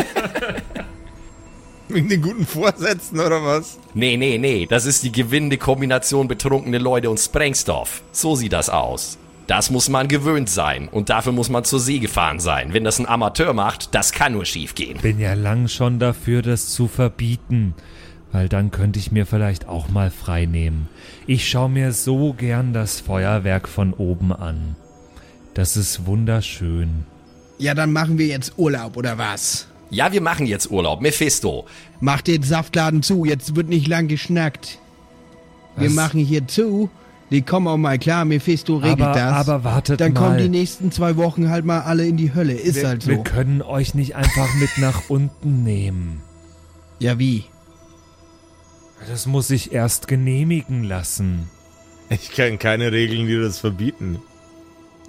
Wegen 1.89 2.11
den 2.11 2.21
guten 2.21 2.45
Vorsätzen 2.45 3.19
oder 3.19 3.43
was? 3.43 3.79
Nee, 3.95 4.19
nee, 4.19 4.37
nee, 4.37 4.67
das 4.69 4.85
ist 4.85 5.05
die 5.05 5.13
gewinnende 5.13 5.57
Kombination 5.57 6.29
betrunkene 6.29 6.77
Leute 6.77 7.09
und 7.09 7.19
Sprengstoff. 7.19 8.03
So 8.13 8.35
sieht 8.35 8.53
das 8.53 8.69
aus. 8.69 9.17
Das 9.47 9.71
muss 9.71 9.89
man 9.89 10.07
gewöhnt 10.07 10.51
sein 10.51 10.89
und 10.89 11.09
dafür 11.09 11.33
muss 11.33 11.49
man 11.49 11.65
zur 11.65 11.81
See 11.81 11.99
gefahren 11.99 12.41
sein. 12.41 12.75
Wenn 12.75 12.85
das 12.85 12.99
ein 12.99 13.09
Amateur 13.09 13.55
macht, 13.55 13.95
das 13.95 14.13
kann 14.13 14.35
nur 14.35 14.45
schief 14.45 14.75
gehen. 14.75 14.99
Bin 15.01 15.19
ja 15.19 15.33
lang 15.33 15.69
schon 15.69 15.99
dafür, 15.99 16.43
das 16.43 16.69
zu 16.69 16.89
verbieten. 16.89 17.75
Weil 18.37 18.51
dann 18.51 18.71
könnte 18.71 18.99
ich 18.99 19.11
mir 19.11 19.25
vielleicht 19.25 19.67
auch 19.67 19.89
mal 19.89 20.11
frei 20.11 20.45
nehmen. 20.45 20.91
Ich 21.27 21.49
schaue 21.49 21.71
mir 21.71 21.93
so 21.93 22.35
gern 22.35 22.75
das 22.75 23.01
Feuerwerk 23.01 23.67
von 23.67 23.95
oben 23.95 24.31
an. 24.31 24.77
Das 25.55 25.79
ist 25.79 26.05
wunderschön. 26.05 27.07
Ja, 27.57 27.73
dann 27.73 27.95
machen 27.95 28.19
wir 28.19 28.27
jetzt 28.27 28.59
Urlaub 28.59 28.99
oder 28.99 29.17
was? 29.17 29.69
Ja, 29.89 30.13
wir 30.13 30.21
machen 30.21 30.45
jetzt 30.45 30.71
Urlaub. 30.71 31.01
Mephisto. 31.01 31.65
Mach 32.01 32.21
den 32.21 32.43
Saftladen 32.43 33.03
zu, 33.03 33.25
jetzt 33.25 33.57
wird 33.57 33.71
nicht 33.71 33.89
lang 33.89 34.07
geschnackt. 34.07 34.81
Wir 35.79 35.89
Was? 35.89 35.95
machen 35.95 36.21
hier 36.21 36.47
zu. 36.47 36.91
Die 37.31 37.41
kommen 37.41 37.67
auch 37.67 37.79
mal 37.79 37.99
klar, 37.99 38.27
Mephisto 38.27 38.77
regelt 38.77 39.01
Aber, 39.01 39.15
das. 39.19 39.49
aber 39.49 39.65
wartet 39.65 39.99
Dann 39.99 40.13
mal. 40.13 40.21
kommen 40.21 40.37
die 40.37 40.51
nächsten 40.51 40.93
zwei 40.93 41.17
Wochen 41.17 41.49
halt 41.49 41.65
mal 41.65 41.81
alle 41.81 42.07
in 42.07 42.19
die 42.19 42.35
Hölle. 42.35 42.53
Ist 42.53 42.77
wir, 42.77 42.89
halt 42.89 43.03
so. 43.03 43.09
wir 43.13 43.23
können 43.23 43.63
euch 43.63 43.95
nicht 43.95 44.15
einfach 44.15 44.55
mit 44.57 44.77
nach 44.77 45.09
unten 45.09 45.63
nehmen. 45.63 46.21
Ja, 46.99 47.19
wie? 47.19 47.47
Das 49.09 49.27
muss 49.27 49.51
ich 49.51 49.73
erst 49.73 50.09
genehmigen 50.09 50.85
lassen. 50.85 51.49
Ich 52.09 52.31
kenne 52.31 52.57
keine 52.57 52.93
Regeln, 52.93 53.27
die 53.27 53.39
das 53.39 53.59
verbieten. 53.59 54.21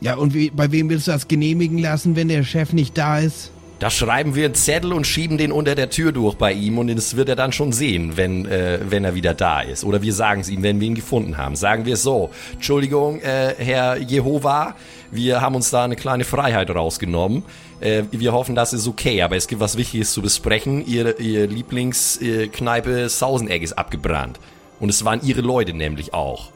Ja, 0.02 0.16
und 0.16 0.34
wie, 0.34 0.50
bei 0.50 0.72
wem 0.72 0.90
willst 0.90 1.08
du 1.08 1.12
das 1.12 1.28
genehmigen 1.28 1.78
lassen, 1.78 2.16
wenn 2.16 2.28
der 2.28 2.44
Chef 2.44 2.74
nicht 2.74 2.98
da 2.98 3.20
ist? 3.20 3.52
Da 3.80 3.92
schreiben 3.92 4.34
wir 4.34 4.46
einen 4.46 4.56
Zettel 4.56 4.92
und 4.92 5.06
schieben 5.06 5.38
den 5.38 5.52
unter 5.52 5.76
der 5.76 5.92
Tür 5.92 6.12
durch 6.12 6.36
bei 6.36 6.52
ihm 6.52 6.80
und 6.80 6.88
das 6.96 7.16
wird 7.16 7.30
er 7.30 7.36
dann 7.36 7.52
schon 7.52 7.72
sehen, 7.72 8.18
wenn, 8.18 8.48
äh, 8.48 8.80
wenn 8.90 9.04
er 9.04 9.14
wieder 9.14 9.36
da 9.36 9.62
ist. 9.62 9.84
Oder 9.84 10.02
wir 10.02 10.14
sagen 10.14 10.42
es 10.42 10.50
ihm, 10.50 10.64
wenn 10.64 10.80
wir 10.80 10.88
ihn 10.88 10.96
gefunden 10.96 11.38
haben. 11.38 11.56
Sagen 11.56 11.86
wir 11.86 11.94
es 11.94 12.02
so. 12.02 12.32
Entschuldigung, 12.54 13.22
äh, 13.22 13.54
Herr 13.58 13.98
Jehova, 13.98 14.76
wir 15.12 15.42
haben 15.42 15.54
uns 15.54 15.70
da 15.70 15.84
eine 15.84 15.96
kleine 15.96 16.24
Freiheit 16.24 16.72
rausgenommen. 16.72 17.44
Äh, 17.80 18.04
wir 18.12 18.34
hoffen, 18.34 18.56
das 18.56 18.74
ist 18.74 18.88
okay, 18.88 19.22
aber 19.22 19.36
es 19.36 19.48
gibt 19.48 19.62
was 19.62 19.78
Wichtiges 19.78 20.12
zu 20.12 20.22
besprechen. 20.22 20.86
Ihr, 20.86 21.20
ihr 21.20 21.48
Lieblingskneipe 21.48 23.10
Sausenegg 23.10 23.64
ist 23.64 23.74
abgebrannt. 23.74 24.40
Und 24.80 24.90
es 24.90 25.04
waren 25.06 25.22
ihre 25.24 25.42
Leute 25.42 25.74
nämlich 25.74 26.14
auch. 26.14 26.52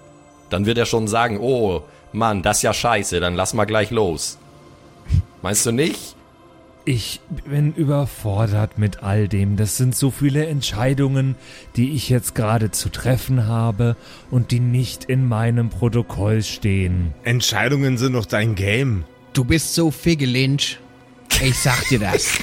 Dann 0.50 0.66
wird 0.66 0.78
er 0.78 0.86
schon 0.86 1.08
sagen, 1.08 1.40
oh, 1.40 1.84
Mann, 2.12 2.42
das 2.42 2.58
ist 2.58 2.64
ja 2.64 2.74
scheiße, 2.74 3.20
dann 3.20 3.36
lass 3.36 3.54
mal 3.54 3.66
gleich 3.66 3.90
los. 3.90 4.38
Meinst 5.42 5.66
du 5.66 5.72
nicht? 5.72 6.16
Ich 6.84 7.22
bin 7.46 7.74
überfordert 7.74 8.80
mit 8.80 9.04
all 9.04 9.28
dem. 9.28 9.56
Das 9.56 9.78
sind 9.78 9.96
so 9.96 10.10
viele 10.10 10.48
Entscheidungen, 10.48 11.36
die 11.76 11.92
ich 11.92 12.10
jetzt 12.10 12.34
gerade 12.34 12.72
zu 12.72 12.90
treffen 12.90 13.46
habe 13.46 13.96
und 14.32 14.50
die 14.50 14.60
nicht 14.60 15.06
in 15.06 15.28
meinem 15.28 15.70
Protokoll 15.70 16.42
stehen. 16.42 17.14
Entscheidungen 17.24 18.00
sind 18.00 18.14
doch 18.14 18.26
dein 18.26 18.56
Game. 18.56 19.04
Du 19.34 19.46
bist 19.46 19.76
so 19.76 19.92
Figgelinch. 19.92 20.80
Ich 21.44 21.58
sag 21.58 21.88
dir 21.90 22.00
das. 22.00 22.40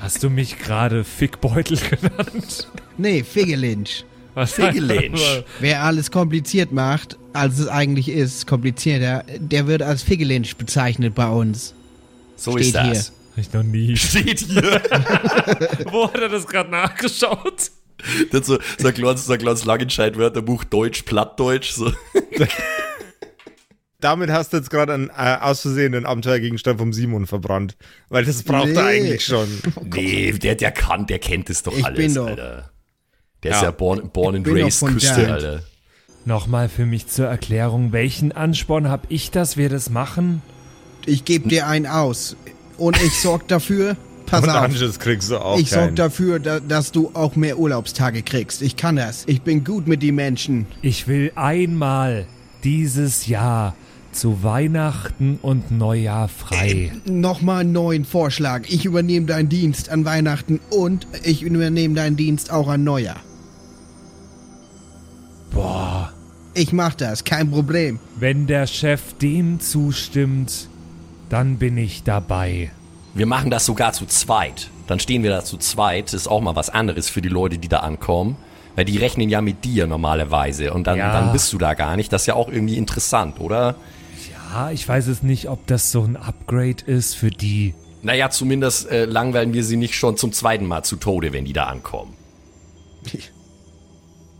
Hast 0.00 0.22
du 0.22 0.30
mich 0.30 0.58
gerade 0.58 1.04
Fickbeutel 1.04 1.76
genannt? 1.78 2.68
nee, 2.96 3.22
Figgelinch. 3.22 4.04
Was 4.34 4.52
Figgelinch. 4.52 5.20
Wer 5.60 5.82
alles 5.82 6.10
kompliziert 6.10 6.72
macht, 6.72 7.18
als 7.32 7.58
es 7.58 7.68
eigentlich 7.68 8.08
ist, 8.08 8.46
komplizierter, 8.46 9.24
der 9.38 9.66
wird 9.66 9.82
als 9.82 10.02
Figgelinch 10.02 10.56
bezeichnet 10.56 11.14
bei 11.14 11.28
uns. 11.28 11.74
So 12.36 12.52
Steht 12.52 12.66
ist 12.66 12.74
das. 12.74 12.84
hier. 12.84 12.96
Hab 13.32 13.38
ich 13.38 13.52
noch 13.52 13.62
nie. 13.62 13.96
Steht 13.96 14.40
hier. 14.40 14.62
Wo 15.90 16.06
hat 16.08 16.18
er 16.20 16.28
das 16.28 16.46
gerade 16.46 16.70
nachgeschaut? 16.70 17.70
Das 18.32 18.46
so, 18.46 18.58
so 18.78 18.88
ein 18.88 18.94
kleines, 18.94 19.26
so 19.26 19.32
ein 19.34 19.38
kleines 19.38 19.64
Langenscheid-Wörterbuch 19.64 20.64
Deutsch, 20.64 21.02
Plattdeutsch. 21.02 21.72
So. 21.72 21.92
Damit 24.00 24.30
hast 24.30 24.52
du 24.52 24.56
jetzt 24.56 24.70
gerade 24.70 24.94
einen 24.94 25.10
äh, 25.10 25.36
aus 25.40 25.60
Versehen 25.62 25.92
den 25.92 26.06
Abenteuergegenstand 26.06 26.78
vom 26.78 26.92
Simon 26.92 27.26
verbrannt. 27.26 27.76
Weil 28.08 28.24
das 28.24 28.42
braucht 28.42 28.68
Nee. 28.68 28.74
er 28.74 28.84
eigentlich 28.86 29.24
schon. 29.24 29.48
Nee, 29.94 30.32
der, 30.32 30.54
der 30.54 30.72
kann, 30.72 31.06
der 31.06 31.18
kennt 31.18 31.50
es 31.50 31.62
doch 31.62 31.76
Ich 31.76 31.84
alles, 31.84 31.98
bin 31.98 32.14
doch- 32.14 32.26
Alter. 32.28 32.70
Der 33.42 33.50
ist 33.52 33.56
Ja. 33.58 33.64
ja 33.64 33.70
born, 33.70 34.10
born 34.12 34.36
and 34.36 34.48
raised 34.48 34.86
Küste. 34.86 35.32
Alter. 35.32 35.62
Nochmal 36.26 36.68
für 36.68 36.84
mich 36.84 37.06
zur 37.06 37.26
Erklärung, 37.26 37.92
welchen 37.92 38.32
Ansporn 38.32 38.88
habe 38.88 39.06
ich, 39.08 39.30
dass 39.30 39.56
wir 39.56 39.68
das 39.70 39.88
machen? 39.88 40.42
Ich 41.06 41.24
gebe 41.24 41.48
dir 41.48 41.66
einen 41.66 41.86
aus. 41.86 42.36
Und 42.76 43.00
ich 43.02 43.12
sorg 43.20 43.48
dafür, 43.48 43.96
pass 44.26 44.42
Und 44.44 44.50
auf, 44.50 44.56
Anschluss 44.56 44.98
kriegst 44.98 45.30
du 45.30 45.38
auch 45.38 45.58
ich 45.58 45.70
sorg 45.70 45.86
keinen. 45.86 45.96
dafür, 45.96 46.38
da, 46.38 46.60
dass 46.60 46.92
du 46.92 47.10
auch 47.14 47.36
mehr 47.36 47.58
Urlaubstage 47.58 48.22
kriegst. 48.22 48.60
Ich 48.60 48.76
kann 48.76 48.96
das. 48.96 49.24
Ich 49.26 49.40
bin 49.42 49.64
gut 49.64 49.86
mit 49.86 50.02
den 50.02 50.14
Menschen. 50.14 50.66
Ich 50.82 51.08
will 51.08 51.32
einmal 51.36 52.26
dieses 52.64 53.26
Jahr 53.26 53.74
zu 54.12 54.42
Weihnachten 54.42 55.38
und 55.40 55.70
Neujahr 55.70 56.28
frei. 56.28 56.92
Nochmal 57.06 57.60
einen 57.60 57.72
neuen 57.72 58.04
Vorschlag. 58.04 58.62
Ich 58.68 58.84
übernehme 58.84 59.26
deinen 59.26 59.48
Dienst 59.48 59.88
an 59.88 60.04
Weihnachten 60.04 60.60
und 60.70 61.06
ich 61.24 61.42
übernehme 61.42 61.94
deinen 61.94 62.16
Dienst 62.16 62.50
auch 62.52 62.68
an 62.68 62.82
Neujahr. 62.84 63.20
Boah, 65.52 66.12
Ich 66.54 66.72
mach 66.72 66.94
das, 66.94 67.24
kein 67.24 67.50
Problem. 67.50 67.98
wenn 68.18 68.46
der 68.46 68.66
Chef 68.66 69.14
dem 69.18 69.60
zustimmt, 69.60 70.68
dann 71.28 71.56
bin 71.58 71.76
ich 71.76 72.02
dabei. 72.02 72.70
Wir 73.14 73.26
machen 73.26 73.50
das 73.50 73.66
sogar 73.66 73.92
zu 73.92 74.06
zweit. 74.06 74.70
Dann 74.86 74.98
stehen 75.00 75.22
wir 75.22 75.30
da 75.30 75.44
zu 75.44 75.56
zweit. 75.56 76.06
Das 76.06 76.14
ist 76.14 76.26
auch 76.28 76.40
mal 76.40 76.56
was 76.56 76.70
anderes 76.70 77.08
für 77.08 77.22
die 77.22 77.28
Leute, 77.28 77.58
die 77.58 77.68
da 77.68 77.78
ankommen. 77.78 78.36
Weil 78.76 78.84
die 78.84 78.98
rechnen 78.98 79.28
ja 79.28 79.40
mit 79.40 79.64
dir 79.64 79.86
normalerweise. 79.88 80.72
Und 80.72 80.86
dann, 80.86 80.98
Ja. 80.98 81.12
dann 81.12 81.32
bist 81.32 81.52
du 81.52 81.58
da 81.58 81.74
gar 81.74 81.96
nicht. 81.96 82.12
Das 82.12 82.22
ist 82.22 82.26
ja 82.26 82.34
auch 82.34 82.48
irgendwie 82.48 82.76
interessant, 82.76 83.40
oder? 83.40 83.74
Ja, 84.52 84.70
ich 84.70 84.88
weiß 84.88 85.06
es 85.06 85.22
nicht, 85.22 85.48
ob 85.48 85.66
das 85.66 85.92
so 85.92 86.02
ein 86.02 86.16
Upgrade 86.16 86.82
ist 86.86 87.14
für 87.16 87.30
die. 87.30 87.74
Naja, 88.02 88.30
zumindest 88.30 88.90
äh, 88.90 89.04
langweilen 89.04 89.52
wir 89.52 89.62
sie 89.62 89.76
nicht 89.76 89.94
schon 89.94 90.16
zum 90.16 90.32
zweiten 90.32 90.66
Mal 90.66 90.82
zu 90.82 90.96
Tode, 90.96 91.32
wenn 91.32 91.44
die 91.44 91.52
da 91.52 91.64
ankommen. 91.64 92.14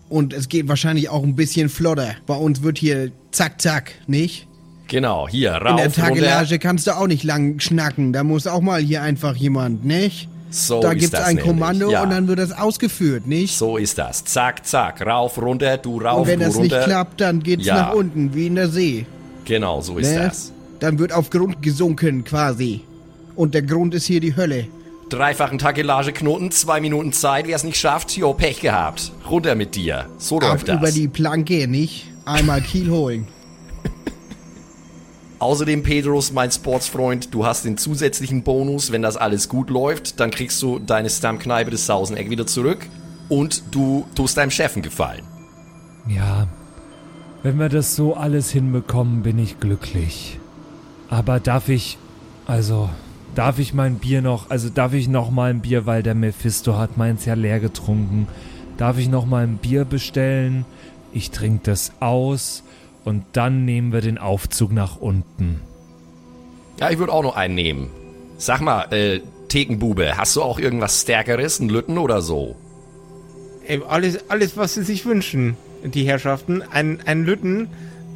Und 0.09 0.33
es 0.33 0.49
geht 0.49 0.67
wahrscheinlich 0.67 1.09
auch 1.09 1.23
ein 1.23 1.37
bisschen 1.37 1.69
flotter. 1.69 2.15
Bei 2.27 2.35
uns 2.35 2.63
wird 2.63 2.79
hier 2.79 3.13
zack, 3.31 3.61
zack, 3.61 3.93
nicht? 4.09 4.49
Genau, 4.89 5.29
hier, 5.29 5.51
In 5.55 5.63
rauf, 5.63 5.77
der 5.77 5.85
runter. 5.87 6.03
Tagelage 6.03 6.59
kannst 6.59 6.89
du 6.89 6.97
auch 6.97 7.07
nicht 7.07 7.23
lang 7.23 7.61
schnacken. 7.61 8.13
Da 8.13 8.25
muss 8.25 8.49
auch 8.49 8.61
mal 8.61 8.81
hier 8.81 9.03
einfach 9.03 9.37
jemand, 9.37 9.85
nicht? 9.85 10.29
So 10.51 10.81
da 10.81 10.95
gibt's 10.95 11.11
das 11.11 11.21
ein 11.27 11.37
nämlich, 11.37 11.45
Kommando 11.47 11.93
ja. 11.93 12.03
und 12.03 12.11
dann 12.11 12.27
wird 12.27 12.41
das 12.41 12.51
ausgeführt, 12.51 13.29
nicht? 13.29 13.57
So 13.57 13.77
ist 13.77 13.99
das. 13.99 14.25
Zack, 14.25 14.67
zack, 14.67 15.01
rauf, 15.07 15.41
runter, 15.41 15.77
du 15.79 16.01
rauf, 16.01 16.23
und 16.23 16.27
wenn 16.27 16.41
du 16.41 16.47
das 16.47 16.57
runter. 16.57 16.79
nicht 16.79 16.87
klappt, 16.87 17.21
dann 17.21 17.41
geht's 17.45 17.67
Ja. 17.67 17.77
nach 17.77 17.95
unten, 17.95 18.35
wie 18.35 18.49
in 18.49 18.57
der 18.57 18.69
See. 18.69 19.07
Genau, 19.45 19.81
so 19.81 19.99
ist 19.99 20.11
Ne? 20.11 20.19
das. 20.25 20.53
Dann 20.81 20.99
wird 20.99 21.13
auf 21.13 21.31
Grund 21.31 21.63
gesunken, 21.63 22.25
quasi. 22.25 22.83
Und 23.37 23.55
der 23.55 23.63
Grund 23.63 23.95
ist 23.95 24.07
hier 24.07 24.21
die 24.21 24.35
Hölle. 24.37 24.67
Dreifachen 25.09 25.59
Takelageknoten, 25.59 26.51
zwei 26.53 26.81
Minuten 26.81 27.13
Zeit. 27.13 27.47
Wer 27.47 27.57
es 27.57 27.65
nicht 27.65 27.77
schafft, 27.79 28.17
jo, 28.17 28.33
Pech 28.33 28.61
gehabt. 28.61 29.13
Runter 29.29 29.55
mit 29.57 29.75
dir. 29.75 30.07
So 30.19 30.37
Auf 30.37 30.43
läuft 30.43 30.69
das. 30.69 30.77
über 30.77 30.91
die 30.93 31.09
Planke, 31.09 31.67
nicht? 31.67 32.07
Einmal 32.25 32.61
Kiel 32.63 32.91
holen. 32.91 33.27
Außerdem, 35.39 35.83
Pedros, 35.83 36.33
mein 36.33 36.51
Sportsfreund, 36.51 37.35
du 37.35 37.47
hast 37.47 37.65
den 37.65 37.79
zusätzlichen 37.79 38.43
Bonus, 38.43 38.93
wenn 38.93 39.01
das 39.03 39.17
alles 39.17 39.49
gut 39.49 39.71
läuft, 39.71 40.21
dann 40.21 40.31
kriegst 40.31 40.61
du 40.63 40.79
deine 40.79 41.09
Stammkneipe 41.09 41.71
des 41.71 41.87
Sauseneck 41.87 42.29
wieder 42.29 42.47
zurück 42.47 42.87
und 43.31 43.63
du 43.71 44.07
tust 44.15 44.37
deinem 44.37 44.51
Chef 44.51 44.75
einen 44.75 44.83
Gefallen. 44.83 45.25
Ja, 46.09 46.47
wenn 47.43 47.59
wir 47.59 47.69
das 47.69 47.97
so 47.97 48.15
alles 48.15 48.51
hinbekommen, 48.51 49.23
bin 49.23 49.39
ich 49.39 49.61
glücklich. 49.61 50.39
Aber 51.09 51.41
darf 51.41 51.69
ich, 51.69 51.99
also, 52.47 52.91
darf 53.35 53.59
ich 53.59 53.75
mein 53.75 53.97
Bier 53.97 54.23
noch, 54.23 54.51
also 54.51 54.69
darf 54.69 54.93
ich 54.93 55.09
noch 55.09 55.31
mal 55.31 55.51
ein 55.51 55.61
Bier, 55.61 55.87
weil 55.87 56.03
der 56.03 56.15
Mephisto 56.15 56.77
hat 56.77 56.97
meins 56.97 57.25
ja 57.25 57.35
leer 57.35 57.61
getrunken. 57.61 58.29
Darf 58.77 58.99
ich 58.99 59.09
noch 59.09 59.27
mal 59.27 59.45
ein 59.45 59.57
Bier 59.57 59.85
bestellen? 59.85 60.65
Ich 61.13 61.31
trinke 61.31 61.61
das 61.65 61.93
aus 62.01 62.63
und 63.05 63.25
dann 63.33 63.65
nehmen 63.65 63.93
wir 63.93 64.01
den 64.01 64.19
Aufzug 64.19 64.73
nach 64.73 64.97
unten. 64.97 65.61
Ja, 66.79 66.91
ich 66.91 66.99
würde 66.99 67.13
auch 67.13 67.23
noch 67.23 67.37
einen 67.37 67.55
nehmen. 67.55 67.91
Sag 68.39 68.61
mal, 68.61 68.85
äh, 68.93 69.21
Thekenbube, 69.49 70.17
hast 70.17 70.37
du 70.37 70.43
auch 70.43 70.59
irgendwas 70.59 71.03
Stärkeres, 71.03 71.61
einen 71.61 71.71
Lütten 71.71 71.99
oder 71.99 72.23
so? 72.23 72.57
Ey, 73.67 73.83
alles, 73.87 74.31
alles, 74.31 74.57
was 74.57 74.75
sie 74.75 74.83
sich 74.83 75.05
wünschen, 75.05 75.57
die 75.85 76.05
Herrschaften. 76.05 76.63
Ein, 76.63 77.01
ein 77.07 77.25
Lütten, 77.25 77.69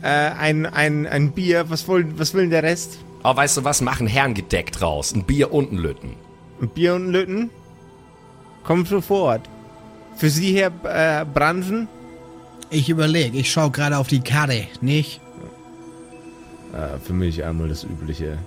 äh, 0.03 0.09
ein, 0.09 0.67
ein, 0.67 1.07
ein 1.07 1.33
Bier. 1.33 1.71
Was, 1.71 1.89
wollen, 1.89 2.19
was 2.19 2.35
will 2.35 2.43
denn 2.43 2.51
der 2.51 2.63
Rest? 2.63 2.99
Aber 3.23 3.39
weißt 3.39 3.57
du 3.59 3.65
was, 3.65 3.81
machen 3.81 4.07
herrngedeckt 4.07 4.83
raus. 4.83 5.15
Ein 5.15 5.25
Bier 5.25 5.53
und 5.53 5.73
ein 5.73 5.79
Lütten. 5.79 6.15
Ein 6.61 6.69
Bier 6.69 6.95
und 6.95 7.07
ein 7.07 7.11
Lütten? 7.11 7.51
Kommt 8.65 8.89
sofort. 8.89 9.49
Für 10.17 10.31
Sie, 10.31 10.57
Herr 10.57 10.73
äh, 11.23 11.25
Bransen? 11.25 11.89
Ich 12.71 12.89
überlege, 12.89 13.39
ich 13.39 13.51
schaue 13.51 13.71
gerade 13.71 13.99
auf 13.99 14.09
die 14.09 14.21
Karte, 14.21 14.67
nicht? 14.81 15.21
Äh, 16.73 16.99
für 16.99 17.13
mich 17.13 17.45
einmal 17.45 17.69
das 17.69 17.85
Übliche. 17.85 18.39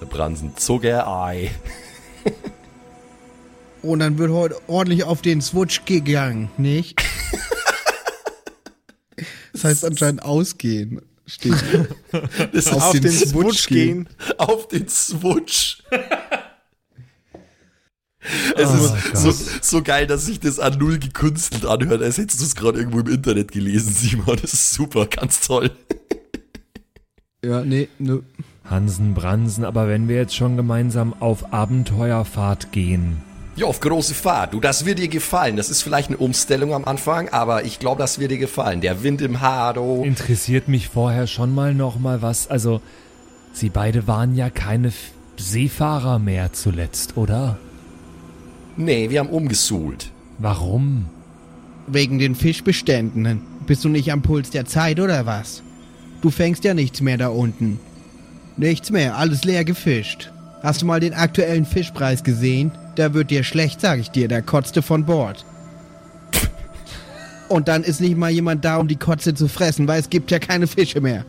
Der 0.00 0.06
Bransen 0.06 0.56
Zuckerei. 0.56 1.50
Und 3.84 3.98
dann 4.00 4.18
wird 4.18 4.30
heute 4.30 4.56
ordentlich 4.66 5.04
auf 5.04 5.20
den 5.22 5.40
Switch 5.42 5.84
gegangen, 5.84 6.50
nicht? 6.56 7.00
Das 9.52 9.64
heißt 9.64 9.84
anscheinend 9.84 10.22
ausgehen. 10.22 11.00
Steht. 11.26 11.54
Das 12.52 12.66
Auf 12.72 12.82
Auf 12.82 12.92
den 12.92 13.02
den 13.02 13.12
Switch 13.12 13.30
Switch 13.30 13.66
gehen. 13.68 14.08
auf 14.36 14.68
den 14.68 14.88
Switch. 14.88 15.82
Es 18.56 18.68
Oh 18.68 18.94
ist 18.94 19.16
so, 19.16 19.52
so 19.78 19.82
geil, 19.82 20.06
dass 20.06 20.26
sich 20.26 20.40
das 20.40 20.58
an 20.58 20.78
null 20.78 20.98
gekünstelt 20.98 21.64
anhört, 21.66 22.02
als 22.02 22.18
hättest 22.18 22.40
du 22.40 22.44
es 22.44 22.54
gerade 22.54 22.78
irgendwo 22.78 23.00
im 23.00 23.08
Internet 23.08 23.52
gelesen, 23.52 23.92
Simon. 23.92 24.38
Das 24.40 24.52
ist 24.54 24.72
super, 24.74 25.06
ganz 25.06 25.40
toll. 25.40 25.70
Ja, 27.44 27.62
nee, 27.62 27.88
nö. 27.98 28.22
Hansen 28.64 29.12
Bransen, 29.14 29.64
aber 29.64 29.88
wenn 29.88 30.08
wir 30.08 30.16
jetzt 30.16 30.34
schon 30.34 30.56
gemeinsam 30.56 31.12
auf 31.20 31.52
Abenteuerfahrt 31.52 32.72
gehen, 32.72 33.22
Ja, 33.56 33.66
auf 33.66 33.78
große 33.80 34.14
Fahrt. 34.14 34.52
Du, 34.52 34.60
das 34.60 34.84
wird 34.84 34.98
dir 34.98 35.08
gefallen. 35.08 35.56
Das 35.56 35.70
ist 35.70 35.82
vielleicht 35.82 36.08
eine 36.08 36.16
Umstellung 36.18 36.74
am 36.74 36.84
Anfang, 36.84 37.28
aber 37.28 37.64
ich 37.64 37.78
glaube, 37.78 38.00
das 38.02 38.18
wird 38.18 38.32
dir 38.32 38.38
gefallen. 38.38 38.80
Der 38.80 39.02
Wind 39.04 39.22
im 39.22 39.40
Haar, 39.40 39.74
du. 39.74 40.02
interessiert 40.02 40.66
mich 40.66 40.88
vorher 40.88 41.26
schon 41.28 41.54
mal 41.54 41.72
noch 41.74 41.98
mal 41.98 42.20
was. 42.20 42.48
Also, 42.48 42.80
Sie 43.52 43.68
beide 43.70 44.08
waren 44.08 44.34
ja 44.34 44.50
keine 44.50 44.88
F 44.88 45.12
Seefahrer 45.36 46.18
mehr 46.20 46.52
zuletzt, 46.52 47.16
oder? 47.16 47.58
Nee, 48.76 49.10
wir 49.10 49.20
haben 49.20 49.28
umgesuhlt. 49.28 50.10
Warum? 50.38 51.06
Wegen 51.86 52.18
den 52.18 52.34
Fischbeständen. 52.36 53.42
Bist 53.66 53.84
du 53.84 53.88
nicht 53.88 54.12
am 54.12 54.22
Puls 54.22 54.50
der 54.50 54.64
Zeit 54.64 55.00
oder 55.00 55.26
was? 55.26 55.62
Du 56.22 56.30
fängst 56.30 56.64
ja 56.64 56.72
nichts 56.74 57.00
mehr 57.00 57.18
da 57.18 57.28
unten. 57.28 57.78
Nichts 58.56 58.90
mehr, 58.90 59.16
alles 59.16 59.44
leer 59.44 59.64
gefischt. 59.64 60.30
Hast 60.62 60.82
du 60.82 60.86
mal 60.86 61.00
den 61.00 61.14
aktuellen 61.14 61.64
Fischpreis 61.66 62.22
gesehen? 62.24 62.70
Da 62.94 63.12
wird 63.12 63.30
dir 63.30 63.42
schlecht, 63.42 63.80
sag 63.80 63.98
ich 63.98 64.10
dir, 64.10 64.28
da 64.28 64.40
kotzte 64.40 64.82
von 64.82 65.04
Bord. 65.04 65.44
Und 67.48 67.68
dann 67.68 67.84
ist 67.84 68.00
nicht 68.00 68.16
mal 68.16 68.30
jemand 68.30 68.64
da, 68.64 68.76
um 68.76 68.88
die 68.88 68.96
Kotze 68.96 69.34
zu 69.34 69.48
fressen, 69.48 69.86
weil 69.88 70.00
es 70.00 70.10
gibt 70.10 70.30
ja 70.30 70.38
keine 70.38 70.66
Fische 70.66 71.00
mehr. 71.00 71.24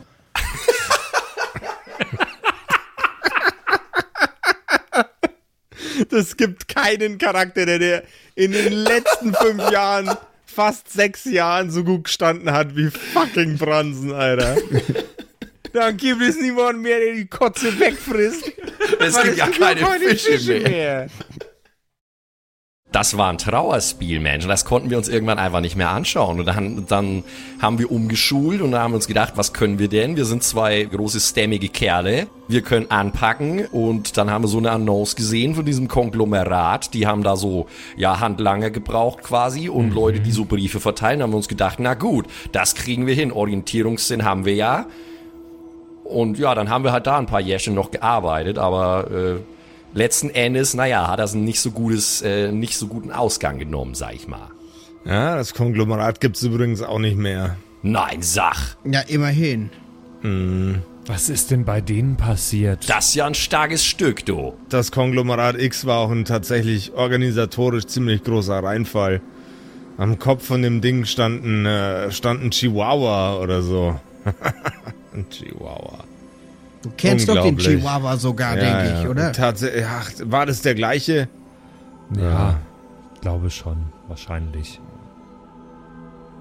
Das 6.10 6.36
gibt 6.36 6.68
keinen 6.68 7.18
Charakter, 7.18 7.66
der, 7.66 7.78
der 7.78 8.02
in 8.34 8.52
den 8.52 8.72
letzten 8.72 9.34
fünf 9.34 9.70
Jahren, 9.70 10.10
fast 10.44 10.92
sechs 10.92 11.24
Jahren 11.24 11.70
so 11.70 11.84
gut 11.84 12.04
gestanden 12.04 12.52
hat 12.52 12.76
wie 12.76 12.90
fucking 12.90 13.58
Bransen, 13.58 14.12
Alter. 14.12 14.56
Dann 15.72 15.96
gibt 15.96 16.22
es 16.22 16.40
niemanden 16.40 16.82
mehr, 16.82 16.98
der 16.98 17.14
die 17.14 17.26
Kotze 17.26 17.78
wegfrisst. 17.78 18.52
Es 18.98 19.22
gibt 19.22 19.36
ja 19.36 19.48
keine, 19.48 20.16
Fische, 20.16 20.60
mehr. 20.60 20.68
mehr. 20.68 21.10
Das 22.96 23.18
war 23.18 23.28
ein 23.28 23.36
Trauerspiel, 23.36 24.20
Mensch. 24.20 24.46
Das 24.46 24.64
konnten 24.64 24.88
wir 24.88 24.96
uns 24.96 25.08
irgendwann 25.08 25.38
einfach 25.38 25.60
nicht 25.60 25.76
mehr 25.76 25.90
anschauen. 25.90 26.40
Und 26.40 26.46
dann, 26.46 26.86
dann 26.88 27.24
haben 27.60 27.78
wir 27.78 27.92
umgeschult 27.92 28.62
und 28.62 28.72
dann 28.72 28.80
haben 28.80 28.92
wir 28.92 28.96
uns 28.96 29.06
gedacht, 29.06 29.34
was 29.36 29.52
können 29.52 29.78
wir 29.78 29.88
denn? 29.88 30.16
Wir 30.16 30.24
sind 30.24 30.42
zwei 30.42 30.82
große, 30.82 31.20
stämmige 31.20 31.68
Kerle. 31.68 32.26
Wir 32.48 32.62
können 32.62 32.90
anpacken. 32.90 33.66
Und 33.66 34.16
dann 34.16 34.30
haben 34.30 34.44
wir 34.44 34.48
so 34.48 34.56
eine 34.56 34.70
Annonce 34.70 35.14
gesehen 35.14 35.54
von 35.54 35.66
diesem 35.66 35.88
Konglomerat. 35.88 36.94
Die 36.94 37.06
haben 37.06 37.22
da 37.22 37.36
so, 37.36 37.66
ja, 37.98 38.18
Handlanger 38.18 38.70
gebraucht 38.70 39.22
quasi 39.22 39.68
und 39.68 39.90
Leute, 39.90 40.20
die 40.20 40.32
so 40.32 40.46
Briefe 40.46 40.80
verteilen. 40.80 41.20
haben 41.20 41.32
wir 41.32 41.36
uns 41.36 41.48
gedacht, 41.48 41.78
na 41.78 41.92
gut, 41.92 42.24
das 42.52 42.74
kriegen 42.74 43.06
wir 43.06 43.14
hin. 43.14 43.30
Orientierungssinn 43.30 44.24
haben 44.24 44.46
wir 44.46 44.54
ja. 44.54 44.86
Und 46.02 46.38
ja, 46.38 46.54
dann 46.54 46.70
haben 46.70 46.82
wir 46.82 46.92
halt 46.92 47.06
da 47.06 47.18
ein 47.18 47.26
paar 47.26 47.42
Jährchen 47.42 47.74
noch 47.74 47.90
gearbeitet, 47.90 48.56
aber 48.56 49.10
äh, 49.10 49.55
letzten 49.96 50.30
Endes, 50.30 50.74
naja, 50.74 51.08
hat 51.08 51.18
das 51.18 51.34
einen 51.34 51.44
nicht 51.44 51.60
so 51.60 51.70
gutes, 51.72 52.22
äh, 52.22 52.52
nicht 52.52 52.76
so 52.76 52.86
guten 52.86 53.10
Ausgang 53.10 53.58
genommen, 53.58 53.94
sag 53.94 54.14
ich 54.14 54.28
mal. 54.28 54.50
Ja, 55.04 55.36
das 55.36 55.54
Konglomerat 55.54 56.20
gibt's 56.20 56.42
übrigens 56.42 56.82
auch 56.82 56.98
nicht 56.98 57.16
mehr. 57.16 57.56
Nein, 57.82 58.22
Sach, 58.22 58.76
Ja, 58.84 59.00
immerhin. 59.00 59.70
Was 61.06 61.28
ist 61.28 61.52
denn 61.52 61.64
bei 61.64 61.80
denen 61.80 62.16
passiert? 62.16 62.90
das 62.90 63.08
ist 63.08 63.14
ja 63.14 63.26
ein 63.26 63.34
starkes 63.34 63.84
Stück, 63.84 64.26
du. 64.26 64.54
Das 64.68 64.90
Konglomerat 64.90 65.60
X 65.60 65.86
war 65.86 65.98
auch 65.98 66.10
ein 66.10 66.24
tatsächlich 66.24 66.94
organisatorisch 66.94 67.86
ziemlich 67.86 68.24
großer 68.24 68.58
Reinfall. 68.62 69.20
Am 69.98 70.18
Kopf 70.18 70.44
von 70.44 70.62
dem 70.62 70.80
Ding 70.80 71.04
standen, 71.04 71.64
äh, 71.64 72.10
standen 72.10 72.50
Chihuahua 72.50 73.38
oder 73.38 73.62
so. 73.62 73.98
ein 75.14 75.26
Chihuahua. 75.30 76.04
Du 76.86 76.92
kennst 76.96 77.28
doch 77.28 77.42
den. 77.42 77.58
Chihuahua 77.58 78.16
sogar, 78.16 78.54
denke 78.54 79.00
ich, 79.00 79.08
oder? 79.08 79.32
Tatsächlich, 79.32 79.84
ach, 79.84 80.12
war 80.24 80.46
das 80.46 80.62
der 80.62 80.74
gleiche? 80.74 81.28
Ja, 82.16 82.60
glaube 83.20 83.50
schon, 83.50 83.76
wahrscheinlich. 84.06 84.80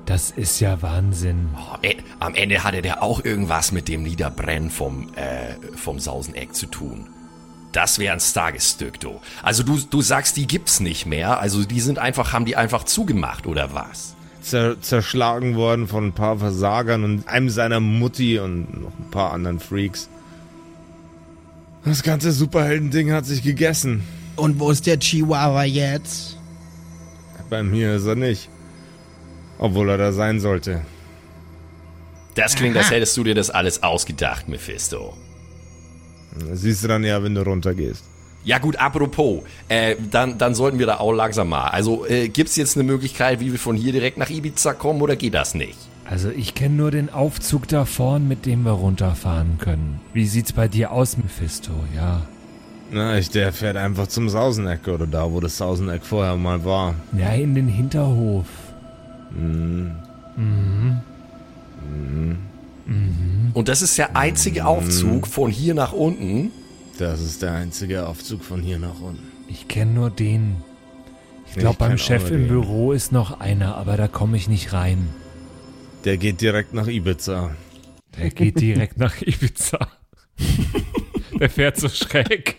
Das 0.06 0.30
ist 0.30 0.60
ja 0.60 0.84
Wahnsinn. 0.84 1.50
Oh, 1.56 1.78
am 2.20 2.36
Ende 2.36 2.64
hatte 2.64 2.84
der 2.84 3.02
auch 3.02 3.26
irgendwas 3.26 3.72
mit 3.72 3.88
dem 3.88 4.04
Niederbrennen 4.04 4.70
vom, 4.70 5.10
äh, 5.16 5.56
vom 5.76 5.98
Sauseneck 5.98 6.54
zu 6.54 6.68
tun. 6.68 7.08
Das 7.72 7.98
wäre 7.98 8.14
ein 8.14 8.20
starkes 8.20 8.70
Stück, 8.70 9.00
du. 9.00 9.20
Also 9.42 9.64
du, 9.64 9.80
du 9.90 10.02
sagst, 10.04 10.38
die 10.38 10.46
gibt's 10.46 10.80
nicht 10.80 11.08
mehr. 11.08 11.40
Also 11.40 11.66
die 11.66 11.82
sind 11.82 11.98
einfach, 11.98 12.34
haben 12.34 12.46
die 12.46 12.56
einfach 12.56 12.84
zugemacht, 12.84 13.48
oder 13.48 13.74
was? 13.74 14.16
Zer 14.44 14.80
zerschlagen 14.80 15.56
worden 15.56 15.88
von 15.88 16.06
ein 16.06 16.14
paar 16.14 16.38
Versagern 16.38 17.04
und 17.04 17.28
einem 17.28 17.50
seiner 17.50 17.80
Mutti 17.80 18.38
und 18.38 18.80
noch 18.80 18.92
ein 19.00 19.10
paar 19.10 19.34
anderen 19.34 19.60
Freaks. 19.60 20.08
Das 21.86 22.02
ganze 22.02 22.32
Superhelden-Ding 22.32 23.12
hat 23.12 23.26
sich 23.26 23.44
gegessen. 23.44 24.04
Und 24.36 24.60
wo 24.60 24.72
ist 24.72 24.88
der 24.88 25.00
Chihuahua 25.00 25.64
jetzt? 25.64 26.38
Bei 27.50 27.62
mir 27.62 27.96
ist 27.96 28.06
er 28.06 28.16
nicht. 28.16 28.50
Obwohl 29.60 29.90
er 29.90 29.98
da 29.98 30.12
sein 30.12 30.40
sollte. 30.40 30.82
Das 32.34 32.56
klingt, 32.56 32.76
als 32.76 32.92
hättest 32.92 33.16
du 33.16 33.24
dir 33.24 33.36
das 33.36 33.50
alles 33.50 33.84
ausgedacht, 33.84 34.50
Mephisto. 34.50 35.16
Das 36.50 36.62
siehst 36.62 36.84
du 36.84 36.90
dann 36.90 37.04
ja, 37.04 37.24
wenn 37.24 37.36
du 37.36 37.42
runtergehst. 37.42 38.04
Ja 38.44 38.58
gut, 38.58 38.76
apropos, 38.76 39.44
äh, 39.70 39.96
dann, 40.12 40.38
dann 40.38 40.54
sollten 40.54 40.78
wir 40.78 40.86
da 40.86 40.98
auch 40.98 41.14
langsam 41.14 41.50
mal. 41.50 41.70
Also 41.70 42.06
äh, 42.06 42.28
gibt's 42.28 42.56
jetzt 42.58 42.76
eine 42.76 42.84
Möglichkeit, 42.84 43.40
wie 43.40 43.52
wir 43.52 43.60
von 43.60 43.76
hier 43.78 43.92
direkt 43.94 44.18
nach 44.18 44.30
Ibiza 44.30 44.74
kommen 44.74 45.02
oder 45.02 45.16
geht 45.16 45.34
das 45.34 45.56
nicht? 45.56 45.78
Also 46.08 46.30
ich 46.30 46.54
kenne 46.54 46.76
nur 46.76 46.92
den 46.92 47.12
Aufzug 47.12 47.68
da 47.68 47.86
vorn, 47.86 48.28
mit 48.28 48.46
dem 48.46 48.64
wir 48.64 48.72
runterfahren 48.72 49.58
können. 49.58 50.00
Wie 50.14 50.28
sieht's 50.28 50.54
bei 50.54 50.68
dir 50.68 50.92
aus, 50.92 51.18
Mephisto? 51.18 51.72
Ja. 51.96 52.22
Na, 52.92 53.18
ich, 53.18 53.32
der 53.32 53.52
fährt 53.52 53.76
einfach 53.76 54.06
zum 54.08 54.30
Sauseneck 54.30 54.88
oder 54.88 55.08
da, 55.08 55.32
wo 55.32 55.40
das 55.40 55.58
Sauseneck 55.58 56.06
vorher 56.06 56.36
mal 56.36 56.64
war. 56.64 56.94
Ja, 57.18 57.34
in 57.34 57.56
den 57.56 57.68
Hinterhof. 57.68 58.46
Und 63.54 63.68
das 63.68 63.82
ist 63.82 63.98
der 63.98 64.16
einzige 64.16 64.68
Aufzug 64.68 65.26
von 65.26 65.50
hier 65.50 65.74
nach 65.74 65.92
unten. 65.92 66.52
Das 67.00 67.20
ist 67.22 67.42
der 67.42 67.54
einzige 67.54 68.08
Aufzug 68.08 68.44
von 68.44 68.62
hier 68.62 68.78
nach 68.78 69.02
unten. 69.02 69.24
Ich 69.48 69.68
kenne 69.68 69.92
nur 69.92 70.12
den. 70.12 70.58
Ich 71.48 71.56
glaube, 71.56 71.78
beim 71.80 71.98
Chef 71.98 72.30
im 72.30 72.42
den. 72.42 72.48
Büro 72.48 72.92
ist 72.92 73.12
noch 73.12 73.40
einer, 73.40 73.76
aber 73.76 73.98
da 73.98 74.08
komme 74.08 74.38
ich 74.38 74.48
nicht 74.48 74.72
rein. 74.72 75.10
Der 76.06 76.18
geht 76.18 76.40
direkt 76.40 76.74
nach 76.74 76.88
Ibiza. 76.88 77.56
Der 78.18 78.30
geht 78.30 78.60
direkt 78.62 78.98
nach 78.98 79.20
Ibiza. 79.22 79.80
Der 81.40 81.50
fährt 81.50 81.78
so 81.78 81.90
schräg. 81.90 82.58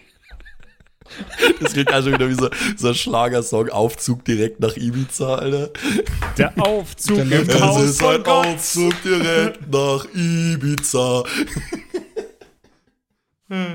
Das 1.60 1.72
klingt 1.72 1.92
also 1.92 2.10
wieder 2.10 2.28
wie 2.28 2.34
so, 2.34 2.50
so 2.76 2.88
ein 2.88 2.94
Schlagersong, 2.94 3.68
Aufzug 3.68 4.24
direkt 4.24 4.58
nach 4.58 4.76
Ibiza, 4.76 5.36
Alter. 5.36 5.70
Der 6.36 6.52
Aufzug 6.58 7.18
im 7.18 7.32
Es 7.32 7.60
Haus 7.60 7.82
ist 7.82 8.00
von 8.02 8.16
ein 8.16 8.22
Gott. 8.24 8.46
Aufzug 8.46 9.02
direkt 9.04 9.70
nach 9.70 10.04
Ibiza. 10.12 11.22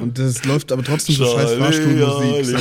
Und 0.01 0.19
das 0.19 0.43
läuft 0.43 0.73
aber 0.73 0.83
trotzdem 0.83 1.15
so 1.15 1.25
scheiß 1.25 1.53
Fahrstuhlmusik. 1.53 2.45
So. 2.45 2.57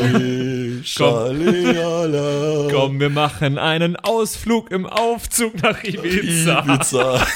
Schale, 0.85 2.69
Komm, 2.73 3.01
wir 3.01 3.11
machen 3.11 3.59
einen 3.59 3.97
Ausflug 3.97 4.71
im 4.71 4.87
Aufzug 4.87 5.63
nach 5.63 5.83
Ibiza. 5.85 6.61
Ibiza. 6.61 7.27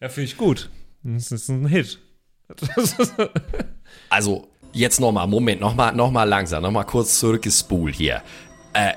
Ja, 0.00 0.08
finde 0.08 0.24
ich 0.24 0.36
gut. 0.36 0.68
Das 1.04 1.30
ist 1.30 1.48
ein 1.48 1.66
Hit. 1.66 1.98
Also, 4.08 4.48
jetzt 4.72 5.00
nochmal, 5.00 5.26
Moment, 5.26 5.60
nochmal 5.60 5.94
noch 5.94 6.10
mal 6.10 6.24
langsam, 6.24 6.62
nochmal 6.62 6.84
kurz 6.84 7.18
zurückgespult 7.18 7.94
hier. 7.94 8.22
Äh, 8.74 8.92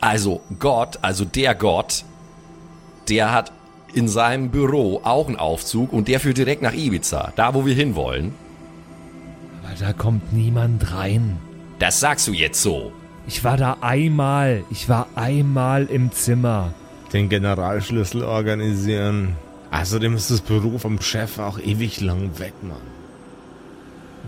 also, 0.00 0.40
Gott, 0.58 0.98
also 1.02 1.24
der 1.26 1.54
Gott, 1.54 2.04
der 3.08 3.32
hat 3.32 3.52
in 3.96 4.08
seinem 4.08 4.50
Büro 4.50 5.00
auch 5.04 5.26
einen 5.26 5.36
Aufzug 5.36 5.92
und 5.92 6.08
der 6.08 6.20
führt 6.20 6.38
direkt 6.38 6.62
nach 6.62 6.74
Ibiza, 6.74 7.32
da 7.36 7.54
wo 7.54 7.64
wir 7.66 7.74
hinwollen. 7.74 8.34
Aber 9.64 9.74
da 9.78 9.92
kommt 9.92 10.32
niemand 10.32 10.92
rein. 10.92 11.38
Das 11.78 12.00
sagst 12.00 12.28
du 12.28 12.32
jetzt 12.32 12.62
so. 12.62 12.92
Ich 13.26 13.42
war 13.42 13.56
da 13.56 13.78
einmal. 13.80 14.62
Ich 14.70 14.88
war 14.88 15.08
einmal 15.16 15.86
im 15.86 16.12
Zimmer. 16.12 16.72
Den 17.12 17.28
Generalschlüssel 17.28 18.22
organisieren. 18.22 19.34
Außerdem 19.70 20.14
ist 20.14 20.30
das 20.30 20.40
Büro 20.40 20.78
vom 20.78 21.00
Chef 21.00 21.38
auch 21.38 21.58
ewig 21.58 22.00
lang 22.00 22.38
weg, 22.38 22.52
Mann. 22.62 22.76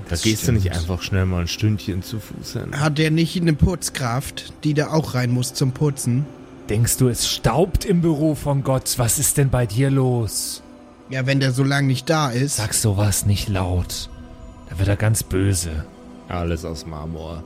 Da 0.05 0.11
Das 0.11 0.23
gehst 0.23 0.49
du 0.49 0.53
nicht 0.53 0.63
stimmt. 0.63 0.77
einfach 0.77 1.03
schnell 1.03 1.27
mal 1.27 1.43
ein 1.43 1.49
Stündchen 1.49 2.03
zu 2.03 2.19
Fuß 2.21 2.53
hin. 2.55 2.81
Hat 2.81 2.99
der 2.99 3.11
nicht 3.11 3.37
eine 3.41 3.53
Putzkraft, 3.53 4.53
die 4.65 4.75
da 4.75 4.89
auch 4.89 5.15
rein 5.15 5.31
muss 5.31 5.55
zum 5.55 5.73
Putzen? 5.73 6.27
Denkst 6.69 6.99
du, 6.99 7.09
es 7.09 7.29
staubt 7.29 7.85
im 7.85 8.03
Büro 8.03 8.35
von 8.35 8.63
Gott? 8.63 8.95
Was 8.99 9.19
ist 9.19 9.39
denn 9.39 9.49
bei 9.51 9.65
dir 9.67 9.91
los? 9.91 10.63
Ja, 11.09 11.25
wenn 11.27 11.41
der 11.41 11.53
so 11.53 11.65
lange 11.65 11.87
nicht 11.87 12.11
da 12.11 12.31
ist. 12.31 12.57
Sag 12.57 12.75
sowas 12.75 13.25
nicht 13.25 13.49
laut. 13.49 14.11
Da 14.69 14.79
wird 14.79 14.89
er 14.89 14.97
ganz 14.97 15.23
böse. 15.23 15.87
Alles 16.29 16.67
aus 16.67 16.85
Marmor. 16.85 17.43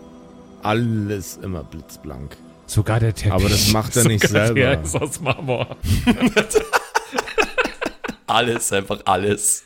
Alles 0.64 1.36
immer 1.40 1.62
blitzblank. 1.62 2.36
Sogar 2.66 2.98
der 2.98 3.14
Teppich. 3.14 3.32
Aber 3.32 3.48
das 3.48 3.68
macht 3.72 3.96
er 3.96 4.04
nicht 4.04 4.22
Sogar 4.26 4.52
Der 4.54 4.64
selber. 4.72 4.82
ist 4.82 4.96
aus 4.96 5.20
Marmor. 5.20 5.76
Alles, 8.26 8.72
einfach 8.72 9.00
alles. 9.04 9.64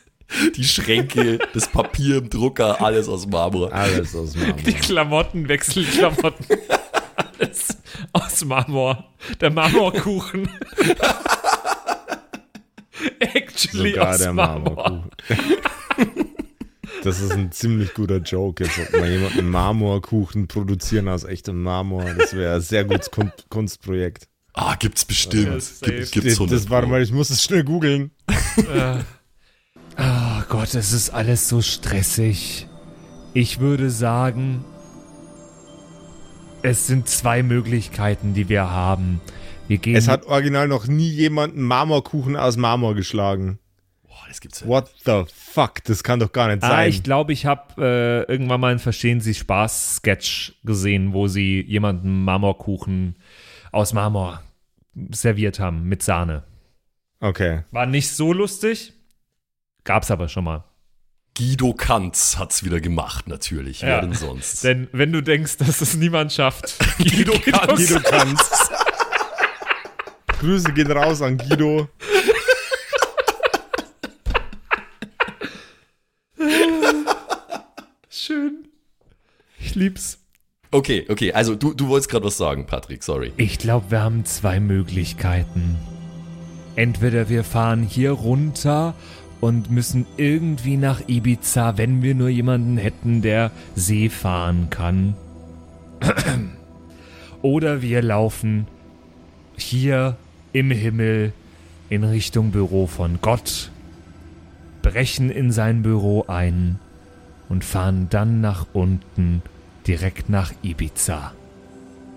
Die 0.56 0.64
Schränke, 0.64 1.38
das 1.54 1.68
Papier 1.68 2.16
im 2.16 2.28
Drucker, 2.28 2.82
alles 2.82 3.06
aus 3.08 3.28
Marmor. 3.28 3.72
Alles 3.72 4.12
aus 4.16 4.34
Marmor. 4.34 4.56
Die 4.56 4.72
Klamotten, 4.72 5.48
Wechselklamotten. 5.48 6.46
Alles 7.38 7.68
aus 8.12 8.44
Marmor. 8.44 9.12
Der 9.40 9.50
Marmorkuchen. 9.50 10.48
Actually 13.20 13.90
Sogar 13.90 14.10
aus 14.10 14.18
der 14.18 14.32
Marmor. 14.32 14.76
Marmorkuchen. 14.76 15.10
Das 17.04 17.20
ist 17.20 17.30
ein 17.32 17.52
ziemlich 17.52 17.94
guter 17.94 18.18
Joke. 18.18 18.64
Jetzt 18.64 18.76
sollte 18.76 18.98
mal 18.98 19.08
jemand 19.08 19.38
einen 19.38 19.48
Marmorkuchen 19.48 20.48
produzieren 20.48 21.08
aus 21.08 21.24
echtem 21.24 21.62
Marmor. 21.62 22.04
Das 22.14 22.34
wäre 22.34 22.56
ein 22.56 22.60
sehr 22.60 22.84
gutes 22.84 23.10
Kun 23.10 23.30
Kunstprojekt. 23.48 24.28
Ah, 24.54 24.74
gibt's 24.74 25.04
bestimmt. 25.04 25.62
Ja. 25.82 25.88
Gibt, 25.88 26.12
gibt's 26.12 26.30
Das, 26.30 26.40
100 26.40 26.52
das 26.52 26.70
warte 26.70 26.88
mal, 26.88 27.02
ich 27.02 27.12
muss 27.12 27.30
es 27.30 27.42
schnell 27.42 27.62
googeln. 27.62 28.10
Oh 29.98 30.42
Gott, 30.48 30.74
es 30.74 30.92
ist 30.92 31.10
alles 31.10 31.48
so 31.48 31.62
stressig. 31.62 32.66
Ich 33.34 33.60
würde 33.60 33.90
sagen, 33.90 34.64
es 36.66 36.86
sind 36.86 37.08
zwei 37.08 37.42
Möglichkeiten, 37.42 38.34
die 38.34 38.48
wir 38.48 38.70
haben. 38.70 39.20
Wir 39.68 39.78
gehen 39.78 39.96
Es 39.96 40.08
hat 40.08 40.26
original 40.26 40.68
noch 40.68 40.86
nie 40.86 41.08
jemand 41.08 41.54
einen 41.54 41.62
Marmorkuchen 41.62 42.36
aus 42.36 42.56
Marmor 42.56 42.94
geschlagen. 42.94 43.58
Boah, 44.04 44.24
das 44.28 44.40
gibt's 44.40 44.60
ja. 44.60 44.66
What 44.66 44.90
the 45.04 45.24
fuck? 45.32 45.82
Das 45.84 46.02
kann 46.04 46.18
doch 46.20 46.32
gar 46.32 46.48
nicht 46.48 46.62
Ah, 46.62 46.68
sein. 46.68 46.88
ich 46.90 47.02
glaube, 47.02 47.32
ich 47.32 47.46
habe 47.46 47.74
äh, 48.28 48.30
irgendwann 48.32 48.60
mal 48.60 48.70
einen 48.70 48.78
Verstehen 48.80 49.20
Sie 49.20 49.34
Spaß-Sketch 49.34 50.60
gesehen, 50.64 51.12
wo 51.12 51.28
sie 51.28 51.60
jemanden 51.62 52.24
Marmorkuchen 52.24 53.16
aus 53.72 53.92
Marmor 53.92 54.42
serviert 55.10 55.60
haben 55.60 55.84
mit 55.84 56.02
Sahne. 56.02 56.42
okay. 57.20 57.62
War 57.70 57.86
nicht 57.86 58.10
so 58.10 58.32
lustig, 58.32 58.92
gab's 59.84 60.10
aber 60.10 60.28
schon 60.28 60.44
mal. 60.44 60.64
Guido 61.36 61.74
Kanz 61.74 62.38
hat's 62.38 62.64
wieder 62.64 62.80
gemacht, 62.80 63.28
natürlich. 63.28 63.82
Ja. 63.82 63.88
Wer 63.88 64.00
denn 64.00 64.14
sonst? 64.14 64.64
Denn 64.64 64.88
wenn 64.92 65.12
du 65.12 65.22
denkst, 65.22 65.58
dass 65.58 65.82
es 65.82 65.94
niemand 65.94 66.32
schafft, 66.32 66.76
Guido 66.98 67.38
kann 67.38 67.76
Guido 67.76 68.00
kannst. 68.00 68.54
Grüße 70.40 70.72
gehen 70.72 70.90
raus 70.90 71.20
an 71.20 71.36
Guido. 71.36 71.88
Schön. 78.08 78.68
Ich 79.58 79.74
lieb's. 79.74 80.18
Okay, 80.70 81.04
okay, 81.08 81.34
also 81.34 81.54
du, 81.54 81.74
du 81.74 81.88
wolltest 81.88 82.10
gerade 82.10 82.24
was 82.24 82.38
sagen, 82.38 82.66
Patrick, 82.66 83.02
sorry. 83.02 83.32
Ich 83.36 83.58
glaube, 83.58 83.90
wir 83.90 84.00
haben 84.00 84.24
zwei 84.24 84.58
Möglichkeiten. 84.58 85.76
Entweder 86.76 87.28
wir 87.28 87.44
fahren 87.44 87.82
hier 87.82 88.12
runter 88.12 88.94
und 89.40 89.70
müssen 89.70 90.06
irgendwie 90.16 90.76
nach 90.76 91.02
Ibiza, 91.08 91.76
wenn 91.76 92.02
wir 92.02 92.14
nur 92.14 92.28
jemanden 92.28 92.76
hätten, 92.76 93.22
der 93.22 93.50
See 93.74 94.08
fahren 94.08 94.68
kann. 94.70 95.14
Oder 97.42 97.82
wir 97.82 98.02
laufen 98.02 98.66
hier 99.56 100.16
im 100.52 100.70
Himmel 100.70 101.32
in 101.88 102.04
Richtung 102.04 102.50
Büro 102.50 102.86
von 102.86 103.20
Gott, 103.20 103.70
brechen 104.82 105.30
in 105.30 105.52
sein 105.52 105.82
Büro 105.82 106.24
ein 106.28 106.78
und 107.48 107.64
fahren 107.64 108.08
dann 108.10 108.40
nach 108.40 108.66
unten 108.72 109.42
direkt 109.86 110.28
nach 110.28 110.52
Ibiza. 110.62 111.32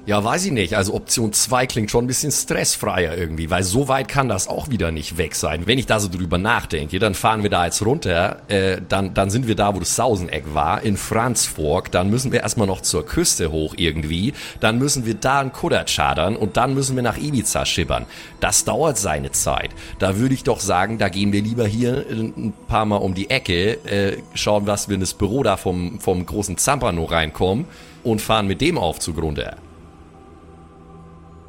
Ja, 0.06 0.24
weiß 0.24 0.46
ich 0.46 0.52
nicht. 0.52 0.76
Also 0.76 0.96
Option 0.96 1.34
2 1.34 1.68
klingt 1.68 1.92
schon 1.92 2.06
ein 2.06 2.08
bisschen 2.08 2.32
stressfreier 2.32 3.16
irgendwie, 3.16 3.52
weil 3.52 3.62
so 3.64 3.88
weit 3.88 4.08
kann 4.08 4.28
das 4.28 4.48
auch 4.48 4.70
wieder 4.70 4.92
nicht 4.92 5.18
weg 5.18 5.36
sein. 5.36 5.68
Wenn 5.68 5.78
ich 5.78 5.86
da 5.86 6.00
so 6.00 6.10
drüber 6.10 6.40
nachdenke, 6.40 6.98
dann 6.98 7.14
fahren 7.14 7.44
wir 7.44 7.50
da 7.52 7.66
jetzt 7.66 7.86
runter, 7.86 8.42
äh, 8.48 8.82
dann, 8.88 9.14
dann 9.14 9.30
sind 9.30 9.48
wir 9.48 9.56
da, 9.56 9.76
wo 9.76 9.80
das 9.80 9.96
Sauseneck 9.96 10.54
war, 10.54 10.82
in 10.82 10.98
Franzfork, 10.98 11.92
dann 11.92 12.10
müssen 12.10 12.32
wir 12.32 12.42
erstmal 12.42 12.66
noch 12.66 12.82
zur 12.82 13.06
Küste 13.06 13.52
hoch 13.52 13.76
irgendwie, 13.78 14.34
dann 14.60 14.80
müssen 14.80 15.06
wir 15.06 15.14
da 15.14 15.42
einen 15.42 15.52
Kutter 15.52 15.84
chartern 15.84 16.36
und 16.36 16.58
dann 16.58 16.74
müssen 16.74 16.96
wir 16.96 17.04
nach 17.04 17.18
Ibiza 17.18 17.66
schippern. 17.66 18.06
Das 18.40 18.64
dauert 18.64 18.98
seine 18.98 19.32
Zeit. 19.32 19.70
Da 20.00 20.18
würde 20.18 20.34
ich 20.34 20.44
doch 20.44 20.60
sagen, 20.60 20.98
da 20.98 21.10
gehen 21.10 21.34
wir 21.34 21.44
lieber 21.44 21.68
hier 21.68 22.06
ein 22.10 22.54
paar 22.68 22.86
Mal 22.86 22.98
um 22.98 23.14
die 23.14 23.30
Ecke, 23.30 23.74
äh, 23.86 24.18
schauen, 24.34 24.66
was 24.66 24.88
wir 24.88 24.96
in 24.96 25.02
das 25.02 25.14
Büro 25.14 25.44
da 25.44 25.58
vom, 25.58 26.00
vom 26.00 26.26
großen 26.26 26.58
Zampano 26.58 27.04
reinkommen 27.04 27.66
und 28.04 28.22
fahren 28.22 28.48
mit 28.48 28.62
dem 28.62 28.78
Aufzug 28.78 29.22
runter. 29.22 29.58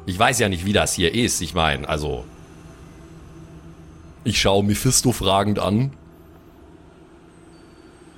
Ich 0.05 0.17
weiß 0.17 0.39
ja 0.39 0.49
nicht, 0.49 0.65
wie 0.65 0.73
das 0.73 0.93
hier 0.93 1.13
ist. 1.13 1.41
Ich 1.41 1.53
meine, 1.53 1.87
also. 1.87 2.25
Ich 4.23 4.39
schaue 4.39 4.63
Mephisto 4.63 5.11
fragend 5.11 5.59
an. 5.59 5.91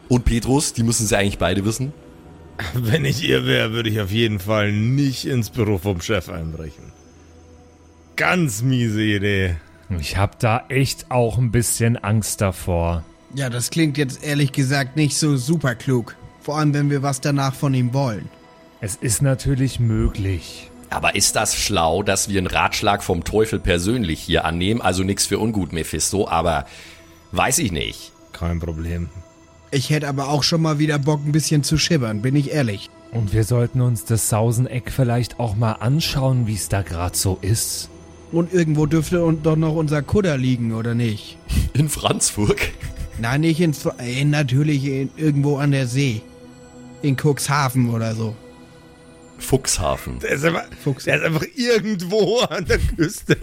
Und 0.10 0.26
Petrus, 0.26 0.74
die 0.74 0.84
müssen 0.84 1.08
sie 1.08 1.18
eigentlich 1.18 1.38
beide 1.38 1.66
wissen. 1.66 1.94
Wenn 2.74 3.06
ich 3.06 3.28
ihr 3.28 3.46
wäre, 3.46 3.72
würde 3.72 3.90
ich 3.90 4.00
auf 4.00 4.12
jeden 4.12 4.40
Fall 4.40 4.72
nicht 4.72 5.26
ins 5.26 5.50
Büro 5.50 5.78
vom 5.78 6.02
Chef 6.02 6.30
einbrechen. 6.30 6.92
Ganz 8.16 8.62
miese 8.62 9.02
Idee. 9.02 9.56
Ich 10.00 10.18
habe 10.18 10.34
da 10.40 10.66
echt 10.70 11.10
auch 11.10 11.38
ein 11.38 11.52
bisschen 11.52 11.98
Angst 11.98 12.42
davor. 12.42 13.04
Ja, 13.36 13.50
das 13.50 13.70
klingt 13.70 13.98
jetzt 13.98 14.24
ehrlich 14.24 14.52
gesagt 14.52 14.96
nicht 14.96 15.18
so 15.18 15.36
super 15.38 15.76
klug. 15.76 16.16
Vor 16.42 16.58
allem, 16.58 16.74
wenn 16.74 16.90
wir 16.90 17.02
was 17.02 17.22
danach 17.22 17.56
von 17.56 17.74
ihm 17.74 17.94
wollen. 17.94 18.30
Es 18.82 18.96
ist 18.96 19.22
natürlich 19.22 19.80
möglich. 19.80 20.70
Aber 20.94 21.16
ist 21.16 21.36
das 21.36 21.56
schlau, 21.56 22.04
dass 22.04 22.30
wir 22.30 22.38
einen 22.38 22.48
Ratschlag 22.48 23.04
vom 23.04 23.24
Teufel 23.24 23.60
persönlich 23.60 24.20
hier 24.22 24.46
annehmen? 24.46 24.82
Also 24.82 25.04
nichts 25.04 25.26
für 25.26 25.40
ungut, 25.40 25.74
Mephisto, 25.74 26.28
aber 26.28 26.66
weiß 27.32 27.60
ich 27.60 27.72
nicht. 27.72 28.12
Kein 28.32 28.60
Problem. 28.60 29.10
Ich 29.72 29.90
hätte 29.90 30.08
aber 30.08 30.30
auch 30.30 30.44
schon 30.44 30.62
mal 30.62 30.78
wieder 30.80 31.00
Bock, 31.00 31.22
ein 31.26 31.32
bisschen 31.32 31.64
zu 31.64 31.78
schibbern, 31.78 32.22
bin 32.22 32.36
ich 32.36 32.52
ehrlich. 32.52 32.90
Und 33.12 33.34
wir 33.34 33.44
sollten 33.44 33.82
uns 33.82 34.06
das 34.06 34.30
Sauseneck 34.30 34.92
vielleicht 34.92 35.40
auch 35.40 35.56
mal 35.56 35.74
anschauen, 35.74 36.48
wie 36.48 36.54
es 36.56 36.70
da 36.70 36.82
gerade 36.82 37.18
so 37.18 37.38
ist. 37.42 37.90
Und 38.32 38.54
irgendwo 38.54 38.86
dürfte 38.88 39.18
doch 39.44 39.56
noch 39.56 39.76
unser 39.76 40.02
Kudder 40.02 40.38
liegen, 40.38 40.74
oder 40.74 40.96
nicht? 40.96 41.38
In 41.74 41.90
Franzburg? 41.90 42.60
Nein, 43.20 43.42
nicht 43.42 43.60
in, 43.60 43.74
Fr- 43.76 44.00
äh, 44.00 44.26
natürlich 44.26 44.86
in, 44.86 45.12
irgendwo 45.18 45.58
an 45.58 45.70
der 45.70 45.86
See. 45.86 46.24
In 47.04 47.16
Cuxhaven 47.16 47.92
oder 47.92 48.16
so. 48.16 48.36
Fuchshafen. 49.44 50.20
Der 50.20 50.32
ist 50.32 50.44
einfach, 50.46 50.66
Fuchs. 50.84 51.04
der 51.06 51.18
ist 51.18 51.24
einfach 51.24 51.46
irgendwo 51.56 52.40
an 52.40 52.66
der 52.66 52.80
Küste. 52.80 53.38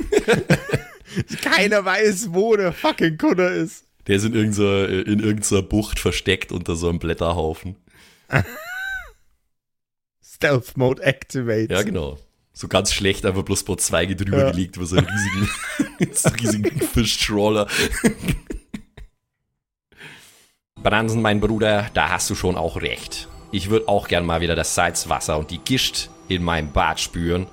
Keiner 1.43 1.85
weiß, 1.85 2.29
wo 2.33 2.57
der 2.57 2.73
fucking 2.73 3.19
Kutter 3.19 3.51
ist. 3.53 3.85
Der 4.07 4.17
ist 4.17 4.25
in 4.25 4.35
irgendeiner, 4.35 4.89
in 5.07 5.21
irgendeiner 5.21 5.63
Bucht 5.63 5.99
versteckt 6.01 6.53
unter 6.53 6.75
so 6.77 6.89
einem 6.89 6.99
Blätterhaufen. 6.99 7.77
Stealth 10.25 10.77
Mode 10.77 11.03
activate. 11.03 11.73
Ja, 11.73 11.83
genau. 11.83 12.19
So 12.53 12.69
ganz 12.69 12.93
schlecht, 12.93 13.25
einfach 13.27 13.43
bloß 13.43 13.63
vor 13.63 13.79
Zweige 13.79 14.17
drüber 14.17 14.39
Ja. 14.39 14.51
gelegt 14.51 14.77
über 14.77 14.87
so 14.87 14.97
einen 14.97 15.07
riesigen, 15.07 16.13
so 16.15 16.29
einen 16.29 16.39
riesigen 16.41 16.81
Fischtrawler. 16.81 17.69
Bransen, 20.83 21.23
mein 21.23 21.41
Bruder, 21.41 21.91
da 21.95 22.09
hast 22.11 22.31
du 22.31 22.35
schon 22.35 22.57
auch 22.57 22.81
recht. 22.81 23.29
Ich 23.53 23.71
würde 23.71 23.89
auch 23.89 24.09
gern 24.09 24.25
mal 24.25 24.41
wieder 24.41 24.55
das 24.55 24.75
Salzwasser 24.75 25.39
und 25.39 25.51
die 25.51 25.59
Gischt 25.59 26.09
in 26.29 26.43
meinem 26.43 26.71
Bad 26.73 27.01
spüren. 27.01 27.47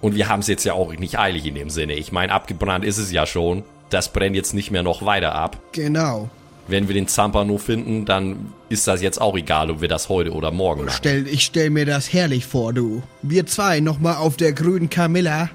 Und 0.00 0.14
wir 0.14 0.28
haben 0.28 0.40
es 0.40 0.46
jetzt 0.46 0.64
ja 0.64 0.74
auch 0.74 0.92
nicht 0.92 1.18
eilig 1.18 1.46
in 1.46 1.54
dem 1.54 1.70
Sinne. 1.70 1.94
Ich 1.94 2.12
meine, 2.12 2.32
abgebrannt 2.32 2.84
ist 2.84 2.98
es 2.98 3.12
ja 3.12 3.26
schon. 3.26 3.64
Das 3.90 4.12
brennt 4.12 4.36
jetzt 4.36 4.54
nicht 4.54 4.70
mehr 4.70 4.82
noch 4.82 5.04
weiter 5.04 5.34
ab. 5.34 5.58
Genau. 5.72 6.30
Wenn 6.68 6.86
wir 6.86 6.94
den 6.94 7.08
Zampano 7.08 7.58
finden, 7.58 8.04
dann 8.04 8.52
ist 8.68 8.86
das 8.86 9.02
jetzt 9.02 9.20
auch 9.20 9.36
egal, 9.36 9.70
ob 9.70 9.80
wir 9.80 9.88
das 9.88 10.08
heute 10.08 10.32
oder 10.32 10.50
morgen 10.50 10.84
machen. 10.84 10.96
Stell, 10.96 11.26
ich 11.26 11.44
stell 11.44 11.70
mir 11.70 11.84
das 11.84 12.12
herrlich 12.12 12.46
vor, 12.46 12.72
du. 12.72 13.02
Wir 13.22 13.46
zwei 13.46 13.80
nochmal 13.80 14.16
auf 14.16 14.36
der 14.36 14.52
grünen 14.52 14.88
Camilla. 14.88 15.50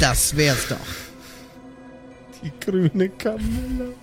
Das 0.00 0.36
wär's 0.36 0.68
doch. 0.68 0.76
Die 2.42 2.52
grüne 2.60 3.08
Kamille. 3.08 3.94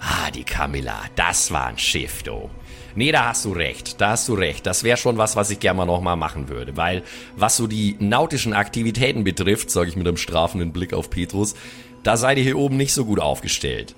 Ah, 0.00 0.30
die 0.30 0.44
Camilla, 0.44 1.00
das 1.16 1.50
war 1.50 1.66
ein 1.66 1.78
Schiff, 1.78 2.22
du. 2.22 2.48
Nee, 2.96 3.12
da 3.12 3.28
hast 3.28 3.44
du 3.44 3.52
recht, 3.52 4.00
da 4.00 4.12
hast 4.12 4.26
du 4.26 4.34
recht. 4.34 4.64
Das 4.64 4.82
wäre 4.82 4.96
schon 4.96 5.18
was, 5.18 5.36
was 5.36 5.50
ich 5.50 5.60
gerne 5.60 5.76
mal 5.76 5.84
nochmal 5.84 6.16
machen 6.16 6.48
würde. 6.48 6.78
Weil, 6.78 7.02
was 7.36 7.58
so 7.58 7.66
die 7.66 7.94
nautischen 7.98 8.54
Aktivitäten 8.54 9.22
betrifft, 9.22 9.70
sage 9.70 9.90
ich 9.90 9.96
mit 9.96 10.08
einem 10.08 10.16
strafenden 10.16 10.72
Blick 10.72 10.94
auf 10.94 11.10
Petrus, 11.10 11.54
da 12.02 12.16
seid 12.16 12.38
ihr 12.38 12.44
hier 12.44 12.58
oben 12.58 12.78
nicht 12.78 12.94
so 12.94 13.04
gut 13.04 13.20
aufgestellt. 13.20 13.94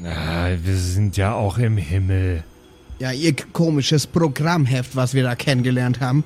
Na, 0.00 0.56
wir 0.64 0.76
sind 0.76 1.18
ja 1.18 1.34
auch 1.34 1.58
im 1.58 1.76
Himmel. 1.76 2.44
Ja, 2.98 3.12
ihr 3.12 3.34
komisches 3.52 4.06
Programmheft, 4.06 4.96
was 4.96 5.12
wir 5.12 5.22
da 5.22 5.34
kennengelernt 5.34 6.00
haben. 6.00 6.24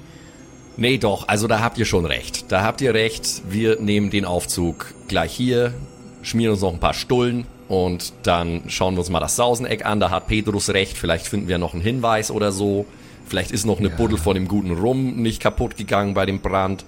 Nee, 0.77 0.99
doch, 0.99 1.27
also 1.27 1.49
da 1.49 1.59
habt 1.59 1.79
ihr 1.79 1.85
schon 1.85 2.07
recht. 2.07 2.53
Da 2.53 2.63
habt 2.63 2.81
ihr 2.81 2.95
recht. 2.95 3.43
Wir 3.49 3.81
nehmen 3.81 4.11
den 4.11 4.25
Aufzug 4.25 4.95
gleich 5.09 5.33
hier, 5.33 5.75
schmieren 6.23 6.53
uns 6.53 6.63
noch 6.63 6.73
ein 6.73 6.79
paar 6.79 6.95
Stullen 6.95 7.45
und 7.69 8.13
dann 8.23 8.63
schauen 8.69 8.95
wir 8.95 9.01
uns 9.01 9.11
mal 9.11 9.21
das 9.21 9.37
Sauseneck 9.37 9.85
an. 9.85 10.01
Da 10.01 10.11
hat 10.11 10.27
Petrus 10.27 10.71
recht. 10.71 10.97
Vielleicht 10.97 11.27
finden 11.27 11.49
wir 11.49 11.59
noch 11.59 11.75
einen 11.75 11.83
Hinweis 11.83 12.31
oder 12.31 12.51
so. 12.51 12.87
Vielleicht 13.27 13.51
ist 13.51 13.67
noch 13.67 13.79
eine 13.79 13.91
Buddel 13.91 14.17
von 14.17 14.35
dem 14.35 14.49
guten 14.49 14.73
Rum 14.73 15.17
nicht 15.17 15.41
kaputt 15.41 15.77
gegangen 15.77 16.15
bei 16.15 16.25
dem 16.25 16.41
Brand. 16.41 16.85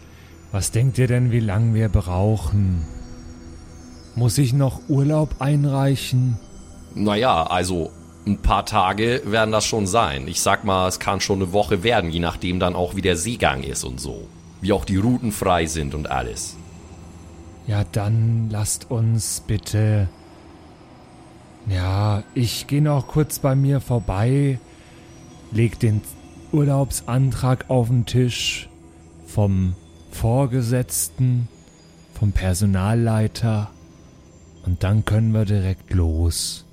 Was 0.53 0.71
denkt 0.71 0.99
ihr 0.99 1.07
denn, 1.07 1.31
wie 1.31 1.41
lange 1.41 1.75
wir 1.75 1.91
brauchen? 1.91 2.87
Muss 4.17 4.39
ich 4.39 4.53
noch 4.55 4.81
Urlaub 4.89 5.37
einreichen? 5.39 6.39
Naja, 6.95 7.45
also 7.45 7.91
ein 8.27 8.39
paar 8.39 8.65
Tage 8.65 9.23
werden 9.27 9.53
das 9.53 9.67
schon 9.67 9.87
sein. 9.87 10.27
Ich 10.29 10.41
sag 10.41 10.65
mal, 10.65 10.89
es 10.89 10.99
kann 10.99 11.21
schon 11.21 11.43
eine 11.43 11.53
Woche 11.53 11.83
werden, 11.83 12.11
je 12.11 12.21
nachdem 12.21 12.59
dann 12.59 12.75
auch 12.75 12.97
wie 12.97 13.03
der 13.03 13.17
Seegang 13.17 13.63
ist 13.63 13.85
und 13.85 14.01
so. 14.01 14.27
Wie 14.61 14.73
auch 14.73 14.85
die 14.85 14.97
Routen 14.97 15.31
frei 15.33 15.67
sind 15.67 15.95
und 15.95 16.11
alles. 16.11 16.57
Ja, 17.67 17.85
dann 17.93 18.49
lasst 18.51 18.91
uns 18.91 19.43
bitte. 19.47 20.09
Ja, 21.69 22.23
ich 22.35 22.67
gehe 22.67 22.83
noch 22.83 23.07
kurz 23.07 23.39
bei 23.39 23.55
mir 23.55 23.81
vorbei, 23.81 24.59
leg 25.53 25.79
den 25.79 26.01
Urlaubsantrag 26.53 27.67
auf 27.69 27.89
den 27.89 28.07
Tisch 28.07 28.69
vom 29.27 29.75
Vorgesetzten, 30.11 31.49
vom 32.19 32.33
Personalleiter 32.33 33.71
und 34.67 34.83
dann 34.83 35.05
können 35.05 35.33
wir 35.33 35.45
direkt 35.45 35.93
los. 35.93 36.65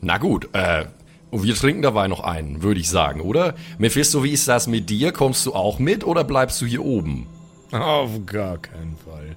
Na 0.00 0.18
gut, 0.18 0.48
äh, 0.52 0.86
wir 1.30 1.54
trinken 1.54 1.82
dabei 1.82 2.08
noch 2.08 2.20
einen, 2.20 2.62
würde 2.62 2.80
ich 2.80 2.88
sagen, 2.90 3.20
oder? 3.20 3.54
Mephisto, 3.78 4.22
wie 4.22 4.30
ist 4.30 4.48
das 4.48 4.66
mit 4.66 4.90
dir? 4.90 5.12
Kommst 5.12 5.46
du 5.46 5.54
auch 5.54 5.78
mit 5.78 6.04
oder 6.04 6.24
bleibst 6.24 6.60
du 6.60 6.66
hier 6.66 6.84
oben? 6.84 7.26
Auf 7.72 8.10
gar 8.26 8.58
keinen 8.58 8.96
Fall. 8.96 9.36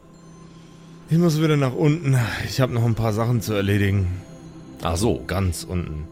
Ich 1.10 1.18
muss 1.18 1.42
wieder 1.42 1.56
nach 1.56 1.74
unten. 1.74 2.18
Ich 2.48 2.60
habe 2.60 2.74
noch 2.74 2.84
ein 2.84 2.96
paar 2.96 3.14
Sachen 3.14 3.42
zu 3.42 3.54
erledigen. 3.54 4.08
Ach 4.82 4.98
so. 4.98 5.24
Ganz 5.26 5.64
unten. 5.64 6.06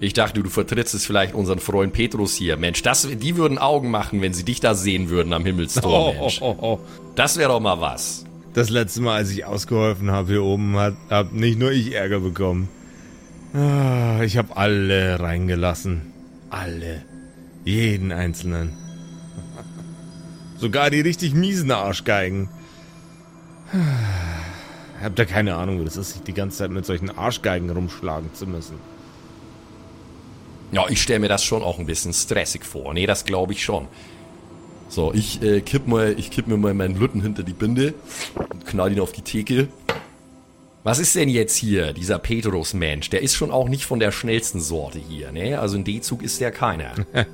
Ich 0.00 0.12
dachte, 0.12 0.42
du 0.42 0.50
vertrittst 0.50 0.94
es 0.94 1.06
vielleicht 1.06 1.34
unseren 1.34 1.58
Freund 1.58 1.92
Petrus 1.94 2.34
hier. 2.34 2.58
Mensch, 2.58 2.82
das, 2.82 3.08
die 3.08 3.36
würden 3.36 3.56
Augen 3.56 3.90
machen, 3.90 4.20
wenn 4.20 4.34
sie 4.34 4.44
dich 4.44 4.60
da 4.60 4.74
sehen 4.74 5.08
würden 5.08 5.32
am 5.32 5.46
Himmelstor, 5.46 6.12
Mensch. 6.12 6.42
oh, 6.42 6.56
oh. 6.60 6.78
Das 7.14 7.38
wäre 7.38 7.48
doch 7.50 7.60
mal 7.60 7.80
was. 7.80 8.24
Das 8.52 8.68
letzte 8.68 9.00
Mal, 9.00 9.16
als 9.16 9.30
ich 9.30 9.46
ausgeholfen 9.46 10.10
habe 10.10 10.32
hier 10.32 10.42
oben, 10.42 10.76
hat, 10.76 10.94
hab 11.08 11.32
nicht 11.32 11.58
nur 11.58 11.72
ich 11.72 11.94
Ärger 11.94 12.20
bekommen. 12.20 12.68
Ah, 13.54 14.20
ich 14.22 14.36
habe 14.36 14.56
alle 14.56 15.18
reingelassen. 15.18 16.02
Alle. 16.50 17.02
Jeden 17.64 18.12
einzelnen. 18.12 18.72
Sogar 20.58 20.90
die 20.90 21.00
richtig 21.00 21.34
miesen 21.34 21.70
Arschgeigen. 21.70 22.48
Habt 25.02 25.18
ihr 25.18 25.26
keine 25.26 25.56
Ahnung, 25.56 25.80
wie 25.80 25.84
das 25.84 25.96
ist, 25.96 26.12
sich 26.12 26.22
die 26.22 26.32
ganze 26.32 26.58
Zeit 26.58 26.70
mit 26.70 26.86
solchen 26.86 27.10
Arschgeigen 27.10 27.70
rumschlagen 27.70 28.32
zu 28.34 28.46
müssen. 28.46 28.76
Ja, 30.72 30.86
ich 30.88 31.02
stelle 31.02 31.20
mir 31.20 31.28
das 31.28 31.44
schon 31.44 31.62
auch 31.62 31.78
ein 31.78 31.86
bisschen 31.86 32.12
stressig 32.12 32.64
vor. 32.64 32.94
Nee, 32.94 33.06
das 33.06 33.24
glaube 33.24 33.52
ich 33.52 33.62
schon. 33.62 33.86
So, 34.88 35.12
ich 35.12 35.42
äh, 35.42 35.60
kipp 35.60 35.86
mal, 35.86 36.14
ich 36.18 36.30
kipp 36.30 36.46
mir 36.46 36.56
mal 36.56 36.74
meinen 36.74 36.98
Lütten 36.98 37.20
hinter 37.20 37.42
die 37.42 37.52
Binde 37.52 37.94
und 38.34 38.66
knall 38.66 38.92
ihn 38.92 39.00
auf 39.00 39.12
die 39.12 39.22
Theke. 39.22 39.68
Was 40.84 40.98
ist 40.98 41.14
denn 41.14 41.28
jetzt 41.28 41.56
hier, 41.56 41.92
dieser 41.92 42.18
Petrus-Mensch? 42.18 43.08
Der 43.10 43.22
ist 43.22 43.34
schon 43.34 43.50
auch 43.50 43.68
nicht 43.68 43.86
von 43.86 44.00
der 44.00 44.12
schnellsten 44.12 44.60
Sorte 44.60 44.98
hier, 44.98 45.32
ne? 45.32 45.58
Also 45.58 45.76
in 45.76 45.84
D-Zug 45.84 46.22
ist 46.22 46.40
der 46.40 46.50
keiner. 46.50 46.92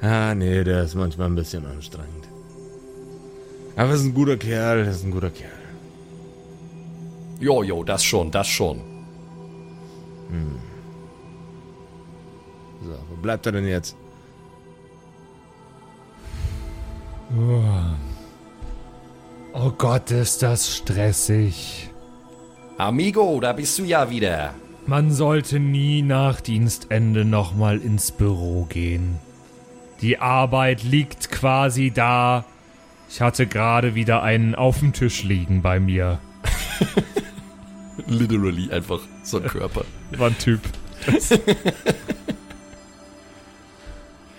Ah, 0.00 0.34
nee, 0.34 0.64
der 0.64 0.82
ist 0.82 0.94
manchmal 0.96 1.28
ein 1.28 1.34
bisschen 1.34 1.64
anstrengend. 1.64 2.28
Aber 3.76 3.88
er 3.88 3.94
ist 3.94 4.04
ein 4.04 4.14
guter 4.14 4.36
Kerl, 4.36 4.84
er 4.84 4.90
ist 4.90 5.04
ein 5.04 5.10
guter 5.10 5.30
Kerl. 5.30 5.50
Jo, 7.40 7.62
jo, 7.62 7.82
das 7.84 8.04
schon, 8.04 8.30
das 8.30 8.46
schon. 8.46 8.80
So, 12.82 12.90
wo 13.10 13.16
bleibt 13.20 13.46
er 13.46 13.52
denn 13.52 13.66
jetzt? 13.66 13.96
Oh 19.52 19.70
Gott, 19.76 20.10
ist 20.10 20.42
das 20.42 20.76
stressig. 20.76 21.90
Amigo, 22.78 23.40
da 23.40 23.52
bist 23.52 23.78
du 23.78 23.84
ja 23.84 24.10
wieder. 24.10 24.54
Man 24.86 25.10
sollte 25.10 25.58
nie 25.58 26.02
nach 26.02 26.40
Dienstende 26.40 27.24
nochmal 27.24 27.78
ins 27.78 28.12
Büro 28.12 28.66
gehen. 28.68 29.18
Die 30.00 30.18
Arbeit 30.18 30.82
liegt 30.82 31.30
quasi 31.30 31.90
da. 31.90 32.44
Ich 33.14 33.20
hatte 33.20 33.46
gerade 33.46 33.94
wieder 33.94 34.24
einen 34.24 34.56
auf 34.56 34.80
dem 34.80 34.92
Tisch 34.92 35.22
liegen 35.22 35.62
bei 35.62 35.78
mir. 35.78 36.18
Literally 38.08 38.72
einfach 38.72 38.98
so 39.22 39.36
ein 39.36 39.44
Körper. 39.44 39.84
War 40.18 40.30
ein 40.30 40.38
Typ. 40.38 40.60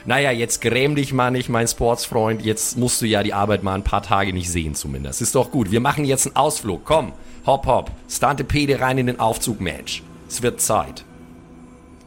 Naja, 0.07 0.29
jetzt 0.29 0.61
gräm 0.61 0.93
dich 0.93 1.13
mal 1.13 1.31
nicht, 1.31 1.49
mein 1.49 1.67
Sportsfreund. 1.67 2.45
Jetzt 2.45 2.77
musst 2.77 3.01
du 3.01 3.07
ja 3.07 3.23
die 3.23 3.33
Arbeit 3.33 3.63
mal 3.63 3.73
ein 3.73 3.83
paar 3.83 4.03
Tage 4.03 4.33
nicht 4.33 4.51
sehen 4.51 4.75
zumindest. 4.75 5.19
Ist 5.19 5.33
doch 5.33 5.49
gut. 5.49 5.71
Wir 5.71 5.79
machen 5.79 6.05
jetzt 6.05 6.27
einen 6.27 6.35
Ausflug. 6.35 6.85
Komm, 6.85 7.13
hopp, 7.47 7.65
hopp. 7.65 7.91
Stantepede 8.07 8.81
rein 8.81 8.99
in 8.99 9.07
den 9.07 9.19
Aufzug, 9.19 9.61
Mensch. 9.61 10.03
Es 10.27 10.43
wird 10.43 10.61
Zeit. 10.61 11.03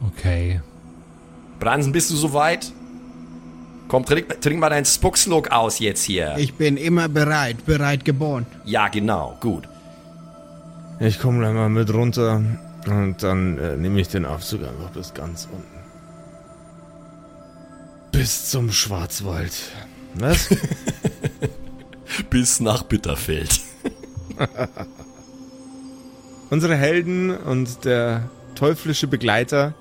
Okay. 0.07 0.61
Bransen, 1.59 1.91
bist 1.91 2.09
du 2.09 2.15
soweit? 2.15 2.71
Komm, 3.89 4.05
trink, 4.05 4.39
trink 4.39 4.59
mal 4.59 4.69
deinen 4.69 4.85
Spuckslook 4.85 5.49
aus 5.49 5.79
jetzt 5.79 6.03
hier. 6.03 6.35
Ich 6.37 6.53
bin 6.53 6.77
immer 6.77 7.09
bereit, 7.09 7.65
bereit 7.65 8.05
geboren. 8.05 8.45
Ja, 8.63 8.87
genau. 8.87 9.35
Gut. 9.39 9.67
Ich 10.99 11.19
komme 11.19 11.39
gleich 11.39 11.53
mal 11.53 11.69
mit 11.69 11.91
runter 11.91 12.43
und 12.85 13.23
dann 13.23 13.57
äh, 13.57 13.75
nehme 13.77 13.99
ich 13.99 14.07
den 14.07 14.25
Aufzug 14.25 14.61
einfach 14.61 14.91
bis 14.91 15.15
ganz 15.15 15.47
unten. 15.51 15.79
Bis 18.11 18.51
zum 18.51 18.71
Schwarzwald. 18.71 19.53
Was? 20.13 20.49
Bis 22.29 22.59
nach 22.59 22.83
Bitterfeld. 22.83 23.59
Unsere 26.51 26.75
Helden 26.75 27.35
und 27.35 27.85
der 27.85 28.29
teuflische 28.53 29.07
Begleiter 29.07 29.73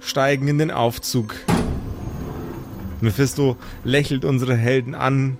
steigen 0.00 0.48
in 0.48 0.58
den 0.58 0.72
Aufzug. 0.72 1.36
Mephisto 3.02 3.56
lächelt 3.82 4.24
unsere 4.24 4.56
Helden 4.56 4.94
an, 4.94 5.36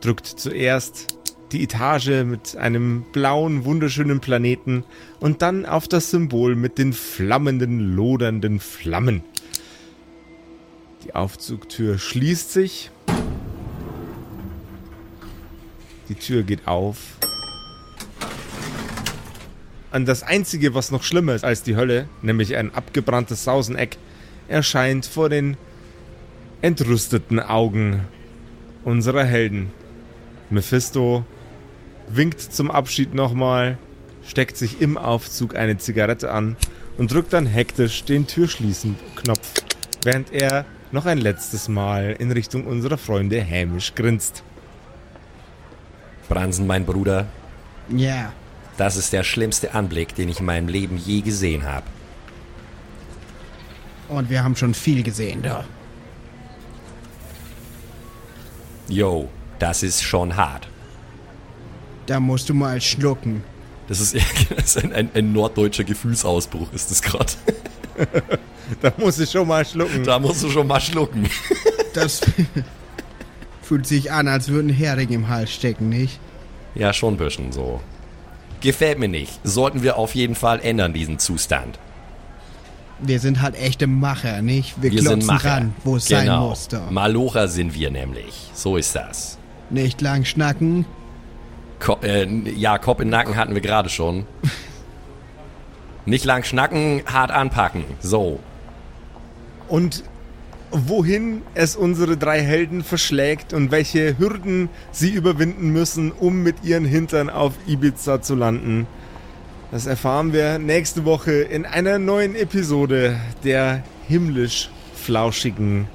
drückt 0.00 0.26
zuerst 0.26 1.18
die 1.52 1.62
Etage 1.62 2.24
mit 2.24 2.56
einem 2.56 3.04
blauen, 3.12 3.64
wunderschönen 3.64 4.20
Planeten 4.20 4.84
und 5.20 5.40
dann 5.40 5.64
auf 5.64 5.88
das 5.88 6.10
Symbol 6.10 6.54
mit 6.54 6.78
den 6.78 6.92
flammenden, 6.92 7.96
lodernden 7.96 8.60
Flammen. 8.60 9.22
Die 11.04 11.14
Aufzugtür 11.14 11.98
schließt 11.98 12.52
sich. 12.52 12.90
Die 16.08 16.14
Tür 16.14 16.42
geht 16.42 16.66
auf. 16.66 16.98
Und 19.92 20.06
das 20.06 20.22
Einzige, 20.22 20.74
was 20.74 20.90
noch 20.90 21.04
schlimmer 21.04 21.34
ist 21.34 21.44
als 21.44 21.62
die 21.62 21.76
Hölle, 21.76 22.08
nämlich 22.20 22.56
ein 22.56 22.74
abgebranntes 22.74 23.44
Sauseneck, 23.44 23.96
erscheint 24.48 25.06
vor 25.06 25.28
den 25.28 25.56
entrüsteten 26.64 27.40
Augen 27.40 28.00
unserer 28.84 29.24
Helden. 29.24 29.70
Mephisto 30.48 31.26
winkt 32.08 32.40
zum 32.40 32.70
Abschied 32.70 33.12
nochmal, 33.12 33.76
steckt 34.26 34.56
sich 34.56 34.80
im 34.80 34.96
Aufzug 34.96 35.56
eine 35.56 35.76
Zigarette 35.76 36.32
an 36.32 36.56
und 36.96 37.12
drückt 37.12 37.34
dann 37.34 37.44
hektisch 37.44 38.04
den 38.04 38.26
Türschließen-Knopf, 38.26 39.52
während 40.04 40.32
er 40.32 40.64
noch 40.90 41.04
ein 41.04 41.18
letztes 41.18 41.68
Mal 41.68 42.16
in 42.18 42.32
Richtung 42.32 42.64
unserer 42.66 42.96
Freunde 42.96 43.42
hämisch 43.42 43.94
grinst. 43.94 44.42
Bransen, 46.30 46.66
mein 46.66 46.86
Bruder, 46.86 47.26
Ja. 47.90 48.32
das 48.78 48.96
ist 48.96 49.12
der 49.12 49.22
schlimmste 49.22 49.74
Anblick, 49.74 50.14
den 50.14 50.30
ich 50.30 50.40
in 50.40 50.46
meinem 50.46 50.68
Leben 50.68 50.96
je 50.96 51.20
gesehen 51.20 51.64
habe. 51.64 51.84
Und 54.08 54.30
wir 54.30 54.42
haben 54.42 54.56
schon 54.56 54.72
viel 54.72 55.02
gesehen 55.02 55.42
da. 55.42 55.66
Yo, 58.88 59.28
das 59.58 59.82
ist 59.82 60.02
schon 60.02 60.36
hart. 60.36 60.68
Da 62.06 62.20
musst 62.20 62.48
du 62.48 62.54
mal 62.54 62.80
schlucken. 62.80 63.42
Das 63.88 64.00
ist, 64.00 64.14
das 64.56 64.76
ist 64.76 64.84
ein, 64.84 64.92
ein, 64.92 65.10
ein 65.14 65.32
norddeutscher 65.32 65.84
Gefühlsausbruch, 65.84 66.72
ist 66.72 66.90
das 66.90 67.02
gerade. 67.02 67.32
Da 68.80 68.92
muss 68.96 69.18
ich 69.18 69.30
schon 69.30 69.46
mal 69.46 69.64
schlucken. 69.64 70.04
Da 70.04 70.18
musst 70.18 70.42
du 70.42 70.50
schon 70.50 70.66
mal 70.66 70.80
schlucken. 70.80 71.28
Das 71.92 72.22
fühlt 73.62 73.86
sich 73.86 74.10
an, 74.10 74.26
als 74.26 74.48
würde 74.48 74.68
ein 74.68 74.72
Hering 74.74 75.10
im 75.10 75.28
Hals 75.28 75.52
stecken, 75.52 75.90
nicht? 75.90 76.18
Ja, 76.74 76.92
schon 76.92 77.14
ein 77.14 77.16
bisschen 77.18 77.52
so. 77.52 77.80
Gefällt 78.60 78.98
mir 78.98 79.08
nicht. 79.08 79.38
Sollten 79.44 79.82
wir 79.82 79.98
auf 79.98 80.14
jeden 80.14 80.34
Fall 80.34 80.60
ändern, 80.60 80.94
diesen 80.94 81.18
Zustand. 81.18 81.78
Wir 83.00 83.20
sind 83.20 83.42
halt 83.42 83.56
echte 83.56 83.86
Macher, 83.86 84.40
nicht? 84.42 84.80
Wir, 84.80 84.92
Wir 84.92 85.16
Macher. 85.16 85.50
ran, 85.50 85.74
wo 85.84 85.96
es 85.96 86.06
sein 86.06 86.26
genau. 86.26 86.50
muss. 86.50 86.68
Da. 86.68 86.90
Malocher 86.90 87.48
sind 87.48 87.74
wir 87.74 87.90
nämlich. 87.90 88.50
So 88.54 88.76
ist 88.76 88.94
das. 88.94 89.38
Nicht 89.70 90.00
lang 90.00 90.24
schnacken. 90.24 90.86
Ko 91.80 91.98
äh, 92.02 92.26
ja, 92.50 92.78
Kopf 92.78 93.00
in 93.00 93.08
Nacken 93.08 93.36
hatten 93.36 93.54
wir 93.54 93.60
gerade 93.60 93.88
schon. 93.88 94.26
Nicht 96.06 96.24
lang 96.24 96.44
schnacken, 96.44 97.02
hart 97.06 97.30
anpacken. 97.30 97.84
So. 98.00 98.40
und 99.68 100.04
wohin 100.70 101.42
es 101.54 101.76
unsere 101.76 102.16
drei 102.16 102.42
Helden 102.42 102.82
verschlägt 102.82 103.52
und 103.52 103.70
welche 103.70 104.18
Hürden 104.18 104.68
sie 104.90 105.10
überwinden 105.10 105.70
müssen, 105.70 106.10
um 106.10 106.42
mit 106.42 106.64
ihren 106.64 106.84
Hintern 106.84 107.30
auf 107.30 107.52
Ibiza 107.66 108.20
zu 108.22 108.34
landen. 108.34 108.86
Das 109.74 109.86
erfahren 109.86 110.32
wir 110.32 110.60
nächste 110.60 111.04
Woche 111.04 111.32
in 111.32 111.66
einer 111.66 111.98
neuen 111.98 112.36
Episode 112.36 113.18
der 113.42 113.82
himmlisch 114.06 114.70
flauschigen 114.94 115.88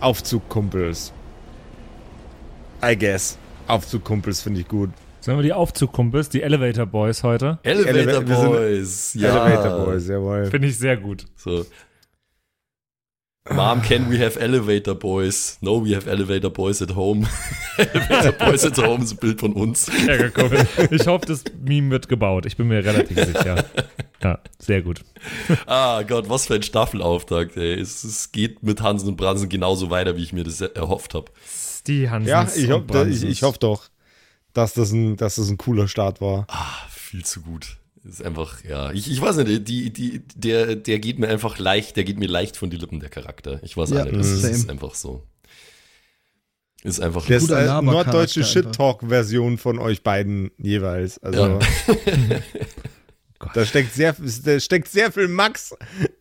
Aufzugkumpels. 0.00 1.12
I 2.82 2.96
guess. 2.96 3.36
Aufzugkumpels 3.66 4.40
finde 4.40 4.60
ich 4.60 4.68
gut. 4.68 4.88
Sollen 5.20 5.36
wir 5.36 5.42
die 5.42 5.52
Aufzugkumpels, 5.52 6.30
die 6.30 6.40
Elevator 6.40 6.86
Boys 6.86 7.22
heute? 7.24 7.58
Elevator 7.62 8.22
Eleva- 8.22 8.46
Boys. 8.46 9.12
Ja. 9.12 9.46
Elevator 9.46 9.84
Boys, 9.84 10.08
jawohl. 10.08 10.46
Finde 10.46 10.68
ich 10.68 10.78
sehr 10.78 10.96
gut. 10.96 11.26
So. 11.36 11.66
Mom, 13.54 13.82
can 13.82 14.08
we 14.08 14.18
have 14.18 14.36
elevator 14.36 14.94
boys? 14.94 15.58
No, 15.60 15.82
we 15.82 15.92
have 15.94 16.06
elevator 16.06 16.50
boys 16.50 16.80
at 16.80 16.90
home. 16.90 17.26
elevator 17.78 18.32
boys 18.32 18.64
at 18.64 18.78
home 18.78 19.02
ist 19.02 19.12
ein 19.12 19.16
Bild 19.18 19.40
von 19.40 19.52
uns. 19.54 19.86
Kerkerkumpel. 19.86 20.66
Ich 20.90 21.06
hoffe, 21.06 21.26
das 21.26 21.42
Meme 21.60 21.90
wird 21.90 22.08
gebaut. 22.08 22.46
Ich 22.46 22.56
bin 22.56 22.68
mir 22.68 22.84
relativ 22.84 23.16
sicher. 23.16 23.64
Ja, 24.22 24.38
sehr 24.58 24.82
gut. 24.82 25.00
Ah 25.64 26.02
Gott, 26.02 26.28
was 26.28 26.46
für 26.46 26.54
ein 26.56 26.62
Staffelauftakt, 26.62 27.56
ey. 27.56 27.80
Es, 27.80 28.04
es 28.04 28.32
geht 28.32 28.62
mit 28.62 28.82
Hansen 28.82 29.08
und 29.08 29.16
Bransen 29.16 29.48
genauso 29.48 29.88
weiter, 29.88 30.14
wie 30.14 30.22
ich 30.22 30.34
mir 30.34 30.44
das 30.44 30.60
erhofft 30.60 31.14
habe. 31.14 31.32
Die 31.86 32.10
Hansens 32.10 32.28
Ja, 32.28 32.46
ich, 32.54 32.70
und 32.70 32.94
hoff, 32.94 33.06
ich, 33.06 33.24
ich 33.24 33.42
hoffe 33.42 33.58
doch, 33.58 33.88
dass 34.52 34.74
das, 34.74 34.92
ein, 34.92 35.16
dass 35.16 35.36
das 35.36 35.48
ein 35.48 35.56
cooler 35.56 35.88
Start 35.88 36.20
war. 36.20 36.44
Ah, 36.48 36.86
viel 36.90 37.24
zu 37.24 37.40
gut. 37.40 37.78
Ist 38.02 38.24
einfach, 38.24 38.64
ja, 38.64 38.92
ich, 38.92 39.10
ich 39.10 39.20
weiß 39.20 39.36
nicht, 39.36 39.68
die, 39.68 39.90
die, 39.92 40.22
der, 40.34 40.74
der 40.76 40.98
geht 41.00 41.18
mir 41.18 41.28
einfach 41.28 41.58
leicht, 41.58 41.96
der 41.96 42.04
geht 42.04 42.18
mir 42.18 42.28
leicht 42.28 42.56
von 42.56 42.70
die 42.70 42.78
Lippen, 42.78 42.98
der 42.98 43.10
Charakter. 43.10 43.60
Ich 43.62 43.76
weiß 43.76 43.90
Ja, 43.90 44.04
nicht, 44.04 44.16
das 44.16 44.28
ist, 44.28 44.70
einfach 44.70 44.94
so. 44.94 45.22
Ist 46.82 46.98
einfach 47.00 47.26
Das 47.26 47.42
ist 47.42 47.50
Labercharakter 47.50 47.82
norddeutsche. 48.12 48.42
Shit-Talk-Version 48.42 49.58
von 49.58 49.78
euch 49.78 50.02
beiden 50.02 50.50
jeweils. 50.56 51.18
Also, 51.22 51.58
da 53.54 53.66
steckt 53.66 53.92
sehr, 53.92 54.16
da 54.44 54.58
steckt 54.60 54.88
sehr 54.88 55.12
viel 55.12 55.28
Max 55.28 55.74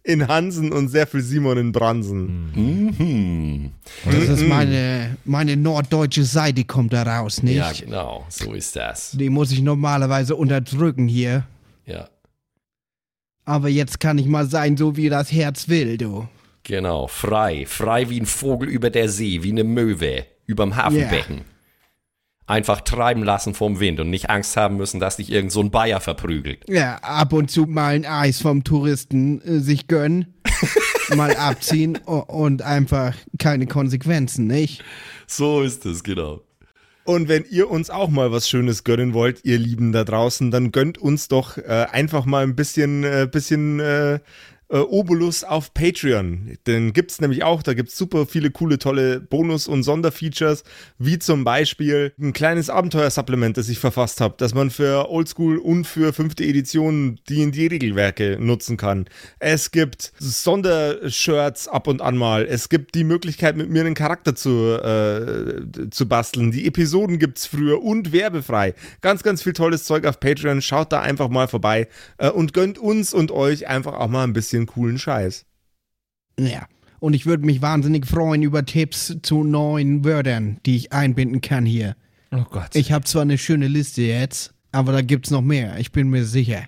in 0.03 0.27
Hansen 0.27 0.73
und 0.73 0.89
sehr 0.89 1.07
viel 1.07 1.21
Simon 1.21 1.57
in 1.57 1.71
Bransen. 1.71 2.51
Mhm. 2.97 3.71
Das 4.03 4.15
ist 4.27 4.45
meine, 4.45 5.15
meine 5.23 5.55
norddeutsche 5.55 6.25
Seite 6.25 6.65
kommt 6.65 6.91
da 6.91 7.03
raus, 7.03 7.41
nicht? 7.41 7.55
Ja, 7.55 7.71
genau, 7.71 8.25
so 8.27 8.53
ist 8.53 8.75
das. 8.75 9.11
Die 9.11 9.29
muss 9.29 9.51
ich 9.53 9.61
normalerweise 9.61 10.35
unterdrücken 10.35 11.07
hier. 11.07 11.45
Ja, 11.89 12.07
Aber 13.45 13.67
jetzt 13.67 13.99
kann 13.99 14.17
ich 14.17 14.27
mal 14.27 14.45
sein, 14.45 14.77
so 14.77 14.95
wie 14.95 15.09
das 15.09 15.31
Herz 15.31 15.67
will, 15.69 15.97
du. 15.97 16.27
Genau, 16.63 17.07
frei. 17.07 17.65
Frei 17.65 18.09
wie 18.09 18.19
ein 18.19 18.27
Vogel 18.27 18.69
über 18.69 18.89
der 18.91 19.09
See, 19.09 19.41
wie 19.41 19.49
eine 19.51 19.63
Möwe 19.63 20.25
überm 20.45 20.75
Hafenbecken. 20.75 21.41
Einfach 22.45 22.81
treiben 22.81 23.23
lassen 23.23 23.53
vom 23.53 23.79
Wind 23.79 23.99
und 23.99 24.09
nicht 24.09 24.29
Angst 24.29 24.57
haben 24.57 24.77
müssen, 24.77 24.99
dass 24.99 25.17
dich 25.17 25.31
irgend 25.31 25.51
so 25.51 25.61
ein 25.61 25.69
Bayer 25.71 25.99
verprügelt. 25.99 26.63
Ja, 26.67 26.95
ab 26.97 27.33
und 27.33 27.51
zu 27.51 27.65
mal 27.67 27.93
ein 27.93 28.05
Eis 28.05 28.41
vom 28.41 28.63
Touristen 28.63 29.41
äh, 29.41 29.59
sich 29.59 29.87
gönnen, 29.87 30.33
mal 31.15 31.35
abziehen 31.35 31.97
und 31.97 32.63
einfach 32.63 33.15
keine 33.37 33.67
Konsequenzen, 33.67 34.47
nicht? 34.47 34.83
so 35.27 35.61
ist 35.61 35.85
es, 35.85 36.03
genau. 36.03 36.41
Und 37.09 37.27
wenn 37.27 37.43
ihr 37.49 37.71
uns 37.71 37.89
auch 37.89 38.09
mal 38.09 38.31
was 38.31 38.47
Schönes 38.47 38.83
gönnen 38.83 39.15
wollt, 39.15 39.43
ihr 39.43 39.57
Lieben 39.57 39.91
da 39.91 40.03
draußen, 40.03 40.51
dann 40.51 40.71
gönnt 40.71 40.99
uns 40.99 41.27
doch 41.27 41.57
äh, 41.57 41.87
einfach 41.91 42.25
mal 42.25 42.43
ein 42.43 42.55
bisschen, 42.55 43.03
äh, 43.03 43.27
bisschen 43.29 43.79
äh, 43.79 44.19
äh, 44.69 44.77
Obolus 44.77 45.43
auf 45.43 45.73
Patreon. 45.73 46.57
Den 46.67 46.93
gibt's 46.93 47.19
nämlich 47.19 47.43
auch, 47.43 47.63
da 47.63 47.73
gibt's 47.73 47.97
super 47.97 48.25
viele 48.25 48.51
coole, 48.51 48.79
tolle 48.79 49.19
Bonus- 49.19 49.67
und 49.67 49.83
Sonderfeatures, 49.83 50.63
wie 50.97 51.19
zum 51.19 51.43
Beispiel 51.43 52.13
ein 52.19 52.33
kleines 52.33 52.69
Abenteuersupplement, 52.69 53.57
das 53.57 53.69
ich 53.69 53.79
verfasst 53.79 54.21
habe, 54.21 54.35
das 54.37 54.53
man 54.53 54.69
für 54.69 55.09
Oldschool 55.09 55.57
und 55.57 55.85
für 55.85 56.13
fünfte 56.13 56.43
Edition 56.43 57.19
D&D-Regelwerke 57.29 58.37
nutzen 58.39 58.77
kann. 58.77 59.05
Es 59.39 59.71
gibt 59.71 60.13
Sondershirts 60.19 61.67
ab 61.67 61.87
und 61.87 62.01
an 62.01 62.17
mal. 62.17 62.45
Es 62.45 62.69
gibt 62.69 62.95
die 62.95 63.03
Möglichkeit, 63.03 63.57
mit 63.57 63.69
mir 63.69 63.81
einen 63.81 63.95
Charakter 63.95 64.35
zu, 64.35 64.49
äh, 64.49 65.89
zu 65.89 66.07
basteln. 66.07 66.51
Die 66.51 66.67
Episoden 66.67 67.19
gibt's 67.19 67.45
früher 67.45 67.81
und 67.81 68.11
werbefrei. 68.11 68.75
Ganz, 69.01 69.23
ganz 69.23 69.41
viel 69.41 69.53
tolles 69.53 69.83
Zeug 69.83 70.05
auf 70.05 70.19
Patreon. 70.19 70.61
Schaut 70.61 70.91
da 70.91 71.01
einfach 71.01 71.29
mal 71.29 71.47
vorbei 71.47 71.87
äh, 72.17 72.29
und 72.29 72.53
gönnt 72.53 72.77
uns 72.77 73.13
und 73.13 73.31
euch 73.31 73.67
einfach 73.67 73.93
auch 73.93 74.07
mal 74.07 74.23
ein 74.23 74.33
bisschen 74.33 74.58
coolen 74.65 74.97
Scheiß. 74.99 75.45
Ja. 76.39 76.67
Und 76.99 77.13
ich 77.13 77.25
würde 77.25 77.45
mich 77.45 77.61
wahnsinnig 77.61 78.05
freuen 78.05 78.41
über 78.43 78.65
Tipps 78.65 79.17
zu 79.21 79.43
neuen 79.43 80.03
Wörtern, 80.03 80.59
die 80.65 80.75
ich 80.75 80.91
einbinden 80.91 81.39
kann 81.41 81.65
hier. 81.65 81.95
Oh 82.31 82.43
Gott. 82.49 82.75
Ich 82.75 82.91
habe 82.91 83.05
zwar 83.05 83.21
eine 83.23 83.37
schöne 83.37 83.67
Liste 83.67 84.01
jetzt, 84.01 84.53
aber 84.71 84.91
da 84.91 85.01
gibt's 85.01 85.31
noch 85.31 85.41
mehr, 85.41 85.77
ich 85.79 85.91
bin 85.91 86.09
mir 86.09 86.25
sicher. 86.25 86.63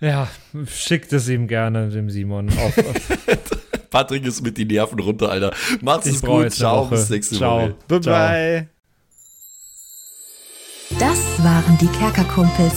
ja, 0.00 0.28
schickt 0.66 1.12
es 1.12 1.28
ihm 1.28 1.46
gerne, 1.48 1.88
dem 1.90 2.08
Simon. 2.08 2.48
Auf, 2.50 2.78
auf, 2.78 3.90
Patrick 3.90 4.24
ist 4.24 4.42
mit 4.42 4.56
die 4.56 4.64
Nerven 4.64 5.00
runter, 5.00 5.30
Alter. 5.30 5.52
Macht's 5.82 6.06
Ich 6.06 6.22
gut. 6.22 6.52
Ciao, 6.52 6.84
Woche. 6.84 6.90
bis 6.94 7.10
nächste 7.10 7.36
Ciao. 7.36 7.62
Woche. 7.62 7.76
Bye 7.88 8.00
Ciao. 8.00 8.14
bye. 8.14 8.68
Das 10.98 11.18
waren 11.44 11.78
die 11.78 11.86
Kerkerkumpels, 11.98 12.74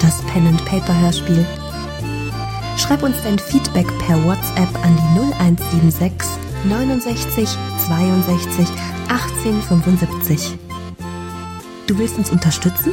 das 0.00 0.20
Pen-and-Paper-Hörspiel. 0.26 1.44
Schreib 2.78 3.02
uns 3.02 3.16
dein 3.24 3.38
Feedback 3.40 3.86
per 3.98 4.24
WhatsApp 4.24 4.72
an 4.84 4.96
die 4.96 5.20
0176 5.20 6.28
69 6.64 7.48
62 7.86 8.68
18 9.08 9.62
75. 9.62 10.58
Du 11.88 11.98
willst 11.98 12.16
uns 12.18 12.30
unterstützen? 12.30 12.92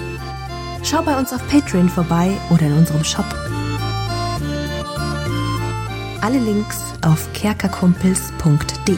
Schau 0.84 1.04
bei 1.04 1.18
uns 1.18 1.32
auf 1.32 1.48
Patreon 1.50 1.88
vorbei 1.88 2.36
oder 2.50 2.64
in 2.64 2.74
unserem 2.74 3.04
Shop. 3.04 3.26
Alle 6.22 6.40
Links 6.40 6.80
auf 7.06 7.32
kerkerkumpels.de. 7.34 8.98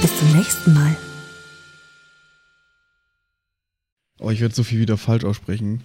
Bis 0.00 0.18
zum 0.18 0.32
nächsten 0.36 0.74
Mal. 0.74 0.96
Oh, 4.18 4.30
ich 4.30 4.40
werde 4.40 4.54
so 4.54 4.64
viel 4.64 4.80
wieder 4.80 4.96
falsch 4.96 5.24
aussprechen. 5.24 5.84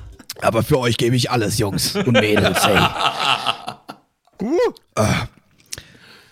Aber 0.41 0.63
für 0.63 0.79
euch 0.79 0.97
gebe 0.97 1.15
ich 1.15 1.31
alles, 1.31 1.57
Jungs 1.57 1.95
und 1.95 2.13
Mädels, 2.13 2.63
ey. 2.65 2.77
Ah. 4.95 5.27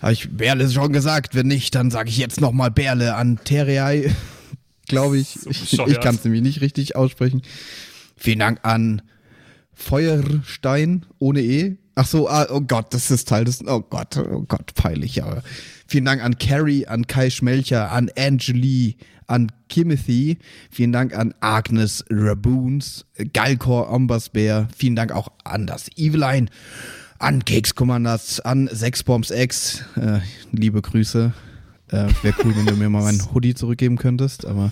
Habe 0.01 0.13
ich 0.13 0.29
Berle 0.31 0.69
schon 0.69 0.93
gesagt? 0.93 1.35
Wenn 1.35 1.47
nicht, 1.47 1.75
dann 1.75 1.91
sage 1.91 2.09
ich 2.09 2.17
jetzt 2.17 2.39
nochmal 2.39 2.71
Berle 2.71 3.15
an 3.15 3.39
Terrei. 3.43 4.13
Glaube 4.87 5.17
ich. 5.17 5.35
ich 5.49 5.59
bescheuert. 5.59 5.89
ich 5.89 5.99
kann 5.99 6.15
es 6.15 6.23
nämlich 6.23 6.41
nicht 6.41 6.61
richtig 6.61 6.95
aussprechen. 6.95 7.41
Vielen 8.15 8.39
Dank 8.39 8.59
an 8.63 9.01
Feuerstein 9.73 11.05
ohne 11.19 11.41
E. 11.41 11.77
Ach 11.99 12.05
so, 12.07 12.29
ah, 12.29 12.47
oh 12.49 12.61
Gott, 12.61 12.93
das 12.93 13.11
ist 13.11 13.27
Teil 13.27 13.43
des. 13.43 13.61
Oh 13.67 13.81
Gott, 13.81 14.15
oh 14.15 14.45
Gott, 14.47 14.73
peinlich, 14.73 15.21
aber. 15.21 15.43
Vielen 15.85 16.05
Dank 16.05 16.23
an 16.23 16.37
Carrie, 16.37 16.87
an 16.87 17.07
Kai 17.07 17.29
Schmelcher, 17.29 17.91
an 17.91 18.09
Angeli, 18.17 18.95
an 19.27 19.51
Kimothy. 19.67 20.37
Vielen 20.71 20.93
Dank 20.93 21.13
an 21.13 21.33
Agnes 21.41 22.05
Raboons, 22.09 23.05
Galkor 23.33 23.91
Ombersbär. 23.91 24.69
Vielen 24.77 24.95
Dank 24.95 25.11
auch 25.11 25.27
an 25.43 25.67
das 25.67 25.89
Eveline, 25.97 26.47
an 27.17 27.43
Keks 27.43 27.75
Commanders, 27.75 28.39
an 28.39 28.69
Sexbombs 28.71 29.29
X. 29.29 29.83
Äh, 29.97 30.19
liebe 30.53 30.81
Grüße. 30.81 31.33
Äh, 31.89 32.07
Wäre 32.21 32.35
cool, 32.45 32.55
wenn 32.55 32.65
du 32.65 32.77
mir 32.77 32.89
mal 32.89 33.03
meinen 33.03 33.21
Hoodie 33.33 33.55
zurückgeben 33.55 33.97
könntest, 33.97 34.45
aber. 34.45 34.71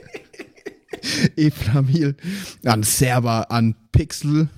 Eflamil, 1.35 2.15
an 2.65 2.83
Server, 2.83 3.51
an 3.51 3.75
Pixel, 3.91 4.49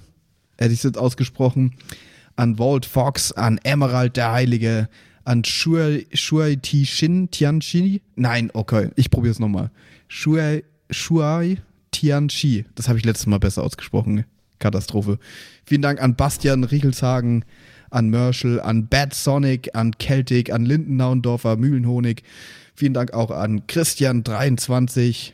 hätte 0.57 0.73
ich 0.73 0.79
es 0.79 0.83
jetzt 0.83 0.97
ausgesprochen, 0.97 1.75
an 2.35 2.57
Walt 2.59 2.85
Fox, 2.85 3.31
an 3.31 3.59
Emerald 3.63 4.17
der 4.17 4.31
Heilige, 4.31 4.89
an 5.25 5.43
Shuai, 5.43 6.05
Shuai 6.13 6.57
Tishin 6.57 7.29
Tianchi. 7.31 8.01
Nein, 8.15 8.49
okay, 8.53 8.89
ich 8.95 9.09
probiere 9.09 9.31
es 9.31 9.39
nochmal. 9.39 9.71
Shuai, 10.07 10.63
Shuai 10.89 11.57
Tianchi. 11.91 12.65
Das 12.75 12.87
habe 12.89 12.99
ich 12.99 13.05
letztes 13.05 13.27
Mal 13.27 13.39
besser 13.39 13.63
ausgesprochen. 13.63 14.25
Katastrophe. 14.59 15.19
Vielen 15.65 15.81
Dank 15.81 16.01
an 16.01 16.15
Bastian 16.15 16.63
Riechelshagen, 16.63 17.43
an 17.89 18.09
Merschel, 18.09 18.59
an 18.61 18.87
Bad 18.87 19.13
Sonic, 19.13 19.75
an 19.75 19.91
Celtic, 19.99 20.51
an 20.51 20.65
Lindennaundorfer, 20.65 21.57
Mühlenhonig. 21.57 22.23
Vielen 22.75 22.93
Dank 22.93 23.13
auch 23.13 23.29
an 23.29 23.63
Christian23, 23.67 25.33